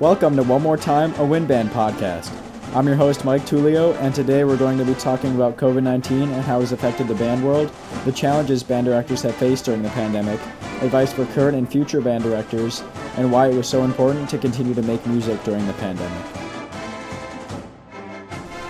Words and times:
Welcome 0.00 0.36
to 0.36 0.44
One 0.44 0.62
More 0.62 0.76
Time, 0.76 1.12
a 1.14 1.24
Wind 1.24 1.48
Band 1.48 1.70
podcast. 1.70 2.30
I'm 2.72 2.86
your 2.86 2.94
host, 2.94 3.24
Mike 3.24 3.42
Tuleo, 3.42 3.96
and 3.96 4.14
today 4.14 4.44
we're 4.44 4.56
going 4.56 4.78
to 4.78 4.84
be 4.84 4.94
talking 4.94 5.34
about 5.34 5.56
COVID 5.56 5.82
19 5.82 6.22
and 6.22 6.44
how 6.44 6.60
it's 6.60 6.70
affected 6.70 7.08
the 7.08 7.16
band 7.16 7.44
world, 7.44 7.72
the 8.04 8.12
challenges 8.12 8.62
band 8.62 8.86
directors 8.86 9.22
have 9.22 9.34
faced 9.34 9.64
during 9.64 9.82
the 9.82 9.88
pandemic, 9.88 10.38
advice 10.82 11.12
for 11.12 11.26
current 11.26 11.56
and 11.56 11.68
future 11.68 12.00
band 12.00 12.22
directors, 12.22 12.84
and 13.16 13.32
why 13.32 13.48
it 13.48 13.56
was 13.56 13.68
so 13.68 13.82
important 13.82 14.30
to 14.30 14.38
continue 14.38 14.72
to 14.72 14.82
make 14.82 15.04
music 15.04 15.42
during 15.42 15.66
the 15.66 15.72
pandemic. 15.72 16.24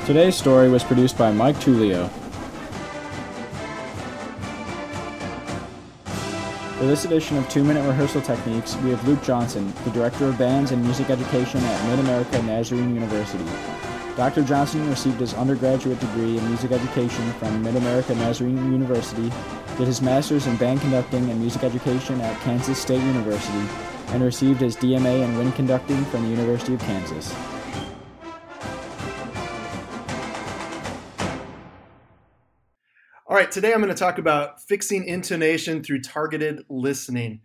Today's 0.06 0.34
story 0.34 0.70
was 0.70 0.82
produced 0.82 1.18
by 1.18 1.30
Mike 1.30 1.56
Tuleo. 1.56 2.08
For 6.78 6.86
this 6.86 7.04
edition 7.04 7.36
of 7.36 7.48
Two 7.48 7.64
Minute 7.64 7.84
Rehearsal 7.88 8.22
Techniques, 8.22 8.76
we 8.76 8.90
have 8.90 9.08
Luke 9.08 9.20
Johnson, 9.24 9.74
the 9.82 9.90
Director 9.90 10.26
of 10.26 10.38
Bands 10.38 10.70
and 10.70 10.80
Music 10.80 11.10
Education 11.10 11.60
at 11.60 11.90
Mid 11.90 11.98
America 11.98 12.40
Nazarene 12.44 12.94
University. 12.94 13.44
Dr. 14.16 14.44
Johnson 14.44 14.88
received 14.88 15.18
his 15.18 15.34
undergraduate 15.34 15.98
degree 15.98 16.38
in 16.38 16.46
music 16.46 16.70
education 16.70 17.32
from 17.32 17.64
Mid 17.64 17.74
America 17.74 18.14
Nazarene 18.14 18.70
University, 18.70 19.28
did 19.76 19.88
his 19.88 20.00
master's 20.00 20.46
in 20.46 20.56
band 20.56 20.80
conducting 20.80 21.28
and 21.28 21.40
music 21.40 21.64
education 21.64 22.20
at 22.20 22.40
Kansas 22.42 22.80
State 22.80 23.02
University, 23.02 23.68
and 24.10 24.22
received 24.22 24.60
his 24.60 24.76
DMA 24.76 25.24
in 25.24 25.36
wind 25.36 25.56
conducting 25.56 26.04
from 26.04 26.22
the 26.22 26.30
University 26.30 26.74
of 26.74 26.80
Kansas. 26.82 27.34
All 33.30 33.36
right, 33.36 33.52
today 33.52 33.74
I'm 33.74 33.82
going 33.82 33.94
to 33.94 33.94
talk 33.94 34.16
about 34.16 34.62
fixing 34.62 35.04
intonation 35.04 35.82
through 35.82 36.00
targeted 36.00 36.64
listening. 36.70 37.42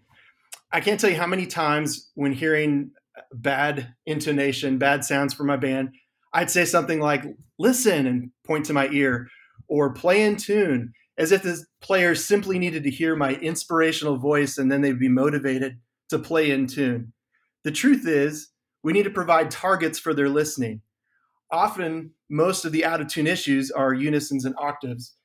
I 0.71 0.79
can't 0.79 0.97
tell 0.97 1.09
you 1.09 1.17
how 1.17 1.27
many 1.27 1.45
times 1.45 2.09
when 2.15 2.31
hearing 2.31 2.91
bad 3.33 3.93
intonation, 4.05 4.77
bad 4.77 5.03
sounds 5.03 5.33
from 5.33 5.47
my 5.47 5.57
band, 5.57 5.89
I'd 6.31 6.49
say 6.49 6.63
something 6.63 7.01
like, 7.01 7.25
listen 7.59 8.07
and 8.07 8.31
point 8.45 8.65
to 8.67 8.73
my 8.73 8.87
ear, 8.93 9.27
or 9.67 9.91
play 9.91 10.23
in 10.23 10.37
tune, 10.37 10.93
as 11.17 11.33
if 11.33 11.43
the 11.43 11.61
players 11.81 12.23
simply 12.23 12.57
needed 12.59 12.85
to 12.85 12.89
hear 12.89 13.17
my 13.17 13.33
inspirational 13.33 14.17
voice 14.17 14.57
and 14.57 14.71
then 14.71 14.79
they'd 14.79 14.97
be 14.97 15.09
motivated 15.09 15.79
to 16.11 16.17
play 16.17 16.51
in 16.51 16.65
tune. 16.65 17.11
The 17.65 17.71
truth 17.71 18.07
is, 18.07 18.51
we 18.83 18.93
need 18.93 19.03
to 19.03 19.09
provide 19.09 19.51
targets 19.51 19.99
for 19.99 20.13
their 20.13 20.29
listening. 20.29 20.79
Often, 21.51 22.11
most 22.29 22.63
of 22.63 22.71
the 22.71 22.85
out 22.85 23.01
of 23.01 23.09
tune 23.09 23.27
issues 23.27 23.69
are 23.69 23.93
unisons 23.93 24.45
and 24.45 24.55
octaves 24.57 25.15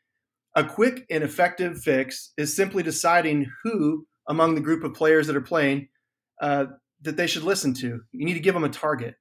a 0.59 0.65
quick 0.65 1.07
and 1.09 1.23
effective 1.23 1.81
fix 1.81 2.33
is 2.37 2.57
simply 2.57 2.83
deciding 2.83 3.47
who 3.63 4.09
among 4.29 4.57
the 4.57 4.61
group 4.61 4.83
of 4.83 4.93
players 4.93 5.29
that 5.29 5.37
are 5.37 5.41
playing 5.41 5.87
uh, 6.43 6.65
that 7.01 7.17
they 7.17 7.29
should 7.29 7.45
listen 7.45 7.73
to. 7.75 8.01
You 8.11 8.27
need 8.27 8.35
to 8.35 8.41
give 8.41 8.55
them 8.55 8.65
a 8.65 8.69
target. 8.69 9.15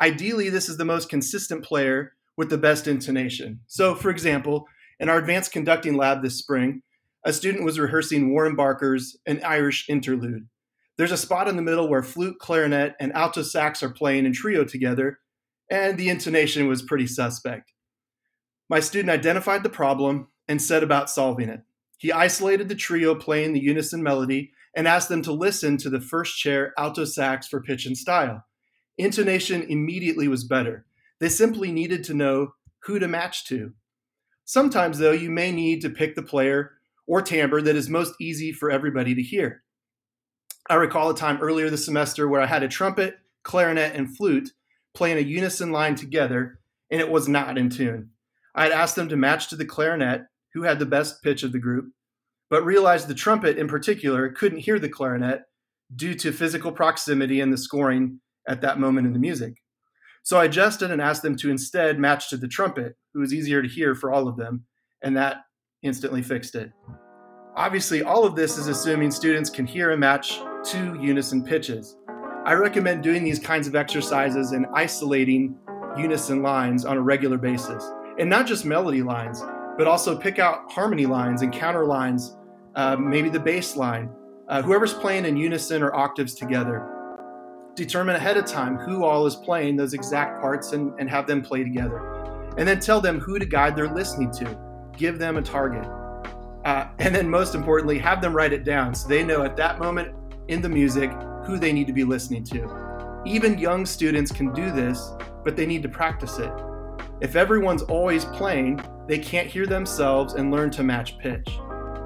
Ideally, 0.00 0.48
this 0.48 0.68
is 0.68 0.78
the 0.78 0.84
most 0.84 1.08
consistent 1.08 1.64
player 1.64 2.14
with 2.36 2.50
the 2.50 2.58
best 2.58 2.88
intonation. 2.88 3.60
So, 3.68 3.94
for 3.94 4.10
example, 4.10 4.66
in 4.98 5.08
our 5.08 5.18
advanced 5.18 5.52
conducting 5.52 5.96
lab 5.96 6.20
this 6.20 6.38
spring, 6.38 6.82
a 7.24 7.32
student 7.32 7.64
was 7.64 7.78
rehearsing 7.78 8.32
Warren 8.32 8.56
Barker's 8.56 9.16
An 9.24 9.40
Irish 9.44 9.88
Interlude. 9.88 10.48
There's 10.98 11.12
a 11.12 11.16
spot 11.16 11.46
in 11.46 11.54
the 11.54 11.62
middle 11.62 11.88
where 11.88 12.02
flute, 12.02 12.40
clarinet, 12.40 12.96
and 12.98 13.12
alto 13.12 13.42
sax 13.42 13.84
are 13.84 13.90
playing 13.90 14.26
in 14.26 14.32
trio 14.32 14.64
together, 14.64 15.20
and 15.70 15.96
the 15.96 16.08
intonation 16.08 16.66
was 16.66 16.82
pretty 16.82 17.06
suspect. 17.06 17.72
My 18.68 18.80
student 18.80 19.10
identified 19.10 19.62
the 19.62 19.70
problem 19.70 20.26
and 20.52 20.60
set 20.60 20.82
about 20.82 21.08
solving 21.08 21.48
it. 21.48 21.62
He 21.96 22.12
isolated 22.12 22.68
the 22.68 22.74
trio 22.74 23.14
playing 23.14 23.54
the 23.54 23.62
unison 23.62 24.02
melody 24.02 24.52
and 24.76 24.86
asked 24.86 25.08
them 25.08 25.22
to 25.22 25.32
listen 25.32 25.78
to 25.78 25.88
the 25.88 26.00
first 26.00 26.38
chair 26.38 26.74
alto 26.76 27.06
sax 27.06 27.48
for 27.48 27.62
pitch 27.62 27.86
and 27.86 27.96
style. 27.96 28.44
Intonation 28.98 29.62
immediately 29.62 30.28
was 30.28 30.44
better. 30.44 30.84
They 31.20 31.30
simply 31.30 31.72
needed 31.72 32.04
to 32.04 32.14
know 32.14 32.52
who 32.80 32.98
to 32.98 33.08
match 33.08 33.46
to. 33.46 33.72
Sometimes, 34.44 34.98
though, 34.98 35.12
you 35.12 35.30
may 35.30 35.52
need 35.52 35.80
to 35.80 35.88
pick 35.88 36.16
the 36.16 36.22
player 36.22 36.72
or 37.06 37.22
timbre 37.22 37.62
that 37.62 37.76
is 37.76 37.88
most 37.88 38.12
easy 38.20 38.52
for 38.52 38.70
everybody 38.70 39.14
to 39.14 39.22
hear. 39.22 39.62
I 40.68 40.74
recall 40.74 41.08
a 41.08 41.16
time 41.16 41.40
earlier 41.40 41.70
this 41.70 41.86
semester 41.86 42.28
where 42.28 42.42
I 42.42 42.46
had 42.46 42.62
a 42.62 42.68
trumpet, 42.68 43.14
clarinet, 43.42 43.94
and 43.94 44.14
flute 44.14 44.50
playing 44.92 45.16
a 45.16 45.22
unison 45.22 45.72
line 45.72 45.94
together, 45.94 46.58
and 46.90 47.00
it 47.00 47.10
was 47.10 47.26
not 47.26 47.56
in 47.56 47.70
tune. 47.70 48.10
I 48.54 48.64
had 48.64 48.72
asked 48.72 48.96
them 48.96 49.08
to 49.08 49.16
match 49.16 49.48
to 49.48 49.56
the 49.56 49.64
clarinet, 49.64 50.26
who 50.54 50.62
had 50.62 50.78
the 50.78 50.86
best 50.86 51.22
pitch 51.22 51.42
of 51.42 51.52
the 51.52 51.58
group, 51.58 51.92
but 52.50 52.64
realized 52.64 53.08
the 53.08 53.14
trumpet 53.14 53.58
in 53.58 53.68
particular 53.68 54.28
couldn't 54.30 54.58
hear 54.58 54.78
the 54.78 54.88
clarinet 54.88 55.42
due 55.94 56.14
to 56.14 56.32
physical 56.32 56.72
proximity 56.72 57.40
and 57.40 57.52
the 57.52 57.58
scoring 57.58 58.20
at 58.48 58.60
that 58.60 58.78
moment 58.78 59.06
in 59.06 59.12
the 59.12 59.18
music. 59.18 59.54
So 60.22 60.38
I 60.38 60.44
adjusted 60.44 60.90
and 60.90 61.02
asked 61.02 61.22
them 61.22 61.36
to 61.38 61.50
instead 61.50 61.98
match 61.98 62.30
to 62.30 62.36
the 62.36 62.48
trumpet, 62.48 62.96
who 63.12 63.20
was 63.20 63.34
easier 63.34 63.62
to 63.62 63.68
hear 63.68 63.94
for 63.94 64.12
all 64.12 64.28
of 64.28 64.36
them, 64.36 64.64
and 65.02 65.16
that 65.16 65.38
instantly 65.82 66.22
fixed 66.22 66.54
it. 66.54 66.70
Obviously, 67.56 68.02
all 68.02 68.24
of 68.24 68.36
this 68.36 68.56
is 68.56 68.68
assuming 68.68 69.10
students 69.10 69.50
can 69.50 69.66
hear 69.66 69.90
and 69.90 70.00
match 70.00 70.40
two 70.64 70.96
unison 71.00 71.44
pitches. 71.44 71.96
I 72.44 72.54
recommend 72.54 73.02
doing 73.02 73.24
these 73.24 73.38
kinds 73.38 73.66
of 73.66 73.74
exercises 73.74 74.52
and 74.52 74.66
isolating 74.74 75.56
unison 75.96 76.42
lines 76.42 76.84
on 76.84 76.96
a 76.96 77.02
regular 77.02 77.36
basis, 77.36 77.84
and 78.18 78.30
not 78.30 78.46
just 78.46 78.64
melody 78.64 79.02
lines, 79.02 79.42
but 79.78 79.86
also 79.86 80.16
pick 80.16 80.38
out 80.38 80.70
harmony 80.70 81.06
lines 81.06 81.42
and 81.42 81.52
counter 81.52 81.84
lines, 81.84 82.36
uh, 82.74 82.96
maybe 82.96 83.28
the 83.28 83.40
bass 83.40 83.76
line. 83.76 84.10
Uh, 84.48 84.60
whoever's 84.62 84.94
playing 84.94 85.24
in 85.24 85.36
unison 85.36 85.82
or 85.82 85.94
octaves 85.94 86.34
together, 86.34 86.88
determine 87.74 88.16
ahead 88.16 88.36
of 88.36 88.44
time 88.44 88.76
who 88.76 89.04
all 89.04 89.24
is 89.26 89.36
playing 89.36 89.76
those 89.76 89.94
exact 89.94 90.40
parts 90.40 90.72
and, 90.72 90.92
and 90.98 91.08
have 91.08 91.26
them 91.26 91.40
play 91.40 91.62
together. 91.62 91.98
And 92.58 92.68
then 92.68 92.80
tell 92.80 93.00
them 93.00 93.18
who 93.18 93.38
to 93.38 93.46
guide 93.46 93.74
their 93.76 93.88
listening 93.88 94.30
to. 94.32 94.58
Give 94.96 95.18
them 95.18 95.38
a 95.38 95.42
target. 95.42 95.86
Uh, 96.64 96.88
and 96.98 97.14
then, 97.14 97.28
most 97.28 97.54
importantly, 97.54 97.98
have 97.98 98.20
them 98.20 98.34
write 98.34 98.52
it 98.52 98.64
down 98.64 98.94
so 98.94 99.08
they 99.08 99.24
know 99.24 99.42
at 99.42 99.56
that 99.56 99.78
moment 99.78 100.14
in 100.48 100.60
the 100.60 100.68
music 100.68 101.10
who 101.44 101.58
they 101.58 101.72
need 101.72 101.86
to 101.86 101.92
be 101.92 102.04
listening 102.04 102.44
to. 102.44 103.22
Even 103.24 103.58
young 103.58 103.86
students 103.86 104.30
can 104.30 104.52
do 104.52 104.70
this, 104.70 105.12
but 105.44 105.56
they 105.56 105.66
need 105.66 105.82
to 105.82 105.88
practice 105.88 106.38
it. 106.38 106.52
If 107.20 107.36
everyone's 107.36 107.82
always 107.82 108.24
playing, 108.24 108.80
they 109.06 109.18
can't 109.18 109.48
hear 109.48 109.66
themselves 109.66 110.34
and 110.34 110.50
learn 110.50 110.70
to 110.70 110.82
match 110.82 111.18
pitch. 111.18 111.58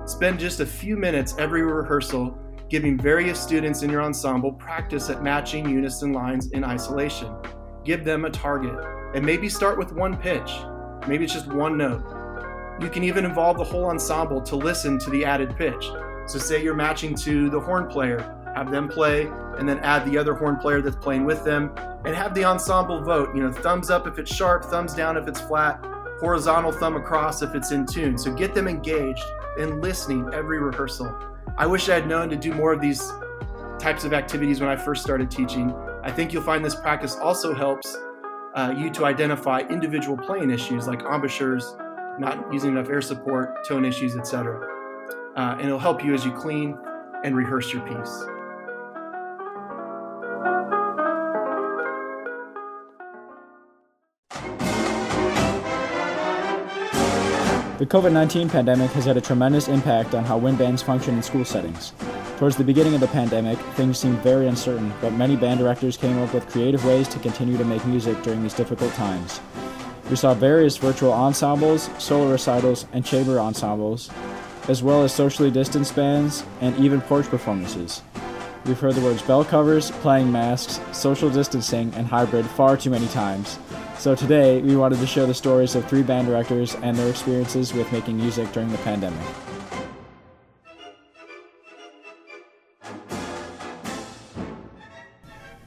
Spend 0.06 0.38
just 0.38 0.60
a 0.60 0.66
few 0.66 0.96
minutes 0.96 1.34
every 1.38 1.62
rehearsal 1.62 2.38
giving 2.68 2.98
various 2.98 3.40
students 3.40 3.82
in 3.82 3.90
your 3.90 4.02
ensemble 4.02 4.52
practice 4.52 5.08
at 5.08 5.22
matching 5.22 5.68
unison 5.68 6.12
lines 6.12 6.50
in 6.50 6.64
isolation. 6.64 7.32
Give 7.84 8.04
them 8.04 8.24
a 8.24 8.30
target 8.30 8.76
and 9.14 9.24
maybe 9.24 9.48
start 9.48 9.78
with 9.78 9.92
one 9.92 10.16
pitch. 10.16 10.52
Maybe 11.06 11.24
it's 11.24 11.32
just 11.32 11.46
one 11.46 11.76
note. 11.76 12.02
You 12.80 12.90
can 12.90 13.04
even 13.04 13.24
involve 13.24 13.58
the 13.58 13.64
whole 13.64 13.86
ensemble 13.86 14.42
to 14.42 14.56
listen 14.56 14.98
to 14.98 15.10
the 15.10 15.24
added 15.24 15.56
pitch. 15.56 15.88
So, 16.26 16.38
say 16.38 16.62
you're 16.62 16.74
matching 16.74 17.14
to 17.16 17.48
the 17.48 17.60
horn 17.60 17.86
player, 17.86 18.18
have 18.54 18.70
them 18.70 18.88
play, 18.88 19.30
and 19.58 19.68
then 19.68 19.78
add 19.80 20.04
the 20.04 20.18
other 20.18 20.34
horn 20.34 20.56
player 20.56 20.80
that's 20.80 20.96
playing 20.96 21.24
with 21.24 21.44
them, 21.44 21.72
and 22.04 22.14
have 22.14 22.34
the 22.34 22.44
ensemble 22.44 23.00
vote. 23.02 23.34
You 23.34 23.42
know, 23.42 23.52
thumbs 23.52 23.90
up 23.90 24.06
if 24.06 24.18
it's 24.18 24.34
sharp, 24.34 24.64
thumbs 24.64 24.94
down 24.94 25.16
if 25.16 25.26
it's 25.26 25.40
flat, 25.40 25.84
horizontal 26.20 26.72
thumb 26.72 26.96
across 26.96 27.42
if 27.42 27.54
it's 27.54 27.72
in 27.72 27.86
tune. 27.86 28.16
So 28.18 28.32
get 28.32 28.54
them 28.54 28.68
engaged 28.68 29.24
and 29.58 29.82
listening 29.82 30.28
every 30.32 30.58
rehearsal. 30.58 31.14
I 31.56 31.66
wish 31.66 31.88
I 31.88 31.94
had 31.94 32.06
known 32.06 32.28
to 32.30 32.36
do 32.36 32.52
more 32.52 32.72
of 32.72 32.80
these 32.80 33.12
types 33.78 34.04
of 34.04 34.12
activities 34.12 34.60
when 34.60 34.68
I 34.68 34.76
first 34.76 35.02
started 35.02 35.30
teaching. 35.30 35.74
I 36.02 36.10
think 36.10 36.32
you'll 36.32 36.42
find 36.42 36.64
this 36.64 36.74
practice 36.74 37.16
also 37.16 37.54
helps 37.54 37.96
uh, 38.54 38.74
you 38.76 38.90
to 38.90 39.04
identify 39.04 39.60
individual 39.60 40.16
playing 40.16 40.50
issues 40.50 40.86
like 40.86 41.02
embouchures, 41.02 41.76
not 42.18 42.52
using 42.52 42.70
enough 42.70 42.88
air 42.88 43.02
support, 43.02 43.66
tone 43.66 43.84
issues, 43.84 44.16
etc. 44.16 44.66
Uh, 45.36 45.56
and 45.58 45.62
it'll 45.62 45.78
help 45.78 46.02
you 46.02 46.14
as 46.14 46.24
you 46.24 46.32
clean 46.32 46.78
and 47.24 47.36
rehearse 47.36 47.72
your 47.72 47.82
piece. 47.86 48.24
The 57.78 57.84
COVID 57.84 58.10
19 58.10 58.48
pandemic 58.48 58.90
has 58.92 59.04
had 59.04 59.18
a 59.18 59.20
tremendous 59.20 59.68
impact 59.68 60.14
on 60.14 60.24
how 60.24 60.38
wind 60.38 60.56
bands 60.56 60.80
function 60.80 61.14
in 61.14 61.22
school 61.22 61.44
settings. 61.44 61.92
Towards 62.38 62.56
the 62.56 62.64
beginning 62.64 62.94
of 62.94 63.02
the 63.02 63.08
pandemic, 63.08 63.58
things 63.74 63.98
seemed 63.98 64.18
very 64.20 64.48
uncertain, 64.48 64.94
but 65.02 65.12
many 65.12 65.36
band 65.36 65.60
directors 65.60 65.98
came 65.98 66.16
up 66.22 66.32
with 66.32 66.48
creative 66.48 66.82
ways 66.86 67.06
to 67.08 67.18
continue 67.18 67.58
to 67.58 67.66
make 67.66 67.84
music 67.84 68.22
during 68.22 68.42
these 68.42 68.54
difficult 68.54 68.94
times. 68.94 69.42
We 70.08 70.16
saw 70.16 70.32
various 70.32 70.78
virtual 70.78 71.12
ensembles, 71.12 71.90
solo 71.98 72.32
recitals, 72.32 72.86
and 72.94 73.04
chamber 73.04 73.38
ensembles, 73.38 74.08
as 74.68 74.82
well 74.82 75.02
as 75.02 75.12
socially 75.12 75.50
distanced 75.50 75.94
bands 75.94 76.44
and 76.62 76.74
even 76.78 77.02
porch 77.02 77.26
performances. 77.26 78.00
We've 78.64 78.80
heard 78.80 78.94
the 78.94 79.02
words 79.02 79.20
bell 79.20 79.44
covers, 79.44 79.90
playing 79.90 80.32
masks, 80.32 80.80
social 80.98 81.28
distancing, 81.28 81.92
and 81.94 82.06
hybrid 82.06 82.46
far 82.46 82.78
too 82.78 82.88
many 82.88 83.08
times, 83.08 83.58
so 83.98 84.14
today, 84.14 84.60
we 84.60 84.76
wanted 84.76 84.98
to 85.00 85.06
share 85.06 85.26
the 85.26 85.34
stories 85.34 85.74
of 85.74 85.86
three 85.88 86.02
band 86.02 86.26
directors 86.26 86.74
and 86.76 86.96
their 86.96 87.08
experiences 87.08 87.72
with 87.72 87.90
making 87.92 88.16
music 88.16 88.50
during 88.52 88.70
the 88.70 88.78
pandemic. 88.78 89.18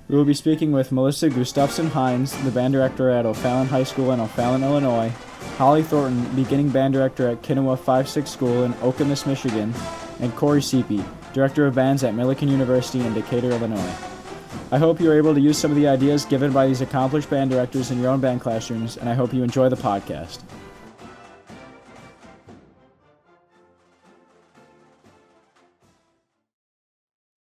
We 0.08 0.16
will 0.16 0.26
be 0.26 0.34
speaking 0.34 0.72
with 0.72 0.92
Melissa 0.92 1.30
Gustafson 1.30 1.88
Hinds, 1.92 2.36
the 2.44 2.50
band 2.50 2.74
director 2.74 3.12
at 3.12 3.28
O'Fallon 3.28 3.68
High 3.68 3.84
School 3.84 4.12
in 4.12 4.20
O'Fallon, 4.20 4.64
Illinois, 4.64 5.10
Holly 5.58 5.84
Thornton, 5.84 6.24
beginning 6.36 6.70
band 6.70 6.94
director 6.94 7.30
at 7.30 7.44
Kinawa 7.44 7.78
5-6 7.78 8.28
School 8.28 8.64
in 8.64 8.74
Okemos, 8.76 9.28
Michigan, 9.28 9.72
and 10.20 10.36
Corey 10.36 10.62
Seapy, 10.62 11.06
director 11.34 11.68
of 11.68 11.76
bands 11.76 12.04
at 12.04 12.16
Millikin 12.16 12.50
University 12.50 13.06
in 13.06 13.14
Decatur, 13.14 13.52
Illinois. 13.52 14.09
I 14.72 14.78
hope 14.78 15.00
you 15.00 15.10
are 15.10 15.18
able 15.18 15.34
to 15.34 15.40
use 15.40 15.58
some 15.58 15.72
of 15.72 15.78
the 15.78 15.88
ideas 15.88 16.26
given 16.26 16.52
by 16.52 16.68
these 16.68 16.82
accomplished 16.82 17.30
band 17.30 17.50
directors 17.50 17.92
in 17.92 18.00
your 18.00 18.10
own 18.10 18.20
band 18.20 18.42
classrooms, 18.42 18.98
and 18.98 19.10
I 19.10 19.14
hope 19.14 19.34
you 19.34 19.44
enjoy 19.44 19.70
the 19.70 19.76
podcast. 19.76 20.42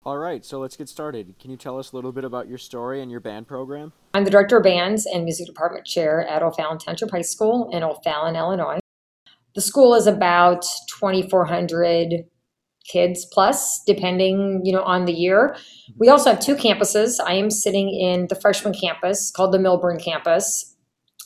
All 0.08 0.18
right, 0.18 0.46
so 0.46 0.58
let's 0.58 0.78
get 0.78 0.88
started. 0.88 1.36
Can 1.38 1.52
you 1.52 1.58
tell 1.58 1.78
us 1.78 1.92
a 1.92 1.96
little 1.98 2.14
bit 2.14 2.24
about 2.24 2.48
your 2.48 2.58
story 2.58 3.02
and 3.02 3.12
your 3.12 3.20
band 3.20 3.46
program? 3.46 3.92
I'm 4.14 4.24
the 4.24 4.32
director 4.32 4.56
of 4.56 4.64
bands 4.64 5.06
and 5.06 5.26
music 5.26 5.48
department 5.48 5.86
chair 5.86 6.26
at 6.26 6.42
O'Fallon 6.42 6.78
Township 6.78 7.12
High 7.12 7.24
School 7.24 7.70
in 7.74 7.84
O'Fallon, 7.84 8.38
Illinois. 8.38 8.80
The 9.54 9.60
school 9.60 9.96
is 9.96 10.08
about 10.08 10.66
2,400 10.98 12.24
kids 12.88 13.26
plus, 13.26 13.82
depending 13.86 14.62
you 14.64 14.72
know 14.72 14.84
on 14.84 15.06
the 15.06 15.14
year. 15.14 15.56
We 15.98 16.10
also 16.10 16.32
have 16.32 16.40
two 16.40 16.56
campuses. 16.56 17.16
I 17.24 17.34
am 17.34 17.50
sitting 17.50 17.90
in 17.90 18.28
the 18.28 18.36
freshman 18.36 18.74
campus 18.74 19.32
called 19.32 19.54
the 19.54 19.60
Milburn 19.60 20.00
campus, 20.00 20.76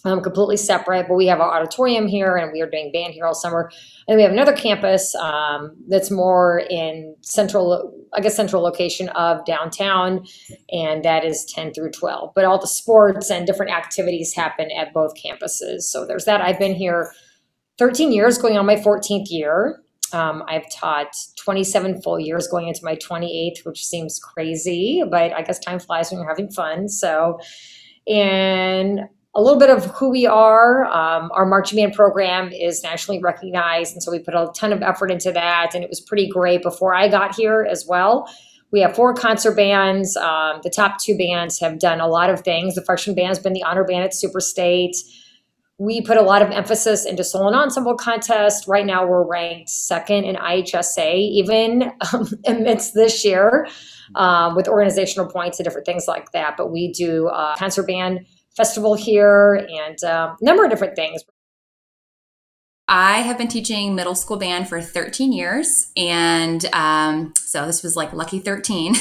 um, 0.04 0.22
completely 0.22 0.58
separate, 0.58 1.08
but 1.08 1.16
we 1.16 1.28
have 1.28 1.40
our 1.40 1.54
auditorium 1.54 2.08
here 2.08 2.36
and 2.36 2.52
we 2.52 2.62
are 2.62 2.70
doing 2.70 2.92
band 2.92 3.14
here 3.14 3.26
all 3.26 3.36
summer. 3.36 3.72
And 4.08 4.18
we 4.18 4.24
have 4.24 4.32
another 4.32 4.54
campus 4.54 5.14
um, 5.16 5.76
that's 5.88 6.10
more 6.10 6.64
in 6.70 7.16
central, 7.22 7.94
I 8.14 8.22
guess, 8.22 8.36
central 8.36 8.64
location 8.64 9.10
of 9.10 9.46
downtown, 9.46 10.26
and 10.72 11.04
that 11.04 11.24
is 11.24 11.46
10 11.46 11.74
through 11.74 11.92
12. 11.92 12.32
But 12.34 12.46
all 12.46 12.60
the 12.60 12.68
sports 12.68 13.30
and 13.30 13.46
different 13.46 13.72
activities 13.72 14.34
happen 14.34 14.70
at 14.72 14.94
both 14.94 15.14
campuses. 15.16 15.82
So 15.82 16.06
there's 16.06 16.26
that. 16.26 16.42
I've 16.42 16.60
been 16.60 16.76
here 16.76 17.12
13 17.78 18.12
years, 18.12 18.38
going 18.38 18.58
on 18.58 18.66
my 18.66 18.76
14th 18.76 19.30
year. 19.30 19.82
Um, 20.14 20.44
I've 20.48 20.70
taught 20.72 21.14
27 21.44 22.02
full 22.02 22.20
years, 22.20 22.48
going 22.48 22.68
into 22.68 22.82
my 22.84 22.96
28th, 22.96 23.66
which 23.66 23.86
seems 23.86 24.20
crazy, 24.20 25.04
but 25.10 25.34
I 25.34 25.42
guess 25.42 25.60
time 25.60 25.80
flies 25.80 26.12
when 26.12 26.20
you're 26.20 26.30
having 26.30 26.50
fun. 26.50 26.88
So, 26.88 27.40
and 28.08 29.02
a 29.34 29.42
little 29.42 29.60
bit 29.60 29.70
of 29.70 29.86
who 29.86 30.10
we 30.10 30.26
are. 30.26 30.86
Um, 30.86 31.32
our 31.34 31.46
marching 31.46 31.78
band 31.78 31.94
program 31.94 32.52
is 32.52 32.84
nationally 32.84 33.22
recognized, 33.22 33.94
and 33.94 34.04
so 34.04 34.12
we 34.12 34.20
put 34.20 34.34
a 34.34 34.52
ton 34.56 34.74
of 34.74 34.82
effort 34.82 35.10
into 35.12 35.32
that, 35.32 35.72
and 35.74 35.84
it 35.84 35.90
was 35.90 36.02
pretty 36.02 36.28
great 36.28 36.62
before 36.62 36.94
I 36.94 37.08
got 37.08 37.36
here 37.36 37.66
as 37.70 37.86
well. 37.88 38.30
We 38.72 38.82
have 38.82 38.96
four 38.96 39.14
concert 39.14 39.56
bands. 39.56 40.16
Um, 40.18 40.62
the 40.64 40.70
top 40.70 40.98
two 41.00 41.18
bands 41.18 41.60
have 41.60 41.80
done 41.80 42.00
a 42.00 42.08
lot 42.08 42.30
of 42.30 42.42
things. 42.42 42.76
The 42.76 42.84
freshman 42.84 43.16
band 43.16 43.30
has 43.30 43.40
been 43.40 43.54
the 43.54 43.64
honor 43.64 43.84
band 43.84 44.04
at 44.04 44.14
Super 44.14 44.40
State. 44.40 44.96
We 45.82 46.00
put 46.00 46.18
a 46.18 46.22
lot 46.22 46.44
of 46.44 46.52
emphasis 46.52 47.06
into 47.06 47.24
solo 47.24 47.48
and 47.48 47.56
ensemble 47.56 47.96
contest. 47.96 48.68
Right 48.68 48.86
now, 48.86 49.04
we're 49.04 49.28
ranked 49.28 49.72
second 49.72 50.26
in 50.26 50.36
IHSA, 50.36 51.16
even 51.16 51.92
um, 52.14 52.28
amidst 52.46 52.94
this 52.94 53.26
year, 53.26 53.68
um, 54.14 54.56
with 54.56 54.68
organizational 54.68 55.28
points 55.28 55.58
and 55.58 55.64
different 55.64 55.88
things 55.88 56.08
like 56.08 56.34
that. 56.34 56.56
But 56.56 56.72
we 56.72 56.92
do 56.92 57.30
uh, 57.30 57.56
concert 57.56 57.88
band 57.88 58.28
festival 58.56 58.94
here 58.94 59.68
and 59.76 60.04
um, 60.04 60.38
a 60.40 60.46
number 60.46 60.64
of 60.64 60.70
different 60.70 60.96
things. 60.96 61.24
I 62.88 63.22
have 63.22 63.40
been 63.40 63.48
teaching 63.48 63.96
middle 63.96 64.14
school 64.14 64.38
band 64.38 64.70
for 64.70 64.82
13 64.82 65.34
years. 65.34 65.92
And 65.98 66.64
um, 66.74 67.34
so 67.38 67.66
this 67.66 67.82
was 67.82 67.96
like 67.96 68.14
lucky 68.14 68.38
13 68.38 68.94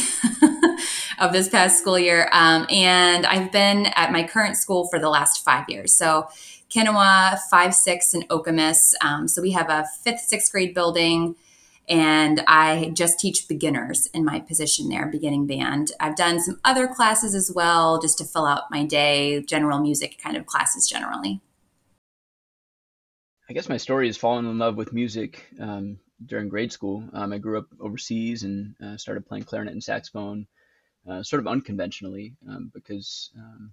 of 1.18 1.32
this 1.32 1.50
past 1.50 1.78
school 1.78 1.98
year. 1.98 2.30
Um, 2.32 2.66
and 2.70 3.26
I've 3.26 3.52
been 3.52 3.86
at 3.96 4.12
my 4.12 4.26
current 4.26 4.56
school 4.56 4.88
for 4.88 4.98
the 4.98 5.10
last 5.10 5.44
five 5.44 5.68
years. 5.68 5.94
So 5.94 6.28
Kinawa, 6.70 7.38
5 7.50 7.74
6, 7.74 8.14
and 8.14 8.28
Okemos. 8.28 8.94
Um, 9.02 9.28
so 9.28 9.42
we 9.42 9.50
have 9.52 9.68
a 9.68 9.86
fifth, 10.02 10.20
sixth 10.20 10.50
grade 10.52 10.74
building 10.74 11.36
and 11.90 12.40
I 12.46 12.92
just 12.94 13.18
teach 13.18 13.48
beginners 13.48 14.06
in 14.14 14.24
my 14.24 14.38
position 14.38 14.88
there, 14.88 15.06
beginning 15.06 15.48
band. 15.48 15.90
I've 15.98 16.14
done 16.14 16.38
some 16.38 16.60
other 16.64 16.86
classes 16.86 17.34
as 17.34 17.50
well, 17.52 18.00
just 18.00 18.16
to 18.18 18.24
fill 18.24 18.46
out 18.46 18.70
my 18.70 18.84
day, 18.84 19.42
general 19.42 19.80
music 19.80 20.16
kind 20.22 20.36
of 20.36 20.46
classes 20.46 20.88
generally. 20.88 21.40
I 23.48 23.52
guess 23.54 23.68
my 23.68 23.76
story 23.76 24.08
is 24.08 24.16
falling 24.16 24.46
in 24.46 24.58
love 24.58 24.76
with 24.76 24.92
music 24.92 25.44
um, 25.58 25.98
during 26.24 26.48
grade 26.48 26.70
school. 26.70 27.02
Um, 27.12 27.32
I 27.32 27.38
grew 27.38 27.58
up 27.58 27.66
overseas 27.80 28.44
and 28.44 28.76
uh, 28.80 28.96
started 28.96 29.26
playing 29.26 29.42
clarinet 29.42 29.72
and 29.72 29.82
saxophone, 29.82 30.46
uh, 31.10 31.24
sort 31.24 31.40
of 31.40 31.48
unconventionally, 31.48 32.36
um, 32.48 32.70
because 32.72 33.30
um, 33.36 33.72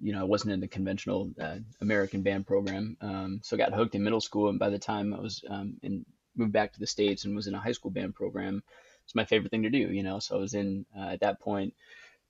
you 0.00 0.12
know 0.12 0.20
I 0.20 0.24
wasn't 0.24 0.52
in 0.52 0.60
the 0.60 0.68
conventional 0.68 1.30
uh, 1.40 1.56
American 1.80 2.22
band 2.22 2.46
program. 2.46 2.96
Um, 3.00 3.40
so 3.42 3.56
I 3.56 3.58
got 3.58 3.72
hooked 3.72 3.94
in 3.94 4.04
middle 4.04 4.20
school, 4.20 4.48
and 4.48 4.58
by 4.58 4.70
the 4.70 4.78
time 4.78 5.14
I 5.14 5.20
was 5.20 5.44
um, 5.48 5.74
in 5.82 6.04
moved 6.36 6.52
back 6.52 6.72
to 6.72 6.80
the 6.80 6.86
states 6.86 7.24
and 7.24 7.36
was 7.36 7.46
in 7.46 7.54
a 7.54 7.60
high 7.60 7.72
school 7.72 7.90
band 7.90 8.14
program. 8.14 8.62
It's 9.04 9.14
my 9.14 9.24
favorite 9.24 9.50
thing 9.50 9.62
to 9.64 9.70
do, 9.70 9.78
you 9.78 10.02
know. 10.02 10.18
So 10.18 10.36
I 10.36 10.38
was 10.40 10.54
in 10.54 10.86
uh, 10.96 11.10
at 11.10 11.20
that 11.20 11.40
point 11.40 11.74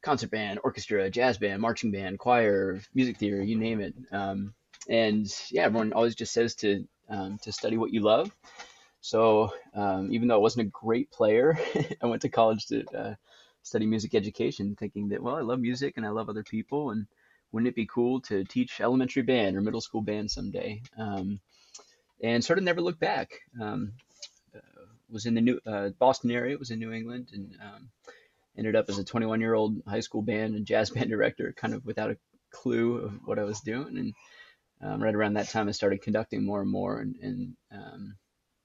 concert 0.03 0.31
band, 0.31 0.61
orchestra, 0.63 1.09
jazz 1.11 1.39
band, 1.39 1.61
marching 1.61 1.91
band, 1.91 2.19
choir, 2.19 2.81
music 2.95 3.17
theater, 3.17 3.43
you 3.43 3.57
name 3.57 3.81
it. 3.81 3.95
Um, 4.13 4.55
and 4.89 5.27
yeah, 5.51 5.63
everyone 5.63 5.93
always 5.93 6.15
just 6.15 6.33
says 6.33 6.55
to 6.57 6.87
um, 7.09 7.39
to 7.43 7.53
study 7.53 7.77
what 7.77 7.93
you 7.93 8.01
love. 8.01 8.35
So 9.01 9.53
um, 9.75 10.09
even 10.13 10.29
though 10.29 10.37
I 10.37 10.39
wasn't 10.39 10.67
a 10.67 10.71
great 10.71 11.11
player, 11.11 11.59
I 12.03 12.07
went 12.07 12.23
to 12.23 12.29
college 12.29 12.67
to 12.67 12.85
uh, 12.97 13.15
study 13.63 13.87
music 13.87 14.15
education, 14.15 14.77
thinking 14.79 15.09
that 15.09 15.23
well, 15.23 15.37
I 15.37 15.41
love 15.41 15.61
music 15.61 15.95
and 15.97 16.07
I 16.07 16.11
love 16.11 16.29
other 16.29 16.43
people, 16.43 16.91
and 16.91 17.07
wouldn't 17.55 17.69
it 17.69 17.77
be 17.77 17.87
cool 17.87 18.21
to 18.23 18.43
teach 18.43 18.81
elementary 18.81 19.23
band 19.23 19.57
or 19.57 19.61
middle 19.61 19.81
school 19.81 20.03
band 20.03 20.29
someday? 20.29 20.83
Um, 20.99 21.39
and 22.21 22.45
sort 22.45 22.59
of 22.59 22.65
never 22.65 22.81
looked 22.81 22.99
back. 22.99 23.31
Um, 23.61 23.93
uh, 24.53 24.59
was 25.09 25.25
in 25.25 25.35
the 25.35 25.41
new 25.41 25.61
uh, 25.65 25.91
Boston 25.91 26.33
area, 26.33 26.59
was 26.59 26.73
in 26.73 26.81
New 26.81 26.91
England, 26.91 27.29
and 27.33 27.57
um, 27.63 27.91
ended 28.59 28.75
up 28.75 28.87
as 28.89 28.99
a 28.99 29.05
21 29.05 29.41
year 29.41 29.55
old 29.55 29.81
high 29.87 30.01
school 30.01 30.21
band 30.21 30.57
and 30.57 30.67
jazz 30.67 30.91
band 30.95 31.11
director, 31.11 31.55
kind 31.57 31.75
of 31.75 31.87
without 31.87 32.11
a 32.11 32.19
clue 32.51 32.97
of 32.97 33.21
what 33.25 33.39
I 33.39 33.45
was 33.45 33.61
doing. 33.61 33.99
And 33.99 34.15
um, 34.83 35.01
right 35.01 35.15
around 35.15 35.35
that 35.35 35.49
time, 35.49 35.69
I 35.69 35.73
started 35.73 36.03
conducting 36.03 36.45
more 36.45 36.61
and 36.61 36.71
more, 36.71 36.99
and, 36.99 37.15
and 37.23 37.57
um, 37.71 38.17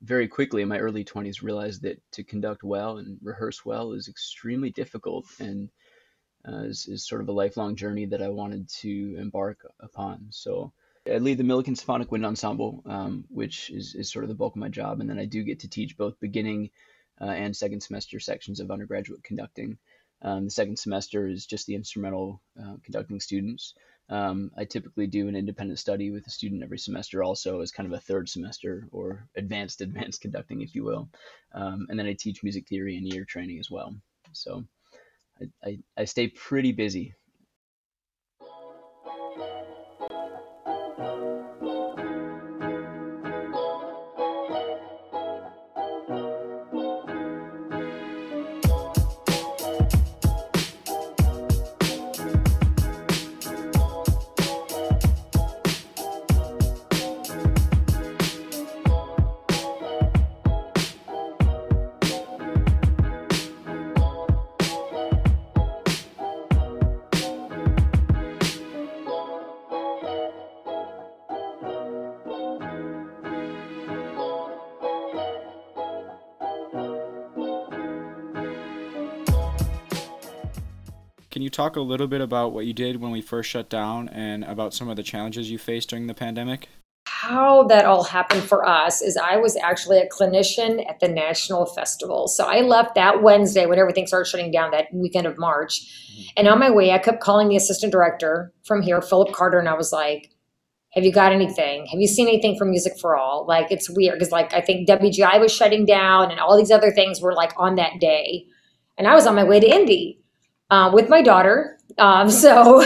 very 0.02 0.28
quickly 0.28 0.64
in 0.64 0.68
my 0.68 0.80
early 0.80 1.06
20s 1.06 1.44
realized 1.44 1.84
that 1.84 2.02
to 2.14 2.24
conduct 2.24 2.64
well 2.64 2.98
and 2.98 3.20
rehearse 3.22 3.64
well 3.64 3.92
is 3.92 4.08
extremely 4.08 4.72
difficult 4.72 5.26
and 5.40 5.70
uh, 6.48 6.64
is, 6.64 6.88
is 6.88 7.08
sort 7.08 7.22
of 7.22 7.30
a 7.30 7.34
lifelong 7.34 7.76
journey 7.76 8.06
that 8.06 8.22
I 8.22 8.30
wanted 8.30 8.70
to 8.82 9.16
embark 9.20 9.60
upon. 9.80 10.28
So 10.30 10.74
I 11.08 11.18
lead 11.18 11.38
the 11.38 11.44
Millikin 11.44 11.78
Symphonic 11.78 12.12
Wind 12.12 12.26
Ensemble, 12.26 12.84
um, 12.86 13.26
which 13.30 13.70
is, 13.70 13.96
is 13.96 14.12
sort 14.12 14.24
of 14.24 14.30
the 14.30 14.36
bulk 14.36 14.56
of 14.56 14.60
my 14.60 14.70
job. 14.70 15.02
And 15.02 15.10
then 15.10 15.20
I 15.20 15.26
do 15.26 15.44
get 15.44 15.60
to 15.62 15.70
teach 15.70 15.98
both 15.98 16.20
beginning 16.20 16.70
uh, 17.22 17.26
and 17.26 17.56
second 17.56 17.82
semester 17.82 18.20
sections 18.20 18.60
of 18.60 18.72
undergraduate 18.72 19.24
conducting. 19.24 19.78
Um, 20.22 20.46
the 20.46 20.52
second 20.52 20.78
semester 20.78 21.28
is 21.28 21.46
just 21.46 21.66
the 21.66 21.76
instrumental 21.76 22.42
uh, 22.62 22.76
conducting 22.84 23.20
students. 23.20 23.74
Um, 24.10 24.52
I 24.58 24.66
typically 24.66 25.08
do 25.08 25.28
an 25.28 25.36
independent 25.36 25.80
study 25.80 26.10
with 26.10 26.26
a 26.26 26.32
student 26.32 26.64
every 26.64 26.80
semester, 26.80 27.24
also 27.24 27.62
as 27.62 27.72
kind 27.72 27.88
of 27.88 27.98
a 27.98 28.02
third 28.02 28.28
semester 28.28 28.88
or 28.92 29.28
advanced 29.36 29.82
advanced 29.82 30.22
conducting, 30.22 30.62
if 30.62 30.76
you 30.76 30.84
will. 30.84 31.10
Um, 31.54 31.88
and 31.90 31.98
then 31.98 32.08
I 32.08 32.14
teach 32.14 32.44
music 32.44 32.68
theory 32.68 32.98
and 32.98 33.14
ear 33.14 33.24
training 33.24 33.60
as 33.60 33.70
well. 33.70 33.96
So 34.34 34.66
I, 35.42 35.46
I, 35.68 35.80
I 35.98 36.06
stay 36.06 36.28
pretty 36.28 36.72
busy 36.72 37.16
Can 81.40 81.46
you 81.46 81.50
talk 81.50 81.78
a 81.78 81.82
little 81.82 82.08
bit 82.08 82.20
about 82.20 82.52
what 82.52 82.66
you 82.66 82.74
did 82.74 83.00
when 83.00 83.12
we 83.12 83.22
first 83.22 83.50
shut 83.50 83.70
down 83.70 84.10
and 84.10 84.44
about 84.44 84.74
some 84.74 84.90
of 84.90 84.98
the 84.98 85.04
challenges 85.04 85.50
you 85.50 85.58
faced 85.58 85.90
during 85.90 86.08
the 86.08 86.14
pandemic? 86.14 86.68
how 87.06 87.64
that 87.64 87.86
all 87.86 88.04
happened 88.04 88.44
for 88.44 88.68
us 88.68 89.02
is 89.02 89.16
I 89.16 89.38
was 89.38 89.56
actually 89.56 90.00
a 90.00 90.10
clinician 90.10 90.86
at 90.90 91.00
the 91.00 91.08
national 91.08 91.66
festival. 91.66 92.28
So 92.28 92.46
I 92.46 92.60
left 92.60 92.94
that 92.96 93.24
Wednesday 93.24 93.66
when 93.66 93.80
everything 93.80 94.06
started 94.06 94.30
shutting 94.30 94.52
down 94.52 94.72
that 94.72 94.88
weekend 94.94 95.28
of 95.28 95.38
March. 95.38 95.80
Mm-hmm. 95.80 96.22
And 96.36 96.48
on 96.50 96.60
my 96.60 96.70
way, 96.70 96.92
I 96.92 96.98
kept 96.98 97.22
calling 97.22 97.48
the 97.48 97.56
assistant 97.56 97.94
director 97.94 98.54
from 98.66 98.82
here, 98.82 99.02
Philip 99.02 99.32
Carter, 99.32 99.60
and 99.60 99.70
I 99.70 99.76
was 99.76 99.94
like, 99.94 100.32
have 100.92 101.06
you 101.06 101.14
got 101.14 101.32
anything? 101.32 101.86
Have 101.86 102.02
you 102.02 102.08
seen 102.08 102.28
anything 102.28 102.58
from 102.58 102.70
Music 102.70 103.00
for 103.00 103.16
All? 103.16 103.46
Like 103.48 103.72
it's 103.72 103.90
weird 103.90 104.20
because 104.20 104.34
like 104.34 104.54
I 104.54 104.60
think 104.60 104.90
WGI 104.90 105.40
was 105.40 105.54
shutting 105.54 105.86
down 105.86 106.32
and 106.32 106.40
all 106.42 106.58
these 106.58 106.72
other 106.72 106.92
things 106.92 107.22
were 107.22 107.34
like 107.34 107.54
on 107.56 107.76
that 107.76 108.02
day, 108.02 108.46
and 108.98 109.08
I 109.08 109.16
was 109.16 109.26
on 109.26 109.36
my 109.36 109.46
way 109.46 109.62
to 109.62 109.68
Indy 109.68 110.20
uh, 110.70 110.92
with 110.94 111.10
my 111.10 111.22
daughter. 111.22 111.78
Um, 111.98 112.30
so 112.44 112.84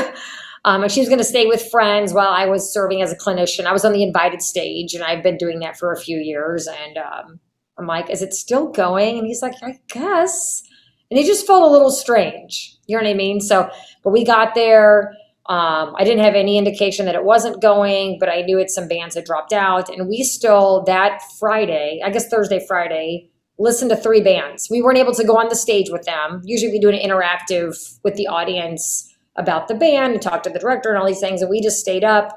um, 0.65 0.87
she 0.87 0.99
was 0.99 1.09
going 1.09 1.19
to 1.19 1.25
stay 1.25 1.45
with 1.45 1.69
friends 1.69 2.13
while 2.13 2.29
I 2.29 2.45
was 2.45 2.71
serving 2.71 3.01
as 3.01 3.11
a 3.11 3.17
clinician. 3.17 3.65
I 3.65 3.73
was 3.73 3.85
on 3.85 3.93
the 3.93 4.03
invited 4.03 4.41
stage, 4.41 4.93
and 4.93 5.03
I've 5.03 5.23
been 5.23 5.37
doing 5.37 5.59
that 5.59 5.77
for 5.77 5.91
a 5.91 5.99
few 5.99 6.17
years. 6.17 6.67
And 6.67 6.97
um, 6.97 7.39
I'm 7.77 7.87
like, 7.87 8.09
is 8.09 8.21
it 8.21 8.33
still 8.33 8.67
going? 8.67 9.17
And 9.17 9.27
he's 9.27 9.41
like, 9.41 9.55
I 9.61 9.79
guess. 9.89 10.63
And 11.11 11.19
it 11.19 11.25
just 11.25 11.45
felt 11.45 11.63
a 11.63 11.71
little 11.71 11.91
strange. 11.91 12.77
You 12.87 12.97
know 12.97 13.03
what 13.03 13.09
I 13.09 13.13
mean? 13.13 13.39
So, 13.41 13.69
but 14.03 14.11
we 14.11 14.25
got 14.25 14.55
there. 14.55 15.13
Um, 15.47 15.93
I 15.97 16.05
didn't 16.05 16.23
have 16.23 16.35
any 16.35 16.57
indication 16.57 17.05
that 17.05 17.15
it 17.15 17.25
wasn't 17.25 17.61
going, 17.61 18.17
but 18.17 18.29
I 18.29 18.41
knew 18.41 18.59
it 18.59 18.69
some 18.69 18.87
bands 18.87 19.15
had 19.15 19.25
dropped 19.25 19.51
out. 19.51 19.89
And 19.89 20.07
we 20.07 20.23
still, 20.23 20.83
that 20.85 21.21
Friday, 21.37 22.01
I 22.03 22.09
guess 22.09 22.29
Thursday, 22.29 22.65
Friday, 22.65 23.29
listened 23.59 23.91
to 23.91 23.95
three 23.95 24.21
bands. 24.21 24.67
We 24.69 24.81
weren't 24.81 24.97
able 24.97 25.13
to 25.13 25.23
go 25.23 25.37
on 25.37 25.49
the 25.49 25.55
stage 25.55 25.89
with 25.89 26.03
them. 26.03 26.41
Usually 26.43 26.71
we 26.71 26.79
do 26.79 26.89
an 26.89 26.99
interactive 26.99 27.99
with 28.03 28.15
the 28.15 28.27
audience 28.27 29.09
about 29.35 29.67
the 29.67 29.75
band 29.75 30.13
and 30.13 30.21
talk 30.21 30.43
to 30.43 30.49
the 30.49 30.59
director 30.59 30.89
and 30.89 30.97
all 30.97 31.07
these 31.07 31.19
things. 31.19 31.41
And 31.41 31.49
we 31.49 31.61
just 31.61 31.79
stayed 31.79 32.03
up. 32.03 32.35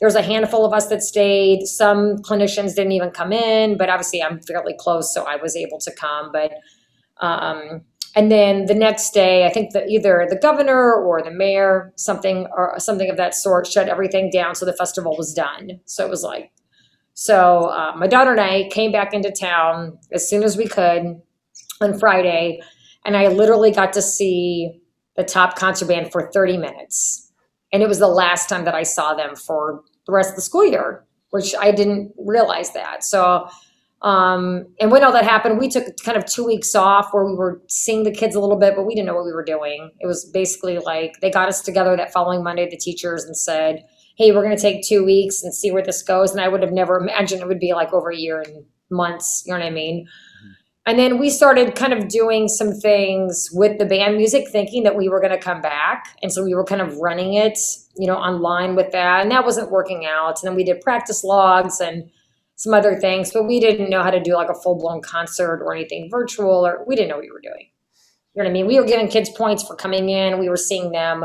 There 0.00 0.06
was 0.06 0.14
a 0.14 0.22
handful 0.22 0.64
of 0.64 0.72
us 0.72 0.86
that 0.88 1.02
stayed. 1.02 1.66
Some 1.66 2.18
clinicians 2.18 2.74
didn't 2.74 2.92
even 2.92 3.10
come 3.10 3.32
in, 3.32 3.76
but 3.76 3.88
obviously 3.88 4.22
I'm 4.22 4.40
fairly 4.40 4.74
close, 4.78 5.12
so 5.12 5.24
I 5.24 5.36
was 5.36 5.56
able 5.56 5.78
to 5.80 5.92
come. 5.92 6.30
But 6.32 6.52
um, 7.20 7.82
and 8.14 8.30
then 8.30 8.66
the 8.66 8.74
next 8.74 9.10
day, 9.10 9.44
I 9.44 9.50
think 9.50 9.72
that 9.72 9.88
either 9.88 10.26
the 10.28 10.36
governor 10.36 10.94
or 10.94 11.22
the 11.22 11.30
mayor, 11.30 11.92
something 11.96 12.46
or 12.56 12.74
something 12.78 13.10
of 13.10 13.16
that 13.16 13.34
sort, 13.34 13.66
shut 13.66 13.88
everything 13.88 14.30
down, 14.30 14.54
so 14.54 14.64
the 14.64 14.72
festival 14.72 15.16
was 15.16 15.34
done. 15.34 15.80
So 15.84 16.06
it 16.06 16.10
was 16.10 16.22
like, 16.22 16.52
so 17.20 17.64
uh, 17.70 17.96
my 17.96 18.06
daughter 18.06 18.30
and 18.30 18.40
I 18.40 18.68
came 18.68 18.92
back 18.92 19.12
into 19.12 19.32
town 19.32 19.98
as 20.12 20.30
soon 20.30 20.44
as 20.44 20.56
we 20.56 20.68
could 20.68 21.20
on 21.80 21.98
Friday, 21.98 22.60
and 23.04 23.16
I 23.16 23.26
literally 23.26 23.72
got 23.72 23.92
to 23.94 24.02
see 24.02 24.80
the 25.16 25.24
top 25.24 25.58
concert 25.58 25.88
band 25.88 26.12
for 26.12 26.30
30 26.30 26.58
minutes. 26.58 27.32
And 27.72 27.82
it 27.82 27.88
was 27.88 27.98
the 27.98 28.06
last 28.06 28.48
time 28.48 28.64
that 28.66 28.76
I 28.76 28.84
saw 28.84 29.14
them 29.14 29.34
for 29.34 29.82
the 30.06 30.12
rest 30.12 30.30
of 30.30 30.36
the 30.36 30.42
school 30.42 30.64
year, 30.64 31.04
which 31.30 31.56
I 31.58 31.72
didn't 31.72 32.12
realize 32.16 32.72
that. 32.74 33.02
So, 33.02 33.48
um, 34.02 34.68
and 34.80 34.92
when 34.92 35.02
all 35.02 35.10
that 35.10 35.24
happened, 35.24 35.58
we 35.58 35.68
took 35.68 35.86
kind 36.04 36.16
of 36.16 36.24
two 36.24 36.46
weeks 36.46 36.76
off 36.76 37.08
where 37.10 37.24
we 37.24 37.34
were 37.34 37.60
seeing 37.66 38.04
the 38.04 38.12
kids 38.12 38.36
a 38.36 38.40
little 38.40 38.60
bit, 38.60 38.76
but 38.76 38.86
we 38.86 38.94
didn't 38.94 39.06
know 39.08 39.16
what 39.16 39.24
we 39.24 39.32
were 39.32 39.44
doing. 39.44 39.90
It 39.98 40.06
was 40.06 40.24
basically 40.24 40.78
like 40.78 41.14
they 41.20 41.32
got 41.32 41.48
us 41.48 41.62
together 41.62 41.96
that 41.96 42.12
following 42.12 42.44
Monday, 42.44 42.68
the 42.70 42.76
teachers, 42.76 43.24
and 43.24 43.36
said, 43.36 43.82
Hey, 44.18 44.32
we're 44.32 44.42
going 44.42 44.56
to 44.56 44.60
take 44.60 44.82
two 44.82 45.04
weeks 45.04 45.44
and 45.44 45.54
see 45.54 45.70
where 45.70 45.82
this 45.82 46.02
goes. 46.02 46.32
And 46.32 46.40
I 46.40 46.48
would 46.48 46.60
have 46.60 46.72
never 46.72 46.98
imagined 46.98 47.40
it 47.40 47.46
would 47.46 47.60
be 47.60 47.72
like 47.72 47.92
over 47.92 48.10
a 48.10 48.16
year 48.16 48.40
and 48.40 48.64
months. 48.90 49.44
You 49.46 49.52
know 49.52 49.60
what 49.60 49.66
I 49.66 49.70
mean? 49.70 50.06
Mm-hmm. 50.06 50.52
And 50.86 50.98
then 50.98 51.18
we 51.18 51.30
started 51.30 51.76
kind 51.76 51.92
of 51.92 52.08
doing 52.08 52.48
some 52.48 52.72
things 52.72 53.48
with 53.52 53.78
the 53.78 53.84
band 53.84 54.16
music, 54.16 54.48
thinking 54.48 54.82
that 54.82 54.96
we 54.96 55.08
were 55.08 55.20
going 55.20 55.32
to 55.32 55.38
come 55.38 55.60
back. 55.60 56.16
And 56.22 56.32
so 56.32 56.42
we 56.42 56.54
were 56.54 56.64
kind 56.64 56.80
of 56.80 56.96
running 56.96 57.34
it, 57.34 57.58
you 57.96 58.08
know, 58.08 58.16
online 58.16 58.74
with 58.74 58.90
that. 58.90 59.22
And 59.22 59.30
that 59.30 59.44
wasn't 59.44 59.70
working 59.70 60.04
out. 60.04 60.42
And 60.42 60.48
then 60.48 60.56
we 60.56 60.64
did 60.64 60.80
practice 60.80 61.22
logs 61.22 61.78
and 61.78 62.10
some 62.56 62.74
other 62.74 62.98
things, 62.98 63.30
but 63.32 63.44
we 63.44 63.60
didn't 63.60 63.88
know 63.88 64.02
how 64.02 64.10
to 64.10 64.18
do 64.18 64.34
like 64.34 64.48
a 64.48 64.54
full 64.54 64.76
blown 64.76 65.00
concert 65.00 65.62
or 65.62 65.72
anything 65.72 66.08
virtual, 66.10 66.66
or 66.66 66.84
we 66.88 66.96
didn't 66.96 67.10
know 67.10 67.16
what 67.16 67.22
we 67.22 67.30
were 67.30 67.40
doing. 67.40 67.70
You 68.34 68.42
know 68.42 68.48
what 68.48 68.50
I 68.50 68.52
mean? 68.52 68.66
We 68.66 68.80
were 68.80 68.86
giving 68.86 69.06
kids 69.06 69.30
points 69.30 69.62
for 69.62 69.76
coming 69.76 70.08
in. 70.08 70.40
We 70.40 70.48
were 70.48 70.56
seeing 70.56 70.90
them, 70.90 71.24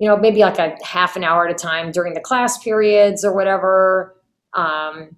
you 0.00 0.08
know, 0.08 0.16
maybe 0.16 0.40
like 0.40 0.58
a 0.58 0.74
half 0.82 1.14
an 1.14 1.22
hour 1.22 1.46
at 1.46 1.54
a 1.54 1.54
time 1.54 1.92
during 1.92 2.14
the 2.14 2.20
class 2.20 2.58
periods 2.58 3.22
or 3.22 3.34
whatever. 3.34 4.16
Um, 4.54 5.14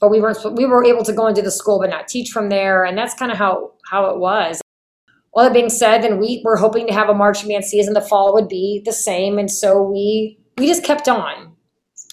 but 0.00 0.10
we 0.10 0.20
weren't 0.20 0.38
we 0.56 0.64
were 0.64 0.84
able 0.84 1.04
to 1.04 1.12
go 1.12 1.26
into 1.26 1.42
the 1.42 1.50
school 1.50 1.78
but 1.78 1.90
not 1.90 2.08
teach 2.08 2.30
from 2.30 2.48
there 2.48 2.84
and 2.84 2.96
that's 2.96 3.14
kind 3.14 3.30
of 3.30 3.36
how 3.36 3.72
how 3.90 4.06
it 4.06 4.18
was. 4.18 4.62
All 5.34 5.44
that 5.44 5.52
being 5.52 5.68
said 5.68 6.02
then 6.02 6.18
we 6.18 6.40
were 6.44 6.56
hoping 6.56 6.86
to 6.86 6.92
have 6.92 7.08
a 7.08 7.14
marching 7.14 7.48
band 7.48 7.64
season. 7.64 7.94
The 7.94 8.00
fall 8.00 8.32
would 8.34 8.48
be 8.48 8.80
the 8.84 8.92
same 8.92 9.38
and 9.38 9.50
so 9.50 9.82
we 9.82 10.38
we 10.56 10.66
just 10.66 10.84
kept 10.84 11.08
on. 11.08 11.56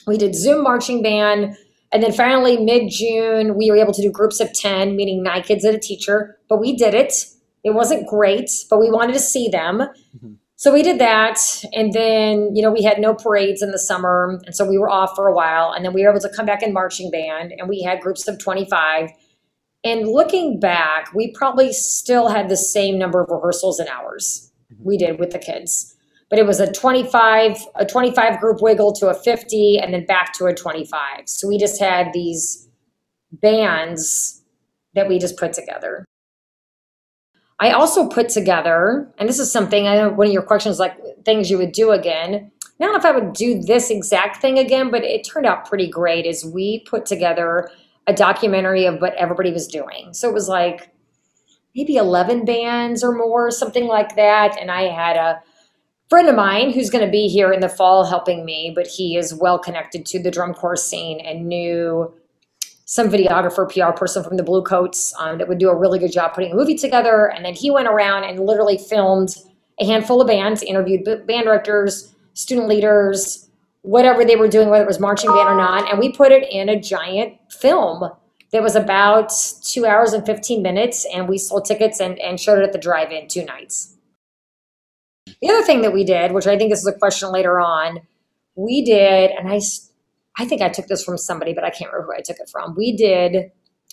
We 0.07 0.17
did 0.17 0.35
zoom 0.35 0.63
marching 0.63 1.03
band 1.03 1.55
and 1.91 2.03
then 2.03 2.11
finally 2.11 2.57
mid-june 2.57 3.55
we 3.55 3.69
were 3.69 3.77
able 3.77 3.93
to 3.93 4.01
do 4.01 4.11
groups 4.11 4.39
of 4.39 4.51
10 4.53 4.95
meaning 4.95 5.23
nine 5.23 5.43
kids 5.43 5.63
and 5.63 5.75
a 5.75 5.79
teacher 5.79 6.37
but 6.49 6.59
we 6.59 6.75
did 6.75 6.95
it. 6.95 7.13
It 7.63 7.71
wasn't 7.71 8.07
great 8.07 8.49
but 8.69 8.79
we 8.79 8.89
wanted 8.89 9.13
to 9.13 9.19
see 9.19 9.47
them. 9.47 9.79
Mm-hmm. 9.79 10.33
So 10.59 10.73
we 10.73 10.83
did 10.83 10.99
that. 10.99 11.39
And 11.71 11.93
then, 11.93 12.53
you 12.53 12.61
know, 12.61 12.69
we 12.69 12.83
had 12.83 12.99
no 12.99 13.13
parades 13.13 13.61
in 13.61 13.71
the 13.71 13.79
summer. 13.79 14.41
And 14.45 14.53
so 14.53 14.67
we 14.67 14.77
were 14.77 14.89
off 14.89 15.15
for 15.15 15.29
a 15.29 15.33
while. 15.33 15.71
And 15.71 15.85
then 15.85 15.93
we 15.93 16.03
were 16.03 16.09
able 16.09 16.19
to 16.19 16.29
come 16.35 16.45
back 16.45 16.61
in 16.61 16.73
marching 16.73 17.09
band 17.09 17.53
and 17.57 17.69
we 17.69 17.81
had 17.81 18.01
groups 18.01 18.27
of 18.27 18.37
25. 18.39 19.09
And 19.85 20.09
looking 20.09 20.59
back, 20.59 21.13
we 21.15 21.31
probably 21.31 21.71
still 21.71 22.27
had 22.27 22.49
the 22.49 22.57
same 22.57 22.97
number 22.97 23.21
of 23.21 23.29
rehearsals 23.29 23.79
and 23.79 23.87
hours 23.87 24.51
mm-hmm. 24.73 24.83
we 24.83 24.97
did 24.97 25.17
with 25.17 25.31
the 25.31 25.39
kids. 25.39 25.95
But 26.29 26.39
it 26.39 26.45
was 26.45 26.59
a 26.59 26.69
25, 26.69 27.57
a 27.75 27.85
25 27.85 28.41
group 28.41 28.61
wiggle 28.61 28.91
to 28.95 29.07
a 29.07 29.13
50 29.13 29.79
and 29.79 29.93
then 29.93 30.05
back 30.05 30.33
to 30.39 30.47
a 30.47 30.53
25. 30.53 31.29
So 31.29 31.47
we 31.47 31.57
just 31.57 31.79
had 31.79 32.11
these 32.11 32.67
bands 33.31 34.43
that 34.93 35.07
we 35.07 35.19
just 35.19 35.37
put 35.37 35.53
together. 35.53 36.03
I 37.59 37.71
also 37.71 38.07
put 38.07 38.29
together, 38.29 39.11
and 39.17 39.27
this 39.27 39.39
is 39.39 39.51
something 39.51 39.87
I 39.87 39.95
know 39.95 40.09
one 40.09 40.27
of 40.27 40.33
your 40.33 40.43
questions, 40.43 40.79
like 40.79 40.97
things 41.25 41.51
you 41.51 41.57
would 41.57 41.73
do 41.73 41.91
again. 41.91 42.51
I 42.79 42.85
don't 42.85 42.93
know 42.93 42.99
if 42.99 43.05
I 43.05 43.11
would 43.11 43.33
do 43.33 43.61
this 43.61 43.89
exact 43.89 44.41
thing 44.41 44.57
again, 44.57 44.89
but 44.89 45.03
it 45.03 45.25
turned 45.25 45.45
out 45.45 45.67
pretty 45.67 45.89
great. 45.89 46.25
Is 46.25 46.45
we 46.45 46.79
put 46.81 47.05
together 47.05 47.69
a 48.09 48.13
documentary 48.13 48.85
of 48.85 49.01
what 49.01 49.13
everybody 49.15 49.51
was 49.51 49.67
doing. 49.67 50.13
So 50.13 50.27
it 50.27 50.33
was 50.33 50.47
like 50.49 50.89
maybe 51.75 51.95
11 51.95 52.43
bands 52.43 53.03
or 53.03 53.11
more, 53.11 53.51
something 53.51 53.85
like 53.85 54.15
that. 54.15 54.57
And 54.59 54.71
I 54.71 54.83
had 54.83 55.15
a 55.15 55.41
friend 56.09 56.27
of 56.27 56.35
mine 56.35 56.73
who's 56.73 56.89
going 56.89 57.05
to 57.05 57.11
be 57.11 57.27
here 57.27 57.53
in 57.53 57.59
the 57.59 57.69
fall 57.69 58.03
helping 58.03 58.43
me, 58.45 58.71
but 58.73 58.87
he 58.87 59.15
is 59.15 59.33
well 59.33 59.59
connected 59.59 60.07
to 60.07 60.21
the 60.21 60.31
drum 60.31 60.55
corps 60.55 60.75
scene 60.75 61.19
and 61.19 61.47
knew 61.47 62.11
some 62.89 63.07
videographer, 63.07 63.71
PR 63.71 63.95
person 63.95 64.23
from 64.23 64.35
the 64.35 64.41
Blue 64.41 64.63
Coats 64.63 65.13
um, 65.19 65.37
that 65.37 65.47
would 65.47 65.59
do 65.59 65.69
a 65.69 65.75
really 65.75 65.99
good 65.99 66.11
job 66.11 66.33
putting 66.33 66.51
a 66.51 66.55
movie 66.55 66.75
together. 66.75 67.31
And 67.31 67.45
then 67.45 67.53
he 67.53 67.69
went 67.69 67.87
around 67.87 68.23
and 68.23 68.39
literally 68.39 68.79
filmed 68.79 69.35
a 69.79 69.85
handful 69.85 70.19
of 70.19 70.27
bands, 70.27 70.63
interviewed 70.63 71.05
band 71.05 71.43
directors, 71.43 72.15
student 72.33 72.67
leaders, 72.67 73.47
whatever 73.83 74.25
they 74.25 74.35
were 74.35 74.47
doing, 74.47 74.69
whether 74.69 74.83
it 74.83 74.87
was 74.87 74.99
marching 74.99 75.29
band 75.29 75.49
or 75.49 75.55
not. 75.55 75.87
And 75.87 75.99
we 75.99 76.11
put 76.11 76.31
it 76.31 76.51
in 76.51 76.67
a 76.67 76.81
giant 76.81 77.35
film 77.51 78.09
that 78.51 78.63
was 78.63 78.75
about 78.75 79.31
two 79.63 79.85
hours 79.85 80.13
and 80.13 80.25
15 80.25 80.63
minutes. 80.63 81.05
And 81.13 81.29
we 81.29 81.37
sold 81.37 81.65
tickets 81.65 81.99
and, 81.99 82.17
and 82.17 82.39
showed 82.39 82.57
it 82.57 82.63
at 82.63 82.71
the 82.73 82.79
drive 82.79 83.11
in 83.11 83.27
two 83.27 83.45
nights. 83.45 83.97
The 85.43 85.49
other 85.51 85.61
thing 85.61 85.83
that 85.83 85.93
we 85.93 86.03
did, 86.03 86.31
which 86.31 86.47
I 86.47 86.57
think 86.57 86.71
this 86.71 86.79
is 86.79 86.87
a 86.87 86.97
question 86.97 87.31
later 87.31 87.59
on, 87.59 87.99
we 88.55 88.83
did, 88.83 89.29
and 89.29 89.47
I 89.47 89.59
I 90.39 90.45
think 90.45 90.61
I 90.61 90.69
took 90.69 90.87
this 90.87 91.03
from 91.03 91.17
somebody, 91.17 91.53
but 91.53 91.65
I 91.65 91.69
can't 91.69 91.91
remember 91.91 92.13
who 92.13 92.17
I 92.17 92.21
took 92.21 92.37
it 92.39 92.49
from. 92.49 92.73
We 92.75 92.95
did 92.95 93.51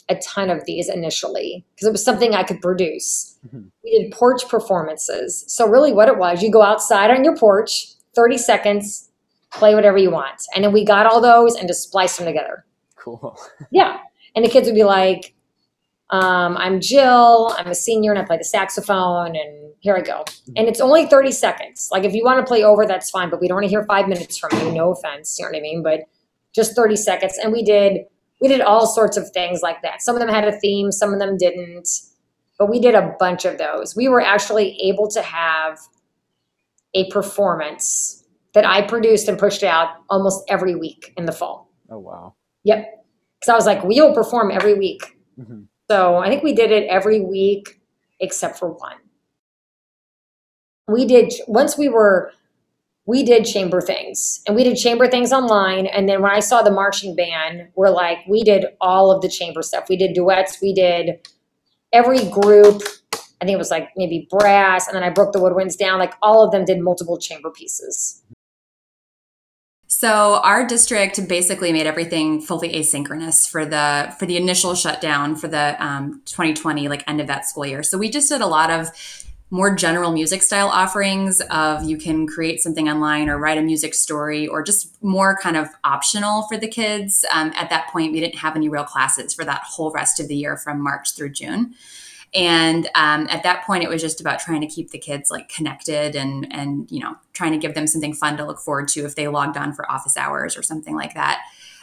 a 0.09 0.15
ton 0.17 0.49
of 0.49 0.65
these 0.65 0.89
initially 0.89 1.67
because 1.75 1.89
it 1.89 1.93
was 1.93 2.05
something 2.05 2.35
I 2.35 2.45
could 2.45 2.63
produce. 2.63 3.37
Mm-hmm. 3.47 3.63
We 3.83 3.99
did 3.99 4.13
porch 4.13 4.49
performances. 4.49 5.45
So, 5.49 5.69
really, 5.69 5.93
what 5.93 6.09
it 6.09 6.19
was, 6.19 6.43
you 6.43 6.51
go 6.51 6.63
outside 6.63 7.11
on 7.11 7.25
your 7.25 7.37
porch, 7.37 7.89
30 8.15 8.39
seconds, 8.39 9.11
play 9.53 9.75
whatever 9.75 9.99
you 9.99 10.11
want. 10.11 10.43
And 10.55 10.65
then 10.65 10.73
we 10.73 10.85
got 10.85 11.07
all 11.07 11.21
those 11.21 11.57
and 11.57 11.67
just 11.67 11.83
spliced 11.83 12.19
them 12.19 12.27
together. 12.27 12.65
Cool. 12.95 13.37
yeah. 13.73 13.99
And 14.37 14.45
the 14.45 14.49
kids 14.49 14.67
would 14.67 14.75
be 14.75 14.85
like, 14.85 15.35
um, 16.11 16.57
I'm 16.57 16.81
Jill, 16.81 17.53
I'm 17.59 17.67
a 17.67 17.75
senior, 17.75 18.13
and 18.13 18.21
I 18.21 18.25
play 18.25 18.37
the 18.37 18.45
saxophone, 18.45 19.35
and 19.35 19.73
here 19.81 19.97
I 19.97 20.03
go. 20.03 20.23
Mm-hmm. 20.23 20.53
And 20.57 20.69
it's 20.69 20.81
only 20.81 21.07
30 21.07 21.33
seconds. 21.33 21.89
Like, 21.91 22.05
if 22.05 22.15
you 22.15 22.25
want 22.25 22.39
to 22.39 22.49
play 22.49 22.63
over, 22.63 22.87
that's 22.87 23.11
fine, 23.11 23.31
but 23.31 23.41
we 23.41 23.49
don't 23.49 23.57
want 23.57 23.65
to 23.65 23.71
hear 23.71 23.85
five 23.87 24.07
minutes 24.07 24.39
from 24.39 24.57
you. 24.61 24.71
No 24.71 24.93
offense. 24.93 25.37
You 25.39 25.47
know 25.47 25.51
what 25.51 25.59
I 25.59 25.61
mean? 25.63 25.83
But 25.83 26.03
just 26.57 26.75
30 26.75 26.97
seconds. 26.97 27.39
And 27.39 27.53
we 27.53 27.63
did 27.63 28.01
we 28.41 28.49
did 28.49 28.61
all 28.61 28.87
sorts 28.87 29.17
of 29.17 29.31
things 29.31 29.63
like 29.63 29.81
that. 29.83 30.03
Some 30.03 30.15
of 30.15 30.21
them 30.21 30.29
had 30.29 30.47
a 30.47 30.59
theme, 30.59 30.91
some 30.93 31.13
of 31.13 31.21
them 31.21 31.37
didn't. 31.39 31.89
But 32.59 32.71
we 32.71 32.81
did 32.81 32.95
a 32.95 33.15
bunch 33.19 33.45
of 33.45 33.59
those. 33.59 33.95
We 33.95 34.09
were 34.09 34.21
actually 34.21 34.79
able 34.83 35.09
to 35.11 35.23
have 35.23 35.79
a 36.95 37.09
performance 37.11 38.25
that 38.55 38.65
I 38.67 38.83
produced 38.83 39.29
and 39.29 39.39
pushed 39.39 39.63
out 39.63 39.89
almost 40.09 40.43
every 40.49 40.75
week 40.75 41.13
in 41.17 41.27
the 41.27 41.33
fall. 41.33 41.71
Oh 41.91 41.99
wow. 41.99 42.35
Yep. 42.65 43.05
Because 43.39 43.53
I 43.53 43.55
was 43.55 43.67
like, 43.67 43.85
we 43.85 44.01
will 44.01 44.15
perform 44.15 44.51
every 44.51 44.75
week. 44.75 45.19
Mm-hmm. 45.39 45.63
So 45.91 46.17
I 46.17 46.29
think 46.29 46.43
we 46.43 46.55
did 46.55 46.71
it 46.71 46.89
every 46.89 47.21
week 47.21 47.81
except 48.21 48.59
for 48.59 48.73
one. 48.73 48.97
We 50.89 51.05
did 51.05 51.33
once 51.47 51.77
we 51.77 51.89
were 51.89 52.33
we 53.07 53.23
did 53.23 53.45
chamber 53.45 53.81
things 53.81 54.43
and 54.47 54.57
we 54.57 54.65
did 54.65 54.77
chamber 54.77 55.07
things 55.07 55.33
online. 55.33 55.87
And 55.87 56.09
then 56.09 56.21
when 56.21 56.33
I 56.33 56.41
saw 56.41 56.63
the 56.63 56.73
marching 56.73 57.15
band, 57.15 57.69
we're 57.77 57.91
like, 57.91 58.19
we 58.29 58.43
did 58.43 58.67
all 58.81 59.13
of 59.13 59.23
the 59.23 59.29
chamber 59.29 59.63
stuff. 59.63 59.89
We 59.89 59.97
did 59.97 60.15
duets, 60.15 60.61
we 60.61 60.75
did 60.75 61.27
every 61.93 62.29
group. 62.29 62.83
I 63.41 63.45
think 63.45 63.55
it 63.55 63.59
was 63.59 63.71
like 63.71 63.91
maybe 63.97 64.27
brass, 64.31 64.89
and 64.89 64.97
then 64.97 65.03
I 65.03 65.11
broke 65.11 65.33
the 65.33 65.39
woodwinds 65.39 65.77
down. 65.77 65.99
Like 65.99 66.15
all 66.23 66.43
of 66.45 66.53
them 66.53 66.65
did 66.65 66.81
multiple 66.81 67.19
chamber 67.19 67.51
pieces. 67.51 68.23
So 69.89 70.41
our 70.43 70.67
district 70.67 71.29
basically 71.29 71.73
made 71.73 71.87
everything 71.87 72.41
fully 72.41 72.73
asynchronous 72.73 73.49
for 73.49 73.65
the 73.65 74.15
for 74.19 74.27
the 74.27 74.37
initial 74.37 74.75
shutdown 74.75 75.37
for 75.37 75.49
the 75.49 75.77
um, 75.85 76.23
2020 76.25 76.89
like 76.89 77.05
end 77.07 77.21
of 77.21 77.27
that 77.29 77.47
school 77.47 77.67
year. 77.67 77.83
So 77.83 77.99
we 77.99 78.11
just 78.11 78.29
did 78.29 78.41
a 78.41 78.47
lot 78.47 78.71
of 78.71 78.91
more 79.51 79.75
general 79.75 80.11
music 80.11 80.43
style 80.43 80.69
offerings 80.69 81.41
of 81.51 81.85
you 81.85 81.97
can 81.97 82.27
create 82.27 82.61
something 82.61 82.89
online 82.89 83.29
or 83.29 83.39
write 83.39 83.59
a 83.59 83.63
music 83.63 83.95
story 83.95 84.49
or 84.49 84.63
just 84.63 85.01
more 85.03 85.37
kind 85.41 85.57
of 85.57 85.69
optional 85.85 86.43
for 86.49 86.57
the 86.57 86.67
kids. 86.67 87.25
Um, 87.33 87.53
at 87.55 87.71
that 87.71 87.89
point, 87.89 88.13
we 88.13 88.21
didn't 88.21 88.39
have 88.39 88.57
any 88.57 88.69
real 88.69 88.85
classes 88.85 89.33
for 89.33 89.45
that 89.45 89.63
whole 89.63 89.93
rest 89.93 90.19
of 90.19 90.27
the 90.27 90.37
year 90.37 90.57
from 90.57 90.83
March 90.83 91.15
through 91.15 91.31
June. 91.31 91.75
And 92.37 92.87
um, 92.95 93.27
at 93.31 93.43
that 93.45 93.65
point, 93.65 93.83
it 93.83 93.89
was 93.89 94.03
just 94.03 94.21
about 94.21 94.39
trying 94.39 94.61
to 94.61 94.67
keep 94.67 94.91
the 94.91 94.99
kids 94.99 95.31
like 95.31 95.49
connected 95.49 96.15
and 96.15 96.47
and 96.53 96.91
you 96.91 97.01
know 97.01 97.17
trying 97.33 97.53
to 97.53 97.59
give 97.59 97.75
them 97.75 97.87
something 97.87 98.13
fun 98.13 98.37
to 98.37 98.45
look 98.45 98.61
forward 98.61 98.89
to 98.89 99.07
if 99.07 99.15
they 99.17 99.27
logged 99.27 99.57
on 99.57 99.73
for 99.73 99.91
office 99.91 100.17
hours 100.17 100.57
or 100.57 100.63
something 100.63 100.95
like 100.95 101.15
that. 101.15 101.41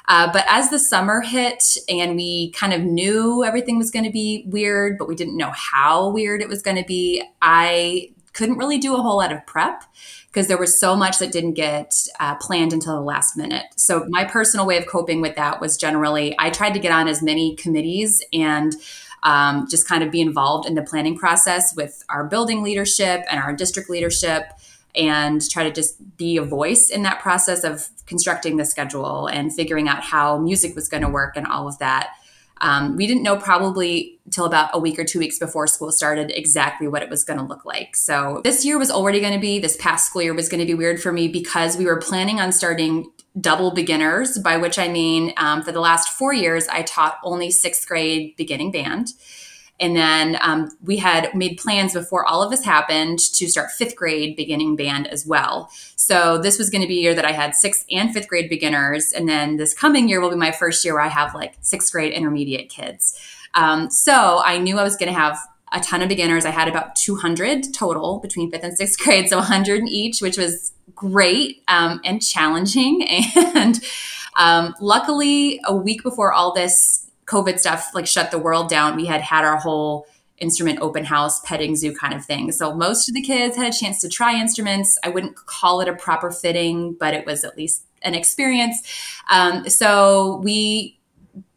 Uh, 0.08 0.32
but 0.32 0.46
as 0.48 0.70
the 0.70 0.80
summer 0.80 1.22
hit 1.22 1.78
and 1.88 2.16
we 2.16 2.52
kind 2.52 2.74
of 2.74 2.82
knew 2.82 3.44
everything 3.44 3.78
was 3.78 3.90
going 3.90 4.06
to 4.06 4.12
be 4.12 4.44
weird, 4.48 4.98
but 4.98 5.08
we 5.08 5.16
didn't 5.16 5.38
know 5.38 5.52
how 5.52 6.10
weird 6.10 6.42
it 6.42 6.50
was 6.50 6.62
going 6.62 6.76
to 6.78 6.84
be, 6.84 7.24
I 7.42 8.12
couldn't 8.34 8.58
really 8.58 8.80
do 8.80 8.96
a 8.96 9.02
whole 9.02 9.18
lot 9.18 9.32
of 9.32 9.46
prep 9.46 9.84
because 10.28 10.48
there 10.48 10.58
was 10.58 10.80
so 10.80 10.96
much 10.96 11.20
that 11.20 11.32
didn't 11.32 11.54
get 11.54 11.94
uh, 12.20 12.36
planned 12.36 12.74
until 12.74 12.96
the 12.96 13.02
last 13.02 13.38
minute. 13.38 13.66
So, 13.76 14.06
my 14.10 14.26
personal 14.26 14.66
way 14.66 14.78
of 14.78 14.88
coping 14.88 15.22
with 15.22 15.36
that 15.36 15.62
was 15.62 15.78
generally 15.78 16.36
I 16.40 16.50
tried 16.50 16.74
to 16.74 16.80
get 16.80 16.92
on 16.92 17.08
as 17.08 17.22
many 17.22 17.56
committees 17.56 18.22
and 18.34 18.76
um, 19.24 19.68
just 19.70 19.88
kind 19.88 20.04
of 20.04 20.12
be 20.12 20.22
involved 20.22 20.68
in 20.68 20.76
the 20.76 20.84
planning 20.84 21.18
process 21.18 21.76
with 21.76 22.04
our 22.10 22.26
building 22.26 22.62
leadership 22.62 23.24
and 23.30 23.40
our 23.40 23.54
district 23.54 23.90
leadership 23.90 24.52
and 24.96 25.42
try 25.50 25.64
to 25.64 25.72
just 25.72 26.18
be 26.18 26.38
a 26.38 26.44
voice 26.44 26.90
in 26.90 27.04
that 27.04 27.20
process 27.20 27.64
of 27.64 27.88
constructing 28.06 28.58
the 28.58 28.66
schedule 28.66 29.28
and 29.28 29.54
figuring 29.54 29.88
out 29.88 30.04
how 30.04 30.38
music 30.38 30.76
was 30.76 30.88
going 30.88 31.02
to 31.02 31.10
work 31.10 31.36
and 31.36 31.48
all 31.48 31.68
of 31.68 31.80
that. 31.80 32.12
Um, 32.62 32.96
we 32.96 33.08
didn't 33.08 33.24
know 33.24 33.36
probably 33.36 34.20
till 34.30 34.46
about 34.46 34.70
a 34.74 34.80
week 34.80 35.00
or 35.00 35.04
two 35.04 35.20
weeks 35.20 35.40
before 35.40 35.68
school 35.68 35.92
started 35.92 36.32
exactly 36.32 36.88
what 36.88 37.02
it 37.02 37.10
was 37.10 37.24
going 37.24 37.40
to 37.40 37.46
look 37.46 37.66
like. 37.66 37.96
So 37.96 38.42
this 38.44 38.64
year 38.64 38.78
was 38.78 38.92
already 38.92 39.20
going 39.20 39.34
to 39.34 39.40
be, 39.40 39.60
this 39.60 39.76
past 39.78 40.06
school 40.06 40.22
year 40.22 40.34
was 40.34 40.48
going 40.48 40.60
to 40.60 40.66
be 40.66 40.74
weird 40.74 41.02
for 41.02 41.12
me 41.12 41.28
because 41.28 41.76
we 41.76 41.86
were 41.86 42.00
planning 42.00 42.40
on 42.40 42.52
starting 42.52 43.12
double 43.40 43.72
beginners, 43.72 44.38
by 44.38 44.58
which 44.58 44.78
I 44.78 44.88
mean 44.88 45.34
um, 45.38 45.64
for 45.64 45.72
the 45.72 45.80
last 45.80 46.10
four 46.10 46.34
years, 46.34 46.68
I 46.68 46.84
taught 46.84 47.18
only 47.24 47.52
sixth 47.52 47.88
grade 47.88 48.36
beginning 48.38 48.72
band. 48.72 49.10
And 49.80 49.96
then 49.96 50.38
um, 50.42 50.70
we 50.84 50.98
had 50.98 51.34
made 51.34 51.58
plans 51.58 51.94
before 51.94 52.26
all 52.26 52.44
of 52.44 52.52
this 52.52 52.64
happened 52.64 53.20
to 53.20 53.48
start 53.48 53.72
fifth 53.72 53.96
grade 53.96 54.36
beginning 54.36 54.76
band 54.76 55.08
as 55.08 55.26
well. 55.26 55.72
So 55.96 56.38
this 56.38 56.60
was 56.60 56.70
going 56.70 56.84
to 56.84 56.88
be 56.88 57.00
a 57.00 57.02
year 57.02 57.16
that 57.16 57.26
I 57.26 57.32
had 57.32 57.56
sixth 57.56 57.86
and 57.90 58.14
fifth 58.14 58.28
grade 58.28 58.50
beginners. 58.50 59.12
And 59.12 59.28
then 59.28 59.58
this 59.58 59.74
coming 59.74 60.08
year 60.08 60.22
will 60.22 60.30
be 60.30 60.36
my 60.36 60.52
first 60.52 60.86
year 60.86 60.94
where 60.94 61.04
I 61.04 61.08
have 61.08 61.34
like 61.34 61.56
sixth 61.62 61.92
grade 61.92 62.14
intermediate 62.14 62.70
kids. 62.70 63.20
Um, 63.56 63.90
so 63.90 64.42
I 64.46 64.60
knew 64.60 64.78
I 64.78 64.84
was 64.84 64.96
going 64.96 65.12
to 65.12 65.20
have 65.20 65.40
a 65.72 65.80
ton 65.80 66.04
of 66.04 66.10
beginners. 66.10 66.46
I 66.46 66.52
had 66.52 66.68
about 66.68 66.96
200 66.96 67.74
total 67.74 68.20
between 68.20 68.52
fifth 68.52 68.64
and 68.64 68.78
sixth 68.78 69.00
grade, 69.00 69.28
so 69.28 69.38
100 69.38 69.80
in 69.80 69.88
each, 69.88 70.22
which 70.22 70.38
was 70.38 70.73
great 70.96 71.64
um, 71.68 72.02
and 72.04 72.22
challenging. 72.22 73.08
And 73.56 73.80
um, 74.36 74.74
luckily, 74.82 75.62
a 75.66 75.76
week 75.76 76.02
before 76.02 76.34
all 76.34 76.54
this 76.54 77.08
COVID 77.26 77.60
stuff 77.60 77.92
like 77.94 78.08
shut 78.08 78.32
the 78.32 78.40
world 78.40 78.68
down, 78.68 78.96
we 78.96 79.06
had 79.06 79.22
had 79.22 79.46
our 79.46 79.58
whole 79.58 80.08
instrument 80.38 80.80
open 80.82 81.06
house, 81.06 81.40
petting 81.42 81.76
zoo 81.76 81.96
kind 81.96 82.14
of 82.14 82.26
thing. 82.26 82.52
So 82.52 82.74
most 82.74 83.08
of 83.08 83.16
the 83.16 83.22
kids 83.22 83.56
had 83.56 83.74
a 83.74 83.78
chance 83.78 84.02
to 84.02 84.10
try 84.10 84.40
instruments. 84.40 84.98
I 85.04 85.10
wouldn't 85.10 85.36
call 85.36 85.82
it 85.82 85.88
a 85.88 85.94
proper 85.94 86.32
fitting, 86.32 86.94
but 87.00 87.14
it 87.14 87.26
was 87.26 87.44
at 87.44 87.58
least 87.58 87.84
an 88.02 88.14
experience. 88.16 88.82
Um, 89.30 89.70
so 89.70 90.42
we 90.44 91.00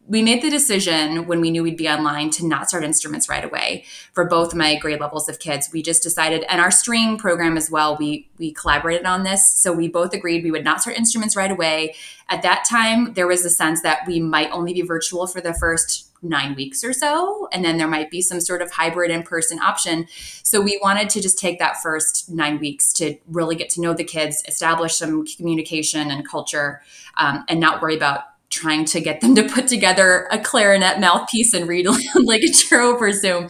we 0.09 0.23
made 0.23 0.43
the 0.43 0.51
decision 0.51 1.27
when 1.27 1.41
we 1.41 1.51
knew 1.51 1.63
we'd 1.63 1.77
be 1.77 1.89
online 1.89 2.31
to 2.31 2.47
not 2.47 2.69
start 2.69 2.85
instruments 2.85 3.29
right 3.29 3.45
away 3.45 3.85
for 4.13 4.25
both 4.25 4.55
my 4.55 4.77
grade 4.77 5.01
levels 5.01 5.29
of 5.29 5.41
kids. 5.41 5.71
We 5.73 5.83
just 5.83 6.03
decided, 6.03 6.45
and 6.49 6.61
our 6.61 6.71
string 6.71 7.19
program 7.19 7.57
as 7.57 7.71
well, 7.71 7.97
we 7.97 8.29
we 8.39 8.53
collaborated 8.53 9.07
on 9.07 9.25
this. 9.25 9.55
So 9.55 9.73
we 9.73 9.89
both 9.89 10.13
agreed 10.15 10.45
we 10.45 10.51
would 10.51 10.65
not 10.65 10.81
start 10.81 10.97
instruments 10.97 11.37
right 11.37 11.51
away. 11.51 11.95
At 12.29 12.43
that 12.43 12.65
time, 12.69 13.15
there 13.15 13.27
was 13.27 13.45
a 13.45 13.51
sense 13.51 13.83
that 13.83 14.07
we 14.07 14.21
might 14.21 14.51
only 14.51 14.73
be 14.73 14.83
virtual 14.83 15.27
for 15.27 15.41
the 15.41 15.55
first 15.55 16.13
nine 16.23 16.55
weeks 16.55 16.83
or 16.85 16.93
so, 16.93 17.49
and 17.53 17.65
then 17.65 17.77
there 17.77 17.89
might 17.89 18.11
be 18.11 18.23
some 18.23 18.41
sort 18.41 18.63
of 18.63 18.71
hybrid 18.71 19.11
in 19.11 19.23
person 19.23 19.59
option. 19.59 20.07
So 20.43 20.61
we 20.61 20.79
wanted 20.83 21.11
to 21.11 21.21
just 21.21 21.39
take 21.39 21.59
that 21.59 21.83
first 21.83 22.31
nine 22.31 22.59
weeks 22.59 22.93
to 22.95 23.17
really 23.29 23.57
get 23.57 23.71
to 23.71 23.81
know 23.81 23.93
the 23.93 24.05
kids, 24.05 24.43
establish 24.47 24.95
some 24.95 25.27
communication 25.27 26.11
and 26.11 26.27
culture, 26.27 26.83
um, 27.17 27.45
and 27.49 27.61
not 27.61 27.83
worry 27.83 27.97
about 27.97 28.21
trying 28.51 28.85
to 28.87 29.01
get 29.01 29.21
them 29.21 29.35
to 29.35 29.49
put 29.49 29.67
together 29.69 30.29
a 30.31 30.39
clarinet 30.39 31.01
mouthpiece 31.01 31.53
and 31.53 31.69
read 31.69 31.87
a 31.87 31.97
ligature 32.15 32.81
over 32.81 33.13
Zoom. 33.13 33.49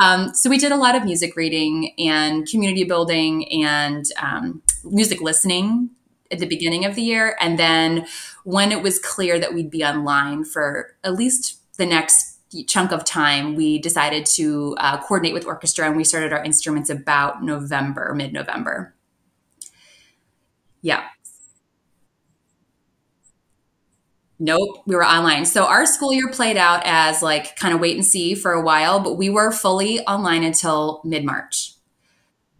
Um, 0.00 0.34
so 0.34 0.48
we 0.48 0.58
did 0.58 0.72
a 0.72 0.76
lot 0.76 0.94
of 0.94 1.04
music 1.04 1.36
reading 1.36 1.94
and 1.98 2.48
community 2.48 2.84
building 2.84 3.64
and 3.64 4.04
um, 4.20 4.62
music 4.84 5.20
listening 5.20 5.90
at 6.30 6.38
the 6.38 6.46
beginning 6.46 6.84
of 6.84 6.94
the 6.94 7.02
year. 7.02 7.36
And 7.40 7.58
then 7.58 8.06
when 8.44 8.72
it 8.72 8.82
was 8.82 8.98
clear 8.98 9.38
that 9.38 9.52
we'd 9.52 9.70
be 9.70 9.84
online 9.84 10.44
for 10.44 10.96
at 11.04 11.14
least 11.14 11.60
the 11.76 11.86
next 11.86 12.38
chunk 12.66 12.90
of 12.90 13.04
time, 13.04 13.54
we 13.54 13.78
decided 13.78 14.26
to 14.26 14.74
uh, 14.78 14.98
coordinate 15.02 15.34
with 15.34 15.46
orchestra 15.46 15.86
and 15.86 15.96
we 15.96 16.04
started 16.04 16.32
our 16.32 16.42
instruments 16.42 16.88
about 16.90 17.42
November, 17.42 18.14
mid 18.14 18.32
November. 18.32 18.94
Yeah. 20.80 21.04
Nope, 24.44 24.82
we 24.86 24.96
were 24.96 25.04
online. 25.04 25.44
So 25.44 25.66
our 25.66 25.86
school 25.86 26.12
year 26.12 26.28
played 26.28 26.56
out 26.56 26.82
as 26.84 27.22
like 27.22 27.54
kind 27.54 27.72
of 27.72 27.78
wait 27.78 27.94
and 27.94 28.04
see 28.04 28.34
for 28.34 28.50
a 28.50 28.60
while, 28.60 28.98
but 28.98 29.14
we 29.14 29.30
were 29.30 29.52
fully 29.52 30.00
online 30.00 30.42
until 30.42 31.00
mid 31.04 31.24
March. 31.24 31.74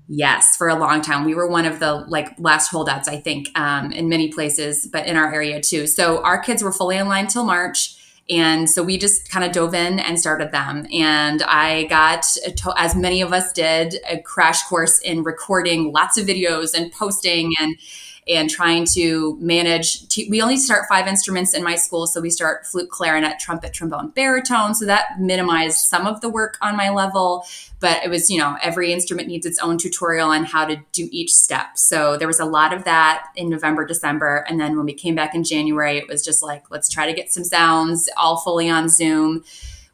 Yes, 0.07 0.55
for 0.57 0.69
a 0.69 0.77
long 0.77 1.03
time. 1.03 1.25
We 1.25 1.35
were 1.35 1.49
one 1.49 1.65
of 1.65 1.81
the 1.81 1.93
like 2.07 2.29
last 2.39 2.69
holdouts, 2.69 3.09
I 3.09 3.17
think, 3.17 3.49
um, 3.59 3.91
in 3.91 4.09
many 4.09 4.29
places, 4.29 4.89
but 4.93 5.09
in 5.09 5.17
our 5.17 5.35
area 5.35 5.61
too. 5.61 5.89
So 5.89 6.23
our 6.23 6.41
kids 6.41 6.63
were 6.63 6.71
fully 6.71 7.01
online 7.01 7.27
till 7.27 7.43
March. 7.43 7.97
And 8.31 8.71
so 8.71 8.85
we 8.85 8.97
just 8.97 9.29
kind 9.29 9.45
of 9.45 9.51
dove 9.51 9.75
in 9.75 9.99
and 9.99 10.21
started 10.21 10.53
them. 10.53 10.87
And 10.93 11.43
I 11.43 11.85
got, 11.85 12.25
as 12.77 12.95
many 12.95 13.23
of 13.23 13.33
us 13.33 13.53
did, 13.53 13.97
a 14.09 14.23
crash 14.23 14.63
course 14.69 15.01
in 15.01 15.25
recording 15.25 15.93
lots 15.93 16.17
of 16.17 16.29
videos 16.29 16.75
and 16.75 16.93
posting 16.93 17.51
and 17.59 17.77
and 18.29 18.49
trying 18.49 18.87
to 18.95 19.37
manage. 19.41 20.07
T- 20.09 20.29
we 20.31 20.41
only 20.41 20.57
start 20.57 20.87
five 20.89 21.07
instruments 21.07 21.55
in 21.55 21.65
my 21.65 21.75
school, 21.75 22.07
so 22.07 22.21
we 22.21 22.31
start 22.31 22.67
flute, 22.67 22.89
clarinet, 22.89 23.39
trumpet, 23.39 23.73
trombone, 23.73 24.11
baritone. 24.11 24.75
So 24.75 24.87
that 24.87 25.21
minimized 25.21 25.79
some 25.79 26.07
of 26.07 26.21
the 26.21 26.29
work 26.29 26.57
on 26.63 26.77
my 26.77 26.91
level, 26.91 27.45
but 27.81 28.03
it 28.05 28.11
was 28.11 28.31
you 28.31 28.39
know 28.39 28.57
every 28.63 28.93
instrument 28.93 29.29
needs 29.29 29.45
its 29.45 29.59
own 29.59 29.79
tutorial 29.79 30.31
on 30.31 30.45
how 30.45 30.65
to 30.65 30.77
do 30.93 31.09
each 31.11 31.33
step. 31.33 31.77
So 31.77 32.17
there 32.17 32.29
was 32.29 32.41
a 32.41 32.45
lot 32.45 32.73
of 32.73 32.85
that 32.85 33.27
in 33.37 33.49
November, 33.49 33.85
December, 33.85 34.45
and 34.49 34.61
then 34.61 34.77
when 34.77 34.87
we 34.87 34.95
came 34.95 35.15
back 35.15 35.35
in 35.35 35.45
January, 35.45 35.99
it 35.99 36.09
was 36.09 36.25
just 36.25 36.43
like 36.43 36.71
let's 36.71 36.89
try 36.89 37.07
to 37.07 37.13
get 37.13 37.33
some 37.33 37.45
sounds 37.45 38.09
all 38.17 38.37
fully 38.37 38.71
on 38.71 38.89
Zoom 38.89 39.45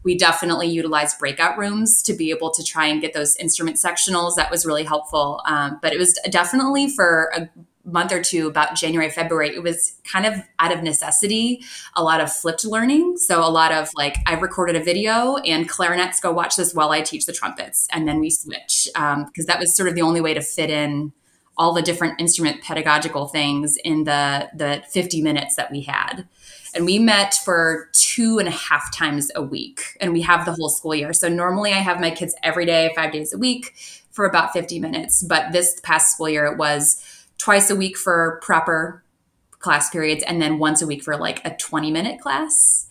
we 0.04 0.16
definitely 0.16 0.68
utilized 0.68 1.18
breakout 1.18 1.58
rooms 1.58 2.02
to 2.02 2.14
be 2.14 2.30
able 2.30 2.50
to 2.50 2.62
try 2.62 2.86
and 2.86 3.00
get 3.00 3.12
those 3.12 3.36
instrument 3.36 3.76
sectionals. 3.76 4.36
That 4.36 4.50
was 4.50 4.64
really 4.64 4.84
helpful. 4.84 5.42
Um, 5.44 5.78
but 5.82 5.92
it 5.92 5.98
was 5.98 6.18
definitely 6.30 6.88
for 6.88 7.30
a 7.36 7.48
month 7.88 8.12
or 8.12 8.22
two 8.22 8.46
about 8.46 8.76
January, 8.76 9.10
February, 9.10 9.54
it 9.54 9.62
was 9.62 10.00
kind 10.04 10.26
of 10.26 10.34
out 10.58 10.72
of 10.72 10.82
necessity, 10.82 11.62
a 11.96 12.02
lot 12.02 12.20
of 12.20 12.32
flipped 12.32 12.64
learning. 12.64 13.16
So 13.16 13.40
a 13.40 13.50
lot 13.50 13.72
of 13.72 13.90
like, 13.94 14.16
I 14.26 14.34
recorded 14.34 14.76
a 14.76 14.82
video 14.82 15.36
and 15.38 15.68
clarinets 15.68 16.20
go 16.20 16.32
watch 16.32 16.56
this 16.56 16.74
while 16.74 16.90
I 16.90 17.00
teach 17.00 17.26
the 17.26 17.32
trumpets. 17.32 17.88
And 17.92 18.06
then 18.06 18.20
we 18.20 18.30
switch 18.30 18.88
because 18.92 19.14
um, 19.16 19.46
that 19.46 19.58
was 19.58 19.76
sort 19.76 19.88
of 19.88 19.94
the 19.94 20.02
only 20.02 20.20
way 20.20 20.34
to 20.34 20.42
fit 20.42 20.70
in 20.70 21.12
all 21.56 21.72
the 21.72 21.82
different 21.82 22.20
instrument 22.20 22.62
pedagogical 22.62 23.26
things 23.26 23.76
in 23.82 24.04
the, 24.04 24.48
the 24.54 24.82
50 24.90 25.22
minutes 25.22 25.56
that 25.56 25.72
we 25.72 25.82
had. 25.82 26.28
And 26.74 26.84
we 26.84 26.98
met 26.98 27.34
for 27.44 27.88
two 27.92 28.38
and 28.38 28.46
a 28.46 28.52
half 28.52 28.94
times 28.94 29.30
a 29.34 29.42
week 29.42 29.96
and 30.00 30.12
we 30.12 30.20
have 30.22 30.44
the 30.44 30.52
whole 30.52 30.68
school 30.68 30.94
year. 30.94 31.12
So 31.12 31.28
normally 31.28 31.72
I 31.72 31.78
have 31.78 32.00
my 32.00 32.10
kids 32.10 32.36
every 32.42 32.66
day, 32.66 32.92
five 32.94 33.12
days 33.12 33.32
a 33.32 33.38
week 33.38 33.74
for 34.12 34.26
about 34.26 34.52
50 34.52 34.78
minutes. 34.78 35.22
But 35.22 35.52
this 35.52 35.80
past 35.82 36.14
school 36.14 36.28
year, 36.28 36.46
it 36.46 36.58
was 36.58 37.02
twice 37.38 37.70
a 37.70 37.76
week 37.76 37.96
for 37.96 38.40
proper 38.42 39.02
class 39.58 39.90
periods 39.90 40.22
and 40.24 40.40
then 40.40 40.58
once 40.58 40.82
a 40.82 40.86
week 40.86 41.02
for 41.02 41.16
like 41.16 41.44
a 41.44 41.56
20 41.56 41.90
minute 41.90 42.20
class. 42.20 42.88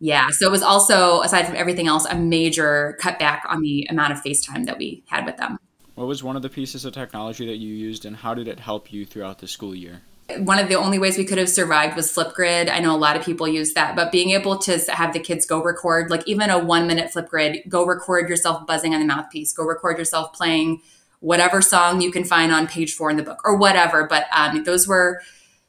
Yeah. 0.00 0.28
So 0.30 0.46
it 0.46 0.50
was 0.50 0.62
also, 0.62 1.20
aside 1.22 1.46
from 1.46 1.54
everything 1.56 1.86
else, 1.86 2.04
a 2.06 2.16
major 2.16 2.98
cutback 3.00 3.42
on 3.48 3.62
the 3.62 3.86
amount 3.88 4.12
of 4.12 4.22
FaceTime 4.22 4.66
that 4.66 4.76
we 4.76 5.04
had 5.06 5.24
with 5.24 5.36
them. 5.36 5.58
What 5.94 6.08
was 6.08 6.24
one 6.24 6.34
of 6.34 6.42
the 6.42 6.48
pieces 6.48 6.84
of 6.84 6.92
technology 6.92 7.46
that 7.46 7.58
you 7.58 7.72
used, 7.72 8.04
and 8.04 8.16
how 8.16 8.34
did 8.34 8.48
it 8.48 8.58
help 8.58 8.92
you 8.92 9.06
throughout 9.06 9.38
the 9.38 9.46
school 9.46 9.74
year? 9.74 10.00
one 10.38 10.58
of 10.58 10.68
the 10.68 10.74
only 10.74 10.98
ways 10.98 11.18
we 11.18 11.24
could 11.24 11.38
have 11.38 11.48
survived 11.48 11.96
was 11.96 12.10
Flipgrid. 12.10 12.70
I 12.70 12.78
know 12.80 12.94
a 12.94 12.98
lot 12.98 13.16
of 13.16 13.24
people 13.24 13.46
use 13.48 13.74
that, 13.74 13.96
but 13.96 14.12
being 14.12 14.30
able 14.30 14.58
to 14.58 14.78
have 14.88 15.12
the 15.12 15.20
kids 15.20 15.46
go 15.46 15.62
record, 15.62 16.10
like 16.10 16.26
even 16.26 16.50
a 16.50 16.58
one 16.58 16.86
minute 16.86 17.10
Flipgrid, 17.12 17.68
go 17.68 17.84
record 17.84 18.28
yourself 18.28 18.66
buzzing 18.66 18.94
on 18.94 19.00
the 19.00 19.06
mouthpiece, 19.06 19.52
go 19.52 19.64
record 19.64 19.98
yourself 19.98 20.32
playing 20.32 20.80
whatever 21.22 21.62
song 21.62 22.00
you 22.00 22.10
can 22.10 22.24
find 22.24 22.52
on 22.52 22.66
page 22.66 22.94
four 22.94 23.10
in 23.10 23.16
the 23.16 23.22
book 23.22 23.40
or 23.44 23.56
whatever. 23.56 24.06
But 24.06 24.26
um, 24.36 24.64
those 24.64 24.86
were 24.86 25.22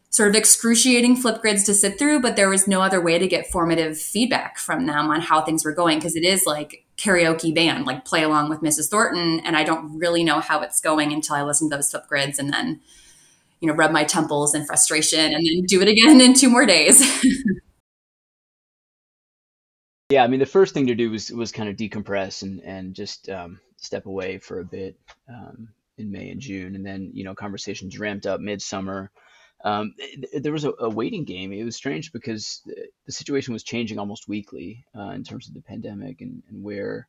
sort 0.10 0.30
of 0.30 0.36
excruciating 0.36 1.16
Flipgrids 1.16 1.66
to 1.66 1.74
sit 1.74 1.98
through, 1.98 2.22
but 2.22 2.36
there 2.36 2.50
was 2.50 2.68
no 2.68 2.82
other 2.82 3.00
way 3.02 3.18
to 3.18 3.28
get 3.28 3.48
formative 3.48 3.98
feedback 3.98 4.58
from 4.58 4.86
them 4.86 5.10
on 5.10 5.22
how 5.22 5.42
things 5.42 5.64
were 5.64 5.74
going 5.74 6.00
because 6.00 6.16
it 6.16 6.24
is 6.24 6.46
like 6.46 6.86
karaoke 6.98 7.54
band, 7.54 7.86
like 7.86 8.04
play 8.04 8.24
along 8.24 8.50
with 8.50 8.62
Mrs. 8.62 8.90
Thornton. 8.90 9.40
And 9.40 9.56
I 9.56 9.64
don't 9.64 9.98
really 9.98 10.24
know 10.24 10.40
how 10.40 10.62
it's 10.62 10.82
going 10.82 11.14
until 11.14 11.36
I 11.36 11.44
listen 11.44 11.70
to 11.70 11.78
those 11.78 11.92
Flipgrids 11.92 12.38
and 12.38 12.52
then 12.52 12.82
you 13.64 13.68
know, 13.68 13.76
rub 13.76 13.92
my 13.92 14.04
temples 14.04 14.54
in 14.54 14.66
frustration 14.66 15.34
and 15.34 15.46
then 15.46 15.64
do 15.66 15.82
it 15.82 15.88
again 15.88 16.20
in 16.26 16.34
two 16.34 16.50
more 16.50 16.66
days. 16.66 17.02
yeah, 20.10 20.22
I 20.22 20.28
mean, 20.28 20.42
the 20.42 20.46
first 20.46 20.74
thing 20.74 20.88
to 20.88 20.96
do 20.96 21.10
was 21.10 21.32
was 21.32 21.54
kind 21.54 21.70
of 21.70 21.78
decompress 21.78 22.44
and 22.44 22.60
and 22.60 22.94
just 22.94 23.30
um, 23.30 23.62
step 23.84 24.06
away 24.06 24.38
for 24.38 24.60
a 24.60 24.66
bit 24.66 24.98
um, 25.30 25.70
in 25.98 26.12
May 26.12 26.30
and 26.30 26.42
June, 26.42 26.76
and 26.76 26.86
then 26.86 27.12
you 27.14 27.24
know 27.24 27.36
conversations 27.36 28.00
ramped 28.00 28.26
up 28.26 28.40
midsummer. 28.40 29.12
Um, 29.64 29.94
there 30.34 30.52
was 30.52 30.66
a, 30.66 30.74
a, 30.80 30.90
waiting 30.90 31.24
game. 31.24 31.54
It 31.54 31.64
was 31.64 31.78
strange 31.78 32.12
because 32.12 32.62
the 33.06 33.12
situation 33.12 33.54
was 33.54 33.64
changing 33.64 33.98
almost 33.98 34.28
weekly 34.28 34.84
uh, 34.94 35.12
in 35.12 35.24
terms 35.24 35.48
of 35.48 35.54
the 35.54 35.62
pandemic 35.62 36.20
and, 36.20 36.44
and 36.50 36.62
where 36.62 37.08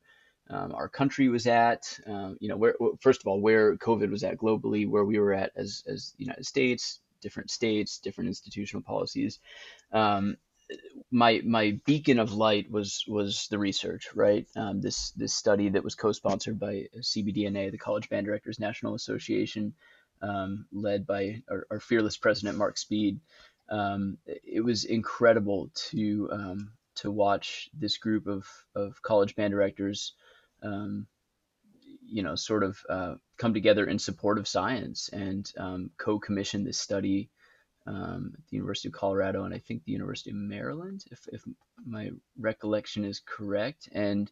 um, 0.50 0.72
our 0.72 0.88
country 0.88 1.28
was 1.28 1.48
at, 1.48 1.98
um, 2.06 2.36
you 2.38 2.48
know, 2.48 2.56
where 2.56 2.76
first 3.00 3.22
of 3.22 3.26
all 3.26 3.40
where 3.40 3.76
COVID 3.76 4.08
was 4.08 4.22
at 4.22 4.36
globally, 4.36 4.88
where 4.88 5.04
we 5.04 5.18
were 5.18 5.32
at 5.32 5.50
as 5.56 5.82
as 5.88 6.14
the 6.16 6.24
United 6.24 6.46
States, 6.46 7.00
different 7.20 7.50
states, 7.50 7.98
different 7.98 8.28
institutional 8.28 8.82
policies. 8.82 9.40
Um, 9.90 10.36
my 11.10 11.40
my 11.44 11.78
beacon 11.84 12.18
of 12.18 12.32
light 12.32 12.70
was 12.70 13.04
was 13.06 13.48
the 13.50 13.58
research, 13.58 14.08
right? 14.14 14.46
Um, 14.56 14.80
this 14.80 15.10
this 15.12 15.34
study 15.34 15.70
that 15.70 15.84
was 15.84 15.94
co-sponsored 15.94 16.58
by 16.58 16.88
CBDNA, 16.98 17.70
the 17.70 17.78
College 17.78 18.08
Band 18.08 18.26
Directors 18.26 18.58
National 18.58 18.94
Association, 18.94 19.74
um, 20.22 20.66
led 20.72 21.06
by 21.06 21.42
our, 21.50 21.66
our, 21.70 21.80
fearless 21.80 22.16
president 22.16 22.58
Mark 22.58 22.78
Spede. 22.78 23.20
Um, 23.68 24.18
it 24.26 24.64
was 24.64 24.84
incredible 24.84 25.70
to 25.90 26.28
to 26.96 27.10
watch 27.10 27.68
this 27.74 27.98
group 27.98 28.26
of, 28.26 28.46
of 28.74 29.02
college 29.02 29.34
band 29.34 29.50
directors 29.50 30.12
um, 30.62 31.06
you 32.06 32.22
know, 32.22 32.34
sort 32.34 32.62
of 32.62 32.78
uh, 32.88 33.14
come 33.36 33.54
together 33.54 33.84
in 33.84 33.98
support 33.98 34.38
of 34.38 34.48
science 34.48 35.08
and 35.12 35.50
um, 35.58 35.90
co-commission 35.98 36.64
this 36.64 36.78
study 36.78 37.30
um, 37.86 38.32
at 38.34 38.46
the 38.48 38.56
University 38.56 38.88
of 38.88 38.94
Colorado 38.94 39.44
and 39.44 39.54
I 39.54 39.58
think 39.58 39.84
the 39.84 39.92
University 39.92 40.30
of 40.30 40.36
Maryland, 40.36 41.04
if, 41.10 41.26
if 41.32 41.42
my 41.84 42.10
recollection 42.38 43.04
is 43.04 43.20
correct. 43.24 43.88
And 43.92 44.30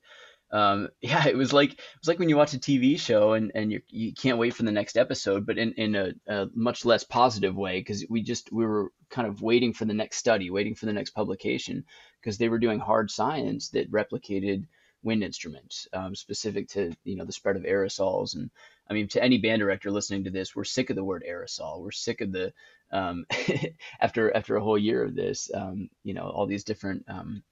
um, 0.53 0.89
yeah, 1.01 1.27
it 1.27 1.37
was 1.37 1.53
like 1.53 1.73
it 1.73 1.79
was 2.01 2.09
like 2.09 2.19
when 2.19 2.29
you 2.29 2.37
watch 2.37 2.55
a 2.55 2.59
TV 2.59 2.99
show 2.99 3.33
and 3.33 3.53
and 3.55 3.73
you 3.73 3.81
you 3.89 4.13
can't 4.13 4.39
wait 4.39 4.55
for 4.55 4.63
the 4.63 4.73
next 4.73 4.97
episode, 4.97 5.47
but 5.47 5.59
in 5.59 5.73
in 5.73 5.95
a, 5.95 6.13
a 6.27 6.49
much 6.55 6.85
less 6.85 7.05
positive 7.05 7.57
way 7.57 7.81
because 7.81 8.05
we 8.09 8.23
just 8.23 8.53
we 8.53 8.65
were 8.65 8.93
kind 9.11 9.29
of 9.29 9.43
waiting 9.43 9.73
for 9.73 9.85
the 9.85 9.95
next 9.95 10.19
study, 10.19 10.51
waiting 10.51 10.75
for 10.75 10.87
the 10.87 10.93
next 10.93 11.11
publication 11.11 11.85
because 12.21 12.39
they 12.39 12.49
were 12.49 12.59
doing 12.59 12.79
hard 12.79 13.11
science 13.11 13.71
that 13.71 13.91
replicated 13.91 14.65
wind 15.03 15.23
instruments 15.23 15.89
um, 15.93 16.15
specific 16.15 16.69
to 16.69 16.93
you 17.05 17.17
know 17.17 17.25
the 17.25 17.33
spread 17.33 17.57
of 17.57 17.63
aerosols 17.63 18.35
and 18.35 18.51
i 18.89 18.95
mean 18.95 19.09
to 19.09 19.23
any 19.23 19.39
band 19.39 19.61
director 19.61 19.91
listening 19.91 20.25
to 20.25 20.31
this 20.31 20.55
we're 20.55 20.65
sick 20.65 20.91
of 20.91 20.97
the 20.97 21.05
word 21.05 21.25
aerosol 21.29 21.81
we're 21.81 21.91
sick 21.91 22.21
of 22.21 22.31
the 22.31 22.53
um, 22.93 23.27
after 24.01 24.35
after 24.35 24.57
a 24.57 24.63
whole 24.63 24.79
year 24.79 25.05
of 25.05 25.15
this 25.15 25.51
um, 25.55 25.89
you 26.05 26.15
know 26.15 26.29
all 26.29 26.47
these 26.47 26.65
different 26.65 27.05
um, 27.09 27.43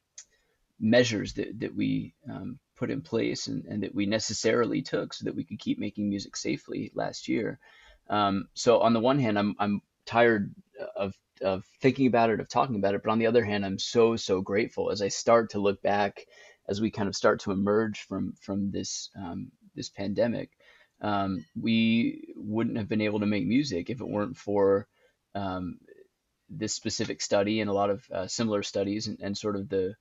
measures 0.78 1.34
that, 1.34 1.58
that 1.60 1.74
we 1.74 2.14
um, 2.30 2.58
put 2.76 2.90
in 2.90 3.02
place 3.02 3.46
and, 3.46 3.64
and 3.66 3.82
that 3.82 3.94
we 3.94 4.06
necessarily 4.06 4.82
took 4.82 5.12
so 5.12 5.24
that 5.24 5.34
we 5.34 5.44
could 5.44 5.58
keep 5.58 5.78
making 5.78 6.08
music 6.08 6.36
safely 6.36 6.90
last 6.94 7.28
year. 7.28 7.58
Um, 8.08 8.48
so 8.54 8.80
on 8.80 8.92
the 8.92 9.00
one 9.00 9.18
hand 9.18 9.38
i'm, 9.38 9.54
I'm 9.58 9.82
tired 10.04 10.52
of 10.96 11.14
of 11.42 11.64
thinking 11.80 12.06
about 12.06 12.30
it 12.30 12.40
of 12.40 12.48
talking 12.48 12.76
about 12.76 12.94
it 12.94 13.02
but 13.02 13.10
on 13.10 13.18
the 13.18 13.26
other 13.26 13.44
hand 13.44 13.64
i'm 13.64 13.78
so 13.78 14.16
so 14.16 14.40
grateful 14.40 14.90
as 14.90 15.00
i 15.00 15.08
start 15.08 15.50
to 15.50 15.58
look 15.58 15.80
back 15.80 16.26
as 16.68 16.80
we 16.80 16.90
kind 16.90 17.08
of 17.08 17.16
start 17.16 17.40
to 17.40 17.52
emerge 17.52 18.02
from 18.02 18.32
from 18.40 18.70
this 18.70 19.10
um, 19.16 19.50
this 19.74 19.88
pandemic, 19.88 20.50
we 21.60 22.32
wouldn't 22.36 22.76
have 22.76 22.88
been 22.88 23.00
able 23.00 23.20
to 23.20 23.26
make 23.26 23.46
music 23.46 23.90
if 23.90 24.00
it 24.00 24.08
weren't 24.08 24.36
for 24.36 24.86
um, 25.34 25.78
this 26.48 26.74
specific 26.74 27.22
study 27.22 27.60
and 27.60 27.70
a 27.70 27.74
lot 27.74 27.90
of 27.90 28.04
uh, 28.12 28.26
similar 28.26 28.62
studies 28.62 29.06
and, 29.06 29.20
and, 29.20 29.38
sort 29.38 29.56
of 29.56 29.68
the 29.68 29.94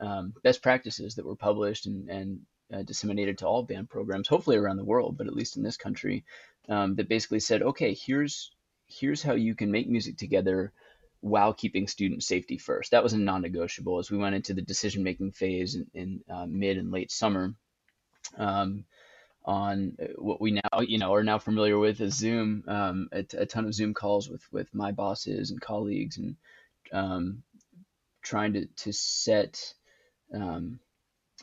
um, 0.00 0.34
best 0.42 0.62
practices 0.62 1.14
that 1.14 1.24
were 1.24 1.36
published 1.36 1.86
and, 1.86 2.08
and 2.10 2.40
uh, 2.72 2.82
disseminated 2.82 3.38
to 3.38 3.46
all 3.46 3.62
band 3.62 3.88
programs, 3.88 4.28
hopefully 4.28 4.56
around 4.56 4.76
the 4.76 4.84
world, 4.84 5.16
but 5.16 5.26
at 5.26 5.34
least 5.34 5.56
in 5.56 5.62
this 5.62 5.76
country, 5.76 6.24
um, 6.68 6.94
that 6.96 7.08
basically 7.08 7.40
said, 7.40 7.62
okay, 7.62 7.94
here's 7.94 8.50
here's 8.86 9.22
how 9.22 9.32
you 9.32 9.54
can 9.54 9.70
make 9.70 9.88
music 9.88 10.16
together 10.18 10.72
while 11.20 11.54
keeping 11.54 11.88
student 11.88 12.22
safety 12.22 12.58
first. 12.58 12.90
That 12.90 13.02
was 13.02 13.14
a 13.14 13.18
non-negotiable 13.18 13.98
as 13.98 14.10
we 14.10 14.18
went 14.18 14.34
into 14.34 14.52
the 14.52 14.60
decision-making 14.60 15.32
phase 15.32 15.74
in, 15.74 15.86
in 15.94 16.20
uh, 16.30 16.44
mid 16.46 16.76
and 16.76 16.90
late 16.90 17.10
summer. 17.10 17.54
Um, 18.36 18.84
on 19.44 19.96
what 20.16 20.40
we 20.40 20.52
now 20.52 20.80
you 20.80 20.98
know 20.98 21.14
are 21.14 21.24
now 21.24 21.38
familiar 21.38 21.78
with 21.78 22.00
as 22.00 22.14
Zoom, 22.14 22.64
um, 22.66 23.08
a, 23.12 23.24
a, 23.36 23.46
ton 23.46 23.66
of 23.66 23.74
Zoom 23.74 23.94
calls 23.94 24.28
with 24.28 24.42
with 24.52 24.74
my 24.74 24.92
bosses 24.92 25.50
and 25.50 25.60
colleagues, 25.60 26.16
and 26.16 26.36
um, 26.92 27.42
trying 28.22 28.54
to 28.54 28.66
to 28.66 28.92
set 28.92 29.74
um, 30.32 30.80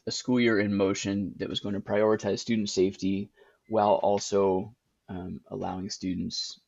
a 0.07 0.11
school 0.11 0.39
year 0.39 0.59
in 0.59 0.73
motion 0.73 1.33
that 1.37 1.49
was 1.49 1.59
going 1.59 1.75
to 1.75 1.81
prioritize 1.81 2.39
student 2.39 2.69
safety 2.69 3.29
while 3.69 3.93
also 3.93 4.73
um, 5.09 5.41
allowing 5.47 5.89
students 5.89 6.59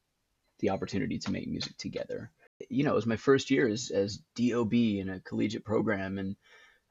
the 0.59 0.69
opportunity 0.69 1.17
to 1.17 1.31
make 1.31 1.47
music 1.47 1.75
together 1.77 2.31
you 2.69 2.83
know, 2.83 2.91
it 2.91 2.95
was 2.95 3.05
my 3.05 3.15
first 3.15 3.51
year 3.51 3.67
as, 3.67 3.91
as 3.91 4.19
DOB 4.35 4.73
in 4.73 5.09
a 5.09 5.19
collegiate 5.19 5.65
program, 5.65 6.17
and 6.17 6.35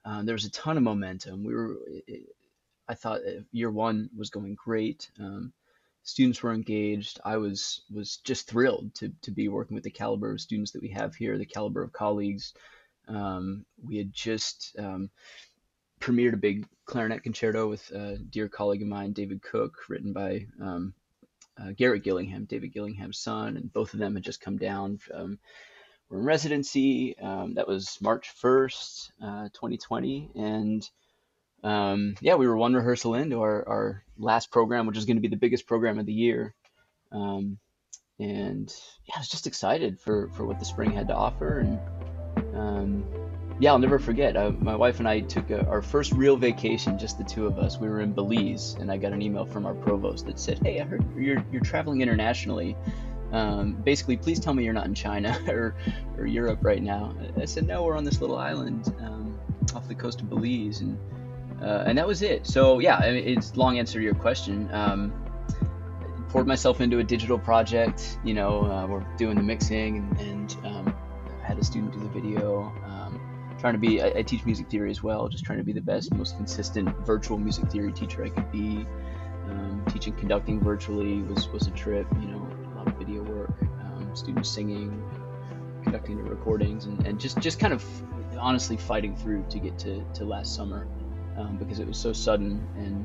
um, 0.04 0.26
there 0.26 0.34
was 0.34 0.44
a 0.44 0.50
ton 0.50 0.76
of 0.76 0.82
momentum. 0.82 1.44
We 1.44 1.54
were, 1.54 1.76
I 2.92 2.94
thought 2.94 3.20
year 3.52 3.70
one 3.70 4.10
was 4.14 4.28
going 4.28 4.54
great. 4.54 5.10
Um, 5.18 5.54
students 6.02 6.42
were 6.42 6.52
engaged. 6.52 7.20
I 7.24 7.38
was 7.38 7.82
was 7.90 8.18
just 8.18 8.46
thrilled 8.46 8.94
to 8.96 9.10
to 9.22 9.30
be 9.30 9.48
working 9.48 9.74
with 9.74 9.84
the 9.84 9.90
caliber 9.90 10.30
of 10.30 10.42
students 10.42 10.72
that 10.72 10.82
we 10.82 10.90
have 10.90 11.14
here, 11.14 11.38
the 11.38 11.46
caliber 11.46 11.82
of 11.82 11.94
colleagues. 11.94 12.52
Um, 13.08 13.64
we 13.82 13.96
had 13.96 14.12
just 14.12 14.76
um, 14.78 15.08
premiered 16.00 16.34
a 16.34 16.36
big 16.48 16.66
clarinet 16.84 17.22
concerto 17.22 17.66
with 17.66 17.90
a 17.92 18.18
dear 18.18 18.48
colleague 18.48 18.82
of 18.82 18.88
mine, 18.88 19.12
David 19.12 19.40
Cook, 19.40 19.88
written 19.88 20.12
by 20.12 20.46
um, 20.60 20.92
uh, 21.58 21.72
Garrett 21.74 22.04
Gillingham, 22.04 22.44
David 22.44 22.74
Gillingham's 22.74 23.18
son, 23.18 23.56
and 23.56 23.72
both 23.72 23.94
of 23.94 24.00
them 24.00 24.14
had 24.16 24.22
just 24.22 24.42
come 24.42 24.58
down. 24.58 24.98
From, 24.98 25.38
were 26.10 26.18
in 26.18 26.24
residency. 26.24 27.18
Um, 27.18 27.54
that 27.54 27.66
was 27.66 27.98
March 28.02 28.30
1st, 28.42 29.10
uh, 29.22 29.48
2020, 29.54 30.30
and 30.34 30.88
um, 31.62 32.14
yeah, 32.20 32.34
we 32.34 32.46
were 32.46 32.56
one 32.56 32.74
rehearsal 32.74 33.14
into 33.14 33.40
our, 33.40 33.68
our 33.68 34.04
last 34.18 34.50
program, 34.50 34.86
which 34.86 34.96
is 34.96 35.04
going 35.04 35.16
to 35.16 35.22
be 35.22 35.28
the 35.28 35.36
biggest 35.36 35.66
program 35.66 35.98
of 35.98 36.06
the 36.06 36.12
year. 36.12 36.54
Um, 37.12 37.58
and 38.18 38.72
yeah, 39.06 39.16
I 39.16 39.18
was 39.18 39.28
just 39.28 39.46
excited 39.46 40.00
for, 40.00 40.28
for 40.30 40.44
what 40.44 40.58
the 40.58 40.64
spring 40.64 40.92
had 40.92 41.08
to 41.08 41.14
offer. 41.14 41.60
And 41.60 41.78
um, 42.54 43.04
yeah, 43.58 43.70
I'll 43.70 43.78
never 43.78 43.98
forget. 43.98 44.36
Uh, 44.36 44.50
my 44.58 44.74
wife 44.74 44.98
and 44.98 45.08
I 45.08 45.20
took 45.20 45.50
a, 45.50 45.66
our 45.68 45.82
first 45.82 46.12
real 46.12 46.36
vacation, 46.36 46.98
just 46.98 47.18
the 47.18 47.24
two 47.24 47.46
of 47.46 47.58
us. 47.58 47.78
We 47.78 47.88
were 47.88 48.00
in 48.00 48.12
Belize, 48.12 48.76
and 48.80 48.90
I 48.90 48.96
got 48.96 49.12
an 49.12 49.22
email 49.22 49.44
from 49.44 49.66
our 49.66 49.74
provost 49.74 50.26
that 50.26 50.38
said, 50.38 50.58
"Hey, 50.64 50.80
I 50.80 50.84
heard 50.84 51.04
you're 51.16 51.44
you're 51.52 51.62
traveling 51.62 52.00
internationally. 52.00 52.76
Um, 53.30 53.74
basically, 53.74 54.16
please 54.16 54.40
tell 54.40 54.52
me 54.52 54.64
you're 54.64 54.74
not 54.74 54.86
in 54.86 54.94
China 54.94 55.38
or 55.48 55.76
or 56.18 56.26
Europe 56.26 56.58
right 56.62 56.82
now." 56.82 57.14
I 57.40 57.44
said, 57.44 57.66
"No, 57.66 57.84
we're 57.84 57.96
on 57.96 58.04
this 58.04 58.20
little 58.20 58.36
island 58.36 58.92
um, 59.00 59.38
off 59.74 59.86
the 59.86 59.94
coast 59.94 60.20
of 60.20 60.28
Belize," 60.28 60.80
and 60.80 60.98
uh, 61.62 61.84
and 61.86 61.96
that 61.96 62.06
was 62.06 62.22
it. 62.22 62.46
So 62.46 62.78
yeah, 62.78 62.96
I 62.96 63.12
mean, 63.12 63.38
it's 63.38 63.56
long 63.56 63.78
answer 63.78 63.98
to 63.98 64.04
your 64.04 64.14
question. 64.14 64.68
Um, 64.72 65.12
poured 66.28 66.46
myself 66.46 66.80
into 66.80 66.98
a 66.98 67.04
digital 67.04 67.38
project. 67.38 68.18
You 68.24 68.34
know, 68.34 68.62
uh, 68.64 68.86
we're 68.86 69.04
doing 69.16 69.36
the 69.36 69.42
mixing 69.42 69.98
and, 69.98 70.20
and 70.20 70.56
um, 70.64 70.96
had 71.42 71.58
a 71.58 71.64
student 71.64 71.92
do 71.92 72.00
the 72.00 72.08
video 72.08 72.72
trying 73.62 73.74
to 73.74 73.78
be 73.78 74.02
I, 74.02 74.08
I, 74.18 74.22
teach 74.22 74.44
music 74.44 74.68
theory 74.68 74.90
as 74.90 75.04
well 75.04 75.28
just 75.28 75.44
trying 75.44 75.58
to 75.58 75.64
be 75.64 75.72
the 75.72 75.80
best 75.80 76.12
most 76.14 76.36
consistent 76.36 76.88
virtual 77.06 77.38
music 77.38 77.70
theory 77.70 77.92
teacher 77.92 78.24
i 78.24 78.28
could 78.28 78.50
be 78.50 78.84
um, 79.48 79.84
teaching 79.88 80.14
conducting 80.14 80.58
virtually 80.60 81.22
was 81.22 81.48
was 81.48 81.68
a 81.68 81.70
trip 81.70 82.08
you 82.20 82.26
know 82.26 82.48
a 82.74 82.78
lot 82.78 82.88
of 82.88 82.94
video 82.94 83.22
work 83.22 83.54
um, 83.62 84.10
students 84.14 84.50
singing 84.50 85.00
conducting 85.84 86.16
the 86.16 86.28
recordings 86.28 86.86
and, 86.86 87.06
and 87.06 87.20
just 87.20 87.38
just 87.38 87.60
kind 87.60 87.72
of 87.72 87.84
honestly 88.36 88.76
fighting 88.76 89.14
through 89.14 89.44
to 89.48 89.60
get 89.60 89.78
to, 89.78 90.04
to 90.12 90.24
last 90.24 90.56
summer 90.56 90.88
um, 91.36 91.56
because 91.56 91.78
it 91.78 91.86
was 91.86 91.98
so 91.98 92.12
sudden 92.12 92.66
and 92.76 93.04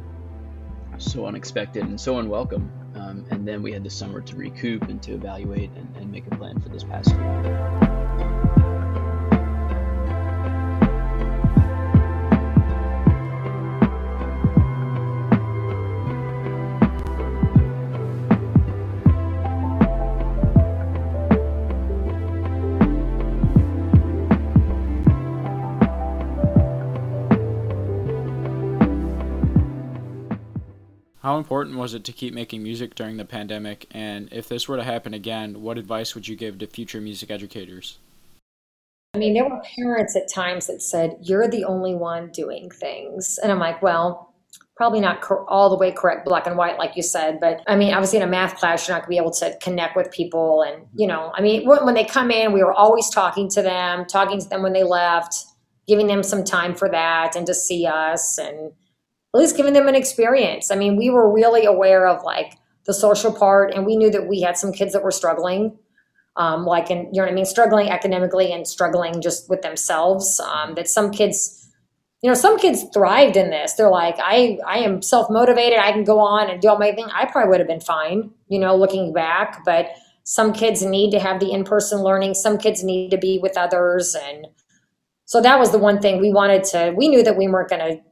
so 1.00 1.26
unexpected 1.26 1.84
and 1.84 2.00
so 2.00 2.18
unwelcome. 2.20 2.72
Um, 2.96 3.26
and 3.30 3.48
then 3.48 3.62
we 3.62 3.72
had 3.72 3.84
the 3.84 3.90
summer 3.90 4.22
to 4.22 4.36
recoup 4.36 4.84
and 4.84 5.02
to 5.04 5.14
evaluate 5.14 5.70
and, 5.76 5.96
and 5.98 6.12
make 6.12 6.26
a 6.28 6.36
plan 6.36 6.60
for 6.60 6.70
this 6.70 6.84
past 6.84 7.10
year. 7.12 8.47
How 31.28 31.38
important 31.38 31.76
was 31.76 31.94
it 31.94 32.06
to 32.06 32.14
keep 32.14 32.34
making 32.34 32.64
music 32.64 32.96
during 32.96 33.18
the 33.18 33.26
pandemic? 33.26 33.86
And 33.92 34.30
if 34.32 34.48
this 34.48 34.70
were 34.70 34.78
to 34.78 34.84
happen 34.84 35.14
again, 35.14 35.62
what 35.62 35.78
advice 35.78 36.16
would 36.16 36.26
you 36.26 36.38
give 36.38 36.58
to 36.60 36.68
future 36.68 37.02
music 37.02 37.30
educators? 37.30 37.98
I 39.14 39.18
mean, 39.18 39.34
there 39.34 39.44
were 39.44 39.62
parents 39.76 40.16
at 40.16 40.32
times 40.34 40.68
that 40.68 40.82
said, 40.82 41.18
You're 41.22 41.50
the 41.50 41.66
only 41.66 41.94
one 41.94 42.30
doing 42.30 42.70
things. 42.70 43.38
And 43.44 43.52
I'm 43.52 43.60
like, 43.60 43.82
Well, 43.82 44.34
probably 44.78 45.02
not 45.02 45.22
all 45.50 45.70
the 45.70 45.76
way 45.76 45.92
correct, 45.92 46.24
black 46.24 46.48
and 46.48 46.56
white, 46.56 46.78
like 46.78 46.96
you 46.96 47.04
said. 47.04 47.42
But 47.42 47.62
I 47.68 47.76
mean, 47.76 47.94
obviously, 47.94 48.20
in 48.20 48.24
a 48.24 48.32
math 48.32 48.56
class, 48.56 48.88
you're 48.88 48.96
not 48.96 49.02
going 49.02 49.18
to 49.18 49.22
be 49.22 49.22
able 49.22 49.32
to 49.32 49.58
connect 49.62 49.98
with 49.98 50.10
people. 50.14 50.62
And, 50.62 50.86
you 50.96 51.08
know, 51.08 51.34
I 51.36 51.42
mean, 51.42 51.68
when 51.68 51.94
they 51.94 52.06
come 52.06 52.32
in, 52.32 52.54
we 52.54 52.64
were 52.64 52.72
always 52.72 53.10
talking 53.10 53.50
to 53.50 53.62
them, 53.62 54.06
talking 54.06 54.40
to 54.40 54.48
them 54.48 54.64
when 54.64 54.72
they 54.72 54.84
left, 54.84 55.46
giving 55.90 56.08
them 56.08 56.24
some 56.24 56.46
time 56.46 56.74
for 56.74 56.88
that 56.88 57.36
and 57.36 57.46
to 57.48 57.54
see 57.54 57.86
us. 57.86 58.38
And, 58.38 58.72
at 59.38 59.42
least 59.42 59.56
giving 59.56 59.74
them 59.74 59.88
an 59.88 59.94
experience. 59.94 60.72
I 60.72 60.76
mean, 60.76 60.96
we 60.96 61.12
were 61.12 61.32
really 61.32 61.66
aware 61.66 62.08
of 62.08 62.24
like 62.24 62.58
the 62.88 62.94
social 62.94 63.32
part, 63.32 63.72
and 63.72 63.86
we 63.86 63.96
knew 63.96 64.10
that 64.10 64.28
we 64.28 64.42
had 64.42 64.58
some 64.58 64.72
kids 64.72 64.94
that 64.94 65.04
were 65.04 65.12
struggling, 65.12 65.78
um, 66.38 66.66
like, 66.66 66.90
and 66.90 67.06
you 67.14 67.22
know 67.22 67.26
what 67.26 67.32
I 67.32 67.36
mean, 67.36 67.46
struggling 67.46 67.90
academically 67.90 68.52
and 68.52 68.68
struggling 68.68 69.22
just 69.22 69.48
with 69.48 69.62
themselves. 69.62 70.40
Um, 70.40 70.74
that 70.74 70.90
some 70.90 71.12
kids, 71.12 71.70
you 72.24 72.30
know, 72.32 72.34
some 72.34 72.58
kids 72.58 72.86
thrived 72.92 73.38
in 73.38 73.52
this. 73.52 73.74
They're 73.74 73.92
like, 73.92 74.16
I, 74.18 74.58
I 74.66 74.80
am 74.80 75.04
self 75.04 75.30
motivated. 75.30 75.78
I 75.78 75.92
can 75.92 76.04
go 76.04 76.20
on 76.20 76.50
and 76.50 76.60
do 76.60 76.70
all 76.70 76.80
my 76.80 76.92
thing. 76.94 77.08
I 77.14 77.26
probably 77.26 77.50
would 77.52 77.60
have 77.60 77.68
been 77.68 77.80
fine, 77.80 78.32
you 78.48 78.58
know, 78.58 78.76
looking 78.76 79.14
back. 79.14 79.64
But 79.66 79.90
some 80.24 80.52
kids 80.52 80.84
need 80.84 81.12
to 81.12 81.20
have 81.20 81.40
the 81.40 81.52
in 81.52 81.64
person 81.64 82.00
learning. 82.00 82.34
Some 82.34 82.58
kids 82.58 82.84
need 82.84 83.12
to 83.12 83.20
be 83.20 83.38
with 83.38 83.56
others, 83.56 84.16
and 84.16 84.48
so 85.26 85.42
that 85.42 85.60
was 85.60 85.72
the 85.72 85.78
one 85.78 86.02
thing 86.02 86.20
we 86.20 86.34
wanted 86.34 86.64
to. 86.72 86.96
We 86.98 87.08
knew 87.08 87.22
that 87.22 87.38
we 87.38 87.48
weren't 87.48 87.70
going 87.70 87.98
to 87.98 88.07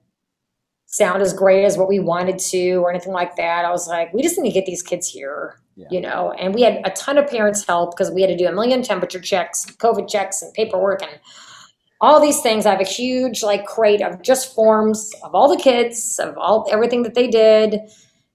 sound 0.95 1.21
as 1.21 1.34
great 1.34 1.65
as 1.65 1.77
what 1.77 1.89
we 1.89 1.99
wanted 1.99 2.39
to 2.39 2.75
or 2.75 2.89
anything 2.89 3.12
like 3.12 3.36
that. 3.36 3.65
I 3.65 3.71
was 3.71 3.86
like, 3.86 4.13
we 4.13 4.21
just 4.21 4.39
need 4.39 4.49
to 4.49 4.53
get 4.53 4.65
these 4.65 4.81
kids 4.81 5.10
here, 5.10 5.60
yeah. 5.75 5.88
you 5.91 5.99
know. 5.99 6.31
And 6.39 6.55
we 6.55 6.62
had 6.62 6.79
a 6.86 6.89
ton 6.91 7.17
of 7.17 7.27
parents 7.27 7.65
help 7.65 7.91
because 7.91 8.12
we 8.12 8.21
had 8.21 8.29
to 8.29 8.38
do 8.38 8.47
a 8.47 8.51
million 8.53 8.81
temperature 8.81 9.19
checks, 9.19 9.65
COVID 9.65 10.10
checks, 10.10 10.41
and 10.41 10.53
paperwork 10.53 11.01
and 11.01 11.19
all 11.99 12.21
these 12.21 12.39
things. 12.39 12.65
I 12.65 12.71
have 12.71 12.79
a 12.79 12.86
huge 12.86 13.43
like 13.43 13.65
crate 13.65 14.01
of 14.01 14.21
just 14.21 14.55
forms 14.55 15.12
of 15.21 15.36
all 15.36 15.53
the 15.53 15.62
kids, 15.62 16.17
of 16.17 16.38
all 16.38 16.65
everything 16.71 17.03
that 17.03 17.13
they 17.13 17.27
did. 17.27 17.81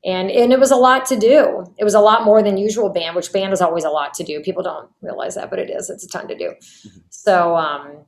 And 0.04 0.30
and 0.30 0.52
it 0.52 0.60
was 0.60 0.70
a 0.70 0.76
lot 0.76 1.06
to 1.06 1.16
do. 1.16 1.64
It 1.78 1.84
was 1.84 1.94
a 1.94 2.00
lot 2.00 2.24
more 2.24 2.42
than 2.42 2.58
usual 2.58 2.90
band, 2.90 3.16
which 3.16 3.32
band 3.32 3.54
is 3.54 3.62
always 3.62 3.84
a 3.84 3.90
lot 3.90 4.12
to 4.14 4.22
do. 4.22 4.40
People 4.40 4.62
don't 4.62 4.90
realize 5.00 5.34
that, 5.36 5.48
but 5.48 5.58
it 5.58 5.70
is. 5.70 5.88
It's 5.88 6.04
a 6.04 6.08
ton 6.08 6.28
to 6.28 6.36
do. 6.36 6.50
Mm-hmm. 6.50 6.98
So 7.08 7.56
um 7.56 8.04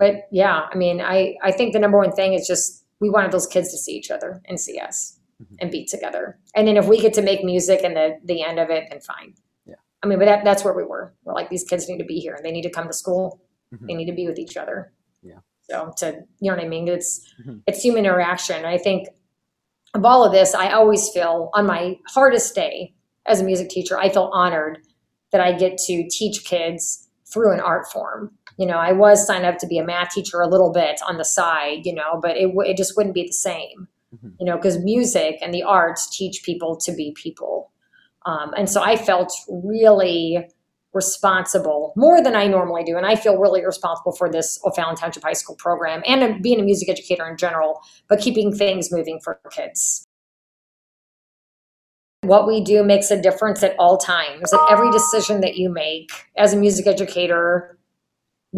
but 0.00 0.28
yeah, 0.32 0.66
I 0.72 0.76
mean, 0.76 1.00
I 1.00 1.36
I 1.42 1.52
think 1.52 1.72
the 1.72 1.78
number 1.78 1.98
one 1.98 2.12
thing 2.12 2.34
is 2.34 2.46
just 2.46 2.77
we 3.00 3.10
wanted 3.10 3.32
those 3.32 3.46
kids 3.46 3.70
to 3.70 3.78
see 3.78 3.92
each 3.92 4.10
other 4.10 4.40
and 4.46 4.60
see 4.60 4.78
us 4.78 5.18
mm-hmm. 5.42 5.54
and 5.60 5.70
be 5.70 5.84
together. 5.84 6.38
And 6.54 6.66
then 6.66 6.76
if 6.76 6.86
we 6.86 7.00
get 7.00 7.14
to 7.14 7.22
make 7.22 7.44
music 7.44 7.80
and 7.82 7.96
the 7.96 8.18
the 8.24 8.42
end 8.42 8.58
of 8.58 8.70
it, 8.70 8.84
then 8.90 9.00
fine. 9.00 9.34
Yeah. 9.66 9.76
I 10.02 10.06
mean, 10.06 10.18
but 10.18 10.26
that, 10.26 10.44
that's 10.44 10.64
where 10.64 10.74
we 10.74 10.84
were. 10.84 11.14
We're 11.24 11.34
like, 11.34 11.50
these 11.50 11.64
kids 11.64 11.88
need 11.88 11.98
to 11.98 12.04
be 12.04 12.18
here 12.20 12.34
and 12.34 12.44
they 12.44 12.52
need 12.52 12.62
to 12.62 12.70
come 12.70 12.86
to 12.86 12.92
school. 12.92 13.40
Mm-hmm. 13.74 13.86
They 13.86 13.94
need 13.94 14.06
to 14.06 14.14
be 14.14 14.26
with 14.26 14.38
each 14.38 14.56
other. 14.56 14.92
Yeah. 15.22 15.38
So 15.70 15.92
to 15.98 16.22
you 16.40 16.50
know 16.50 16.56
what 16.56 16.64
I 16.64 16.68
mean? 16.68 16.88
It's 16.88 17.26
mm-hmm. 17.40 17.58
it's 17.66 17.82
human 17.82 18.04
interaction. 18.04 18.64
I 18.64 18.78
think 18.78 19.08
of 19.94 20.04
all 20.04 20.24
of 20.24 20.32
this, 20.32 20.54
I 20.54 20.72
always 20.72 21.08
feel 21.08 21.50
on 21.54 21.66
my 21.66 21.96
hardest 22.08 22.54
day 22.54 22.94
as 23.26 23.40
a 23.40 23.44
music 23.44 23.68
teacher, 23.68 23.98
I 23.98 24.08
feel 24.08 24.30
honored 24.32 24.78
that 25.32 25.40
I 25.40 25.52
get 25.52 25.78
to 25.78 26.08
teach 26.10 26.44
kids 26.44 27.08
through 27.30 27.52
an 27.52 27.60
art 27.60 27.86
form 27.92 28.32
you 28.58 28.66
know, 28.66 28.76
I 28.76 28.92
was 28.92 29.24
signed 29.24 29.46
up 29.46 29.58
to 29.58 29.66
be 29.66 29.78
a 29.78 29.84
math 29.84 30.10
teacher 30.10 30.40
a 30.40 30.48
little 30.48 30.72
bit 30.72 31.00
on 31.06 31.16
the 31.16 31.24
side, 31.24 31.86
you 31.86 31.94
know, 31.94 32.18
but 32.20 32.36
it, 32.36 32.50
it 32.66 32.76
just 32.76 32.96
wouldn't 32.96 33.14
be 33.14 33.22
the 33.22 33.32
same, 33.32 33.86
mm-hmm. 34.14 34.30
you 34.40 34.46
know, 34.46 34.56
because 34.56 34.82
music 34.82 35.38
and 35.40 35.54
the 35.54 35.62
arts 35.62 36.08
teach 36.14 36.42
people 36.42 36.76
to 36.78 36.92
be 36.92 37.12
people. 37.12 37.70
Um, 38.26 38.52
and 38.56 38.68
so 38.68 38.82
I 38.82 38.96
felt 38.96 39.32
really 39.48 40.44
responsible 40.92 41.92
more 41.96 42.20
than 42.20 42.34
I 42.34 42.48
normally 42.48 42.82
do. 42.82 42.96
And 42.96 43.06
I 43.06 43.14
feel 43.14 43.38
really 43.38 43.64
responsible 43.64 44.12
for 44.12 44.28
this 44.28 44.58
O'Fallon 44.64 44.96
Township 44.96 45.22
High 45.22 45.34
School 45.34 45.54
program 45.56 46.02
and 46.04 46.42
being 46.42 46.58
a 46.58 46.64
music 46.64 46.88
educator 46.88 47.28
in 47.28 47.36
general, 47.36 47.80
but 48.08 48.18
keeping 48.18 48.52
things 48.52 48.90
moving 48.90 49.20
for 49.22 49.38
kids. 49.52 50.04
What 52.22 52.48
we 52.48 52.60
do 52.60 52.82
makes 52.82 53.12
a 53.12 53.20
difference 53.20 53.62
at 53.62 53.76
all 53.78 53.96
times. 53.96 54.52
At 54.52 54.60
every 54.68 54.90
decision 54.90 55.40
that 55.42 55.56
you 55.56 55.70
make 55.70 56.10
as 56.36 56.52
a 56.52 56.56
music 56.56 56.88
educator, 56.88 57.77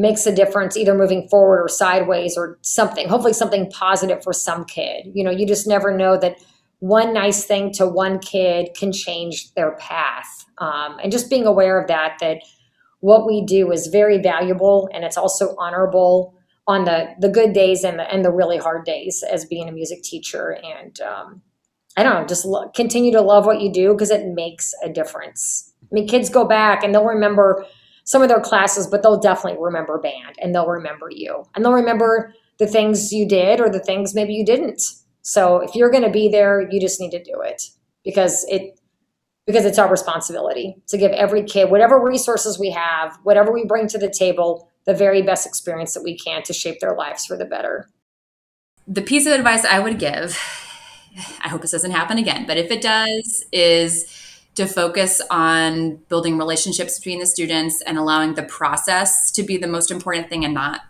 makes 0.00 0.24
a 0.26 0.34
difference 0.34 0.76
either 0.78 0.94
moving 0.94 1.28
forward 1.28 1.60
or 1.62 1.68
sideways 1.68 2.36
or 2.36 2.58
something 2.62 3.06
hopefully 3.06 3.34
something 3.34 3.70
positive 3.70 4.22
for 4.22 4.32
some 4.32 4.64
kid. 4.64 5.06
You 5.12 5.22
know 5.22 5.30
you 5.30 5.46
just 5.46 5.66
never 5.66 5.94
know 5.96 6.18
that 6.18 6.38
one 6.78 7.12
nice 7.12 7.44
thing 7.44 7.72
to 7.72 7.86
one 7.86 8.18
kid 8.18 8.70
can 8.74 8.90
change 8.90 9.52
their 9.52 9.76
path. 9.76 10.46
Um, 10.56 10.98
and 11.02 11.12
just 11.12 11.28
being 11.28 11.46
aware 11.46 11.78
of 11.78 11.86
that 11.88 12.16
that 12.20 12.38
what 13.00 13.26
we 13.26 13.44
do 13.44 13.70
is 13.70 13.88
very 13.88 14.18
valuable 14.18 14.88
and 14.92 15.04
it's 15.04 15.18
also 15.18 15.54
honorable 15.58 16.34
on 16.66 16.84
the 16.84 17.08
the 17.18 17.28
good 17.28 17.52
days 17.52 17.84
and 17.84 17.98
the 17.98 18.10
and 18.12 18.24
the 18.24 18.32
really 18.32 18.56
hard 18.56 18.84
days 18.86 19.22
as 19.30 19.44
being 19.44 19.68
a 19.68 19.72
music 19.72 20.02
teacher. 20.02 20.58
And 20.64 20.98
um, 21.00 21.42
i 21.96 22.02
don't 22.02 22.14
know 22.14 22.26
just 22.26 22.46
lo- 22.46 22.70
continue 22.74 23.12
to 23.12 23.20
love 23.20 23.44
what 23.44 23.60
you 23.60 23.70
do 23.70 23.92
because 23.92 24.10
it 24.10 24.26
makes 24.28 24.72
a 24.82 24.88
difference. 24.88 25.74
I 25.82 25.92
mean 25.92 26.08
kids 26.08 26.30
go 26.30 26.46
back 26.46 26.82
and 26.82 26.94
they'll 26.94 27.04
remember 27.04 27.66
some 28.04 28.22
of 28.22 28.28
their 28.28 28.40
classes, 28.40 28.86
but 28.86 29.02
they'll 29.02 29.20
definitely 29.20 29.60
remember 29.60 29.98
band 29.98 30.36
and 30.40 30.54
they'll 30.54 30.66
remember 30.66 31.08
you 31.10 31.44
and 31.54 31.64
they'll 31.64 31.72
remember 31.72 32.34
the 32.58 32.66
things 32.66 33.12
you 33.12 33.26
did 33.26 33.60
or 33.60 33.70
the 33.70 33.80
things 33.80 34.14
maybe 34.14 34.34
you 34.34 34.44
didn't. 34.44 34.82
So 35.22 35.58
if 35.58 35.74
you're 35.74 35.90
going 35.90 36.04
to 36.04 36.10
be 36.10 36.28
there, 36.28 36.68
you 36.70 36.80
just 36.80 37.00
need 37.00 37.10
to 37.10 37.22
do 37.22 37.40
it 37.40 37.62
because 38.04 38.44
it 38.48 38.78
because 39.46 39.64
it's 39.64 39.78
our 39.78 39.90
responsibility 39.90 40.76
to 40.86 40.96
give 40.96 41.10
every 41.12 41.42
kid 41.42 41.70
whatever 41.70 41.98
resources 41.98 42.58
we 42.58 42.70
have, 42.70 43.18
whatever 43.24 43.52
we 43.52 43.64
bring 43.64 43.88
to 43.88 43.98
the 43.98 44.10
table, 44.10 44.70
the 44.84 44.94
very 44.94 45.22
best 45.22 45.46
experience 45.46 45.94
that 45.94 46.02
we 46.02 46.16
can 46.16 46.42
to 46.44 46.52
shape 46.52 46.78
their 46.80 46.94
lives 46.94 47.26
for 47.26 47.36
the 47.36 47.44
better. 47.44 47.88
The 48.86 49.02
piece 49.02 49.26
of 49.26 49.32
advice 49.32 49.64
I 49.64 49.80
would 49.80 49.98
give, 49.98 50.38
I 51.42 51.48
hope 51.48 51.62
this 51.62 51.72
doesn't 51.72 51.90
happen 51.90 52.18
again, 52.18 52.46
but 52.46 52.56
if 52.56 52.70
it 52.70 52.80
does, 52.80 53.44
is 53.52 54.29
to 54.54 54.66
focus 54.66 55.22
on 55.30 55.96
building 56.08 56.36
relationships 56.36 56.98
between 56.98 57.20
the 57.20 57.26
students 57.26 57.82
and 57.82 57.96
allowing 57.96 58.34
the 58.34 58.42
process 58.42 59.30
to 59.32 59.42
be 59.42 59.56
the 59.56 59.66
most 59.66 59.90
important 59.90 60.28
thing 60.28 60.44
and 60.44 60.52
not 60.52 60.80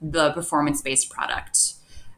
the 0.00 0.32
performance 0.32 0.82
based 0.82 1.10
product. 1.10 1.74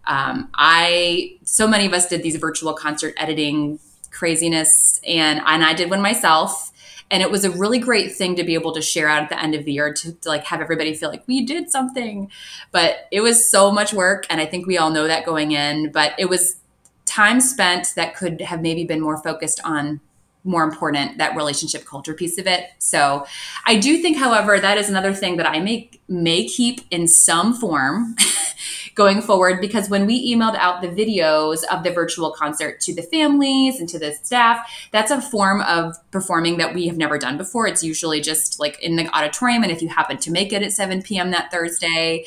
Um, 0.06 0.48
I 0.54 1.36
so 1.44 1.66
many 1.66 1.86
of 1.86 1.92
us 1.92 2.08
did 2.08 2.22
these 2.22 2.36
virtual 2.36 2.74
concert 2.74 3.14
editing 3.16 3.78
craziness, 4.10 5.00
and 5.06 5.40
and 5.44 5.64
I 5.64 5.74
did 5.74 5.90
one 5.90 6.00
myself. 6.00 6.72
And 7.08 7.22
it 7.22 7.30
was 7.30 7.44
a 7.44 7.52
really 7.52 7.78
great 7.78 8.16
thing 8.16 8.34
to 8.34 8.42
be 8.42 8.54
able 8.54 8.72
to 8.74 8.82
share 8.82 9.08
out 9.08 9.22
at 9.22 9.28
the 9.28 9.40
end 9.40 9.54
of 9.54 9.64
the 9.64 9.72
year 9.72 9.92
to, 9.92 10.12
to 10.12 10.28
like 10.28 10.42
have 10.42 10.60
everybody 10.60 10.92
feel 10.92 11.08
like 11.08 11.22
we 11.28 11.46
did 11.46 11.70
something. 11.70 12.32
But 12.72 13.06
it 13.12 13.20
was 13.20 13.48
so 13.48 13.70
much 13.70 13.92
work, 13.92 14.26
and 14.28 14.40
I 14.40 14.46
think 14.46 14.66
we 14.66 14.76
all 14.76 14.90
know 14.90 15.06
that 15.06 15.24
going 15.24 15.52
in. 15.52 15.92
But 15.92 16.14
it 16.18 16.28
was 16.28 16.56
time 17.04 17.40
spent 17.40 17.92
that 17.94 18.16
could 18.16 18.40
have 18.40 18.60
maybe 18.60 18.84
been 18.84 19.00
more 19.00 19.22
focused 19.22 19.60
on 19.62 20.00
more 20.46 20.64
important 20.64 21.18
that 21.18 21.36
relationship 21.36 21.84
culture 21.84 22.14
piece 22.14 22.38
of 22.38 22.46
it. 22.46 22.70
So 22.78 23.26
i 23.66 23.76
do 23.78 23.98
think 23.98 24.16
however 24.16 24.58
that 24.58 24.78
is 24.78 24.88
another 24.88 25.12
thing 25.12 25.36
that 25.36 25.46
i 25.46 25.58
may 25.60 25.90
may 26.08 26.46
keep 26.46 26.80
in 26.90 27.06
some 27.08 27.54
form 27.54 28.14
going 28.94 29.20
forward 29.20 29.60
because 29.60 29.90
when 29.90 30.06
we 30.06 30.34
emailed 30.34 30.56
out 30.56 30.80
the 30.80 30.88
videos 30.88 31.62
of 31.70 31.84
the 31.84 31.90
virtual 31.90 32.30
concert 32.32 32.80
to 32.80 32.94
the 32.94 33.02
families 33.02 33.78
and 33.78 33.88
to 33.88 33.98
the 33.98 34.12
staff 34.12 34.66
that's 34.92 35.10
a 35.10 35.20
form 35.20 35.60
of 35.62 35.96
performing 36.10 36.56
that 36.58 36.74
we 36.74 36.86
have 36.86 36.96
never 36.96 37.18
done 37.18 37.36
before. 37.36 37.66
It's 37.66 37.84
usually 37.84 38.20
just 38.20 38.58
like 38.58 38.80
in 38.80 38.96
the 38.96 39.06
auditorium 39.08 39.62
and 39.62 39.72
if 39.72 39.82
you 39.82 39.88
happen 39.88 40.16
to 40.18 40.30
make 40.30 40.52
it 40.52 40.62
at 40.62 40.72
7 40.72 41.02
p.m 41.02 41.30
that 41.30 41.50
thursday 41.50 42.24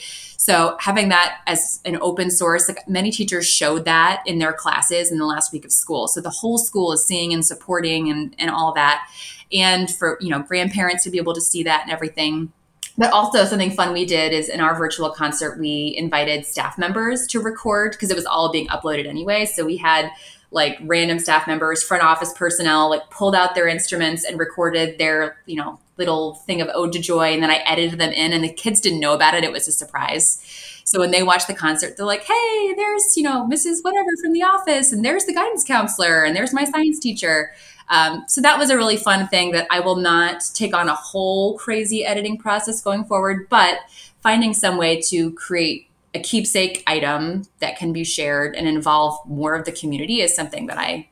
so 0.50 0.76
having 0.80 1.10
that 1.10 1.42
as 1.46 1.80
an 1.86 2.00
open 2.02 2.32
source, 2.32 2.68
like 2.68 2.80
many 2.88 3.12
teachers 3.12 3.48
showed 3.48 3.86
that 3.86 4.24
in 4.26 4.40
their 4.40 4.52
classes 4.52 5.12
in 5.12 5.20
the 5.20 5.26
last 5.28 5.54
week 5.54 5.64
of 5.64 5.72
school. 5.72 6.08
So 6.08 6.22
the 6.22 6.32
whole 6.32 6.58
school 6.58 6.92
is 6.92 7.06
seeing 7.06 7.32
and 7.36 7.46
supporting 7.46 8.10
and, 8.10 8.36
and 8.40 8.50
all 8.50 8.74
that. 8.74 9.08
And 9.54 9.94
for, 9.94 10.18
you 10.20 10.30
know, 10.30 10.40
grandparents 10.40 11.04
to 11.04 11.12
be 11.12 11.20
able 11.20 11.36
to 11.36 11.42
see 11.42 11.62
that 11.66 11.84
and 11.84 11.92
everything. 11.92 12.52
But 12.98 13.14
also 13.14 13.46
something 13.46 13.70
fun 13.70 13.94
we 13.94 14.06
did 14.06 14.34
is 14.34 14.50
in 14.50 14.60
our 14.60 14.76
virtual 14.76 15.12
concert, 15.12 15.60
we 15.60 15.94
invited 15.96 16.48
staff 16.48 16.80
members 16.80 17.28
to 17.28 17.40
record 17.40 17.92
because 17.92 18.10
it 18.10 18.16
was 18.16 18.26
all 18.26 18.52
being 18.52 18.68
uploaded 18.70 19.06
anyway. 19.06 19.46
So 19.46 19.64
we 19.64 19.78
had 19.78 20.10
like 20.52 20.78
random 20.82 21.20
staff 21.20 21.48
members, 21.48 21.84
front 21.84 22.04
office 22.04 22.34
personnel, 22.34 22.90
like 22.90 23.10
pulled 23.10 23.36
out 23.36 23.56
their 23.56 23.68
instruments 23.68 24.24
and 24.24 24.40
recorded 24.40 24.98
their, 24.98 25.38
you 25.46 25.56
know, 25.56 25.80
little 25.98 26.36
thing 26.36 26.62
of 26.62 26.70
Ode 26.74 26.94
to 26.94 27.00
Joy. 27.00 27.34
And 27.34 27.44
then 27.44 27.52
I 27.52 27.58
edited 27.66 28.00
them 28.00 28.12
in, 28.12 28.34
and 28.34 28.44
the 28.44 28.52
kids 28.52 28.82
didn't 28.82 29.00
know 29.00 29.14
about 29.14 29.36
it. 29.36 29.44
It 29.44 29.52
was 29.52 29.68
a 29.68 29.72
surprise. 29.72 30.42
So 30.86 31.00
when 31.00 31.12
they 31.12 31.22
watch 31.22 31.46
the 31.46 31.54
concert, 31.54 31.98
they're 31.98 32.06
like, 32.06 32.24
hey, 32.24 32.74
there's, 32.76 33.16
you 33.16 33.22
know, 33.22 33.48
Mrs. 33.48 33.84
Whatever 33.84 34.10
from 34.22 34.34
the 34.34 34.42
office, 34.42 34.92
and 34.92 35.06
there's 35.06 35.26
the 35.26 35.34
guidance 35.34 35.64
counselor, 35.64 36.24
and 36.24 36.36
there's 36.36 36.54
my 36.54 36.64
science 36.64 37.00
teacher. 37.00 37.52
Um, 37.90 38.24
so 38.28 38.42
that 38.42 38.58
was 38.58 38.70
a 38.70 38.78
really 38.78 38.98
fun 38.98 39.28
thing 39.28 39.52
that 39.52 39.68
I 39.70 39.82
will 39.82 39.98
not 39.98 40.44
take 40.54 40.76
on 40.76 40.90
a 40.90 40.96
whole 40.96 41.58
crazy 41.58 42.06
editing 42.06 42.38
process 42.38 42.82
going 42.82 43.04
forward, 43.04 43.48
but 43.50 43.80
finding 44.22 44.54
some 44.54 44.78
way 44.78 45.02
to 45.10 45.32
create 45.34 45.89
a 46.14 46.20
keepsake 46.20 46.84
item 46.88 47.46
that 47.60 47.78
can 47.78 47.94
be 47.94 48.04
shared 48.04 48.56
and 48.56 48.68
involve 48.68 49.20
more 49.28 49.56
of 49.56 49.66
the 49.66 49.72
community 49.72 50.22
is 50.22 50.36
something 50.36 50.68
that 50.68 50.78
I 50.78 51.10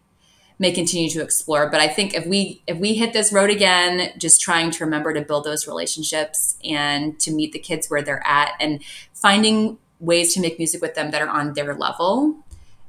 may 0.59 0.71
continue 0.71 1.09
to 1.09 1.21
explore. 1.21 1.69
But 1.69 1.81
I 1.81 1.87
think 1.87 2.13
if 2.13 2.25
we 2.25 2.63
if 2.67 2.77
we 2.77 2.95
hit 2.95 3.13
this 3.13 3.31
road 3.31 3.49
again, 3.49 4.11
just 4.17 4.41
trying 4.41 4.71
to 4.71 4.83
remember 4.83 5.13
to 5.13 5.21
build 5.21 5.43
those 5.43 5.67
relationships 5.67 6.57
and 6.63 7.19
to 7.19 7.31
meet 7.31 7.53
the 7.53 7.59
kids 7.59 7.89
where 7.89 8.01
they're 8.01 8.25
at 8.25 8.53
and 8.59 8.83
finding 9.13 9.77
ways 9.99 10.33
to 10.33 10.39
make 10.39 10.57
music 10.57 10.81
with 10.81 10.95
them 10.95 11.11
that 11.11 11.21
are 11.21 11.29
on 11.29 11.53
their 11.53 11.75
level 11.75 12.43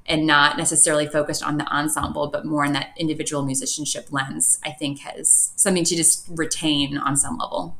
and 0.06 0.26
not 0.26 0.56
necessarily 0.56 1.06
focused 1.06 1.42
on 1.42 1.58
the 1.58 1.66
ensemble, 1.66 2.28
but 2.28 2.46
more 2.46 2.64
on 2.64 2.72
that 2.72 2.94
individual 2.96 3.44
musicianship 3.44 4.08
lens, 4.10 4.58
I 4.64 4.70
think 4.70 5.00
has 5.00 5.52
something 5.56 5.84
to 5.84 5.96
just 5.96 6.26
retain 6.30 6.96
on 6.96 7.16
some 7.16 7.36
level. 7.36 7.76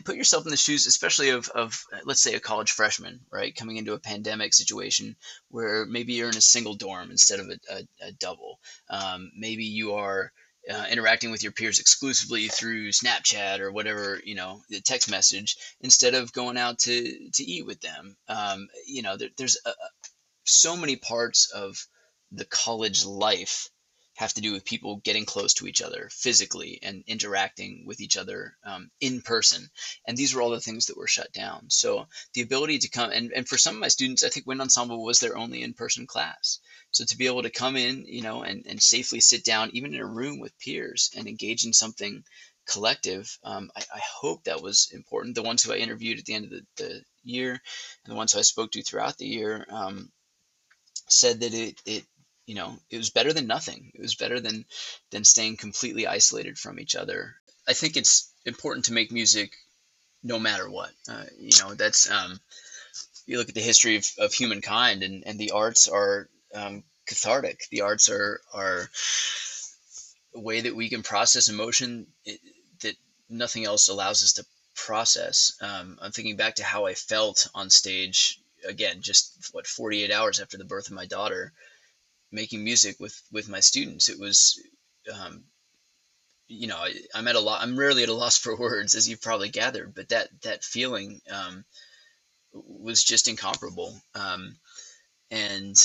Put 0.00 0.16
yourself 0.16 0.44
in 0.46 0.50
the 0.50 0.56
shoes, 0.56 0.86
especially 0.86 1.30
of, 1.30 1.48
of 1.48 1.84
let's 2.04 2.22
say 2.22 2.34
a 2.34 2.40
college 2.40 2.72
freshman, 2.72 3.20
right, 3.30 3.54
coming 3.54 3.76
into 3.76 3.94
a 3.94 3.98
pandemic 3.98 4.54
situation 4.54 5.16
where 5.48 5.86
maybe 5.86 6.14
you're 6.14 6.30
in 6.30 6.36
a 6.36 6.40
single 6.40 6.74
dorm 6.74 7.10
instead 7.10 7.40
of 7.40 7.48
a, 7.48 7.74
a, 7.74 8.08
a 8.08 8.12
double. 8.12 8.58
Um, 8.88 9.30
maybe 9.36 9.64
you 9.64 9.94
are 9.94 10.32
uh, 10.68 10.86
interacting 10.90 11.30
with 11.30 11.42
your 11.42 11.52
peers 11.52 11.78
exclusively 11.78 12.48
through 12.48 12.90
Snapchat 12.90 13.60
or 13.60 13.72
whatever, 13.72 14.20
you 14.24 14.34
know, 14.34 14.60
the 14.68 14.80
text 14.80 15.10
message 15.10 15.56
instead 15.80 16.14
of 16.14 16.32
going 16.32 16.58
out 16.58 16.78
to 16.80 17.30
to 17.34 17.42
eat 17.42 17.66
with 17.66 17.80
them. 17.80 18.16
Um, 18.28 18.68
you 18.86 19.02
know, 19.02 19.16
there, 19.16 19.30
there's 19.36 19.58
a, 19.64 19.72
so 20.44 20.76
many 20.76 20.96
parts 20.96 21.50
of 21.50 21.86
the 22.32 22.44
college 22.44 23.04
life 23.04 23.70
have 24.20 24.34
to 24.34 24.42
do 24.42 24.52
with 24.52 24.66
people 24.66 25.00
getting 25.02 25.24
close 25.24 25.54
to 25.54 25.66
each 25.66 25.80
other 25.80 26.10
physically 26.12 26.78
and 26.82 27.02
interacting 27.06 27.84
with 27.86 28.02
each 28.02 28.18
other 28.18 28.54
um, 28.64 28.90
in 29.00 29.22
person. 29.22 29.70
And 30.06 30.14
these 30.14 30.34
were 30.34 30.42
all 30.42 30.50
the 30.50 30.60
things 30.60 30.86
that 30.86 30.98
were 30.98 31.06
shut 31.06 31.32
down. 31.32 31.70
So 31.70 32.06
the 32.34 32.42
ability 32.42 32.80
to 32.80 32.90
come 32.90 33.10
and, 33.12 33.32
and 33.32 33.48
for 33.48 33.56
some 33.56 33.76
of 33.76 33.80
my 33.80 33.88
students, 33.88 34.22
I 34.22 34.28
think 34.28 34.46
Wind 34.46 34.60
Ensemble 34.60 35.02
was 35.02 35.20
their 35.20 35.38
only 35.38 35.62
in-person 35.62 36.06
class. 36.06 36.58
So 36.90 37.06
to 37.06 37.16
be 37.16 37.28
able 37.28 37.44
to 37.44 37.50
come 37.50 37.76
in, 37.76 38.04
you 38.06 38.20
know, 38.20 38.42
and, 38.42 38.66
and 38.66 38.82
safely 38.82 39.20
sit 39.20 39.42
down, 39.42 39.70
even 39.72 39.94
in 39.94 40.00
a 40.00 40.06
room 40.06 40.38
with 40.38 40.58
peers 40.58 41.10
and 41.16 41.26
engage 41.26 41.64
in 41.64 41.72
something 41.72 42.22
collective, 42.66 43.38
um, 43.42 43.70
I, 43.74 43.80
I, 43.94 44.00
hope 44.20 44.44
that 44.44 44.62
was 44.62 44.90
important. 44.92 45.34
The 45.34 45.42
ones 45.42 45.62
who 45.62 45.72
I 45.72 45.76
interviewed 45.76 46.18
at 46.18 46.26
the 46.26 46.34
end 46.34 46.44
of 46.44 46.50
the, 46.50 46.66
the 46.76 47.02
year 47.24 47.52
and 47.52 48.12
the 48.12 48.16
ones 48.16 48.32
who 48.32 48.38
I 48.38 48.42
spoke 48.42 48.70
to 48.72 48.82
throughout 48.82 49.16
the 49.16 49.26
year 49.26 49.66
um, 49.70 50.12
said 51.08 51.40
that 51.40 51.54
it, 51.54 51.80
it 51.86 52.04
you 52.46 52.54
know 52.54 52.78
it 52.90 52.98
was 52.98 53.10
better 53.10 53.32
than 53.32 53.46
nothing. 53.46 53.92
It 53.94 54.00
was 54.00 54.14
better 54.14 54.40
than 54.40 54.64
than 55.10 55.24
staying 55.24 55.56
completely 55.56 56.06
isolated 56.06 56.58
from 56.58 56.80
each 56.80 56.96
other. 56.96 57.36
I 57.68 57.72
think 57.72 57.96
it's 57.96 58.30
important 58.44 58.86
to 58.86 58.92
make 58.92 59.12
music 59.12 59.52
no 60.22 60.38
matter 60.38 60.68
what. 60.68 60.90
Uh, 61.08 61.24
you 61.38 61.58
know 61.60 61.74
that's 61.74 62.10
um, 62.10 62.40
you 63.26 63.38
look 63.38 63.48
at 63.48 63.54
the 63.54 63.60
history 63.60 63.96
of, 63.96 64.06
of 64.18 64.32
humankind 64.32 65.02
and, 65.02 65.24
and 65.26 65.38
the 65.38 65.52
arts 65.52 65.88
are 65.88 66.28
um, 66.54 66.82
cathartic. 67.06 67.60
The 67.70 67.82
arts 67.82 68.08
are 68.08 68.40
are 68.52 68.90
a 70.34 70.40
way 70.40 70.60
that 70.60 70.76
we 70.76 70.88
can 70.88 71.02
process 71.02 71.48
emotion 71.48 72.06
that 72.80 72.96
nothing 73.28 73.64
else 73.64 73.88
allows 73.88 74.22
us 74.24 74.34
to 74.34 74.46
process. 74.74 75.52
Um, 75.60 75.98
i'm 76.00 76.12
thinking 76.12 76.36
back 76.36 76.56
to 76.56 76.64
how 76.64 76.86
i 76.86 76.94
felt 76.94 77.48
on 77.54 77.70
stage 77.70 78.40
again 78.66 79.02
just 79.02 79.50
what 79.52 79.66
48 79.66 80.10
hours 80.10 80.40
after 80.40 80.56
the 80.56 80.64
birth 80.64 80.86
of 80.88 80.94
my 80.94 81.06
daughter 81.06 81.52
making 82.32 82.64
music 82.64 82.96
with 83.00 83.20
with 83.32 83.48
my 83.48 83.60
students. 83.60 84.08
It 84.08 84.18
was, 84.18 84.60
um, 85.12 85.44
you 86.48 86.66
know, 86.66 86.76
I, 86.76 86.94
am 87.14 87.28
at 87.28 87.36
a 87.36 87.40
lot. 87.40 87.62
I'm 87.62 87.78
rarely 87.78 88.02
at 88.02 88.08
a 88.08 88.14
loss 88.22 88.38
for 88.38 88.56
words, 88.56 88.94
as 88.94 89.08
you've 89.08 89.22
probably 89.22 89.48
gathered. 89.48 89.94
But 89.94 90.08
that 90.10 90.28
that 90.42 90.64
feeling 90.64 91.20
um, 91.30 91.64
was 92.52 93.02
just 93.02 93.28
incomparable. 93.28 94.00
Um, 94.14 94.56
and 95.30 95.76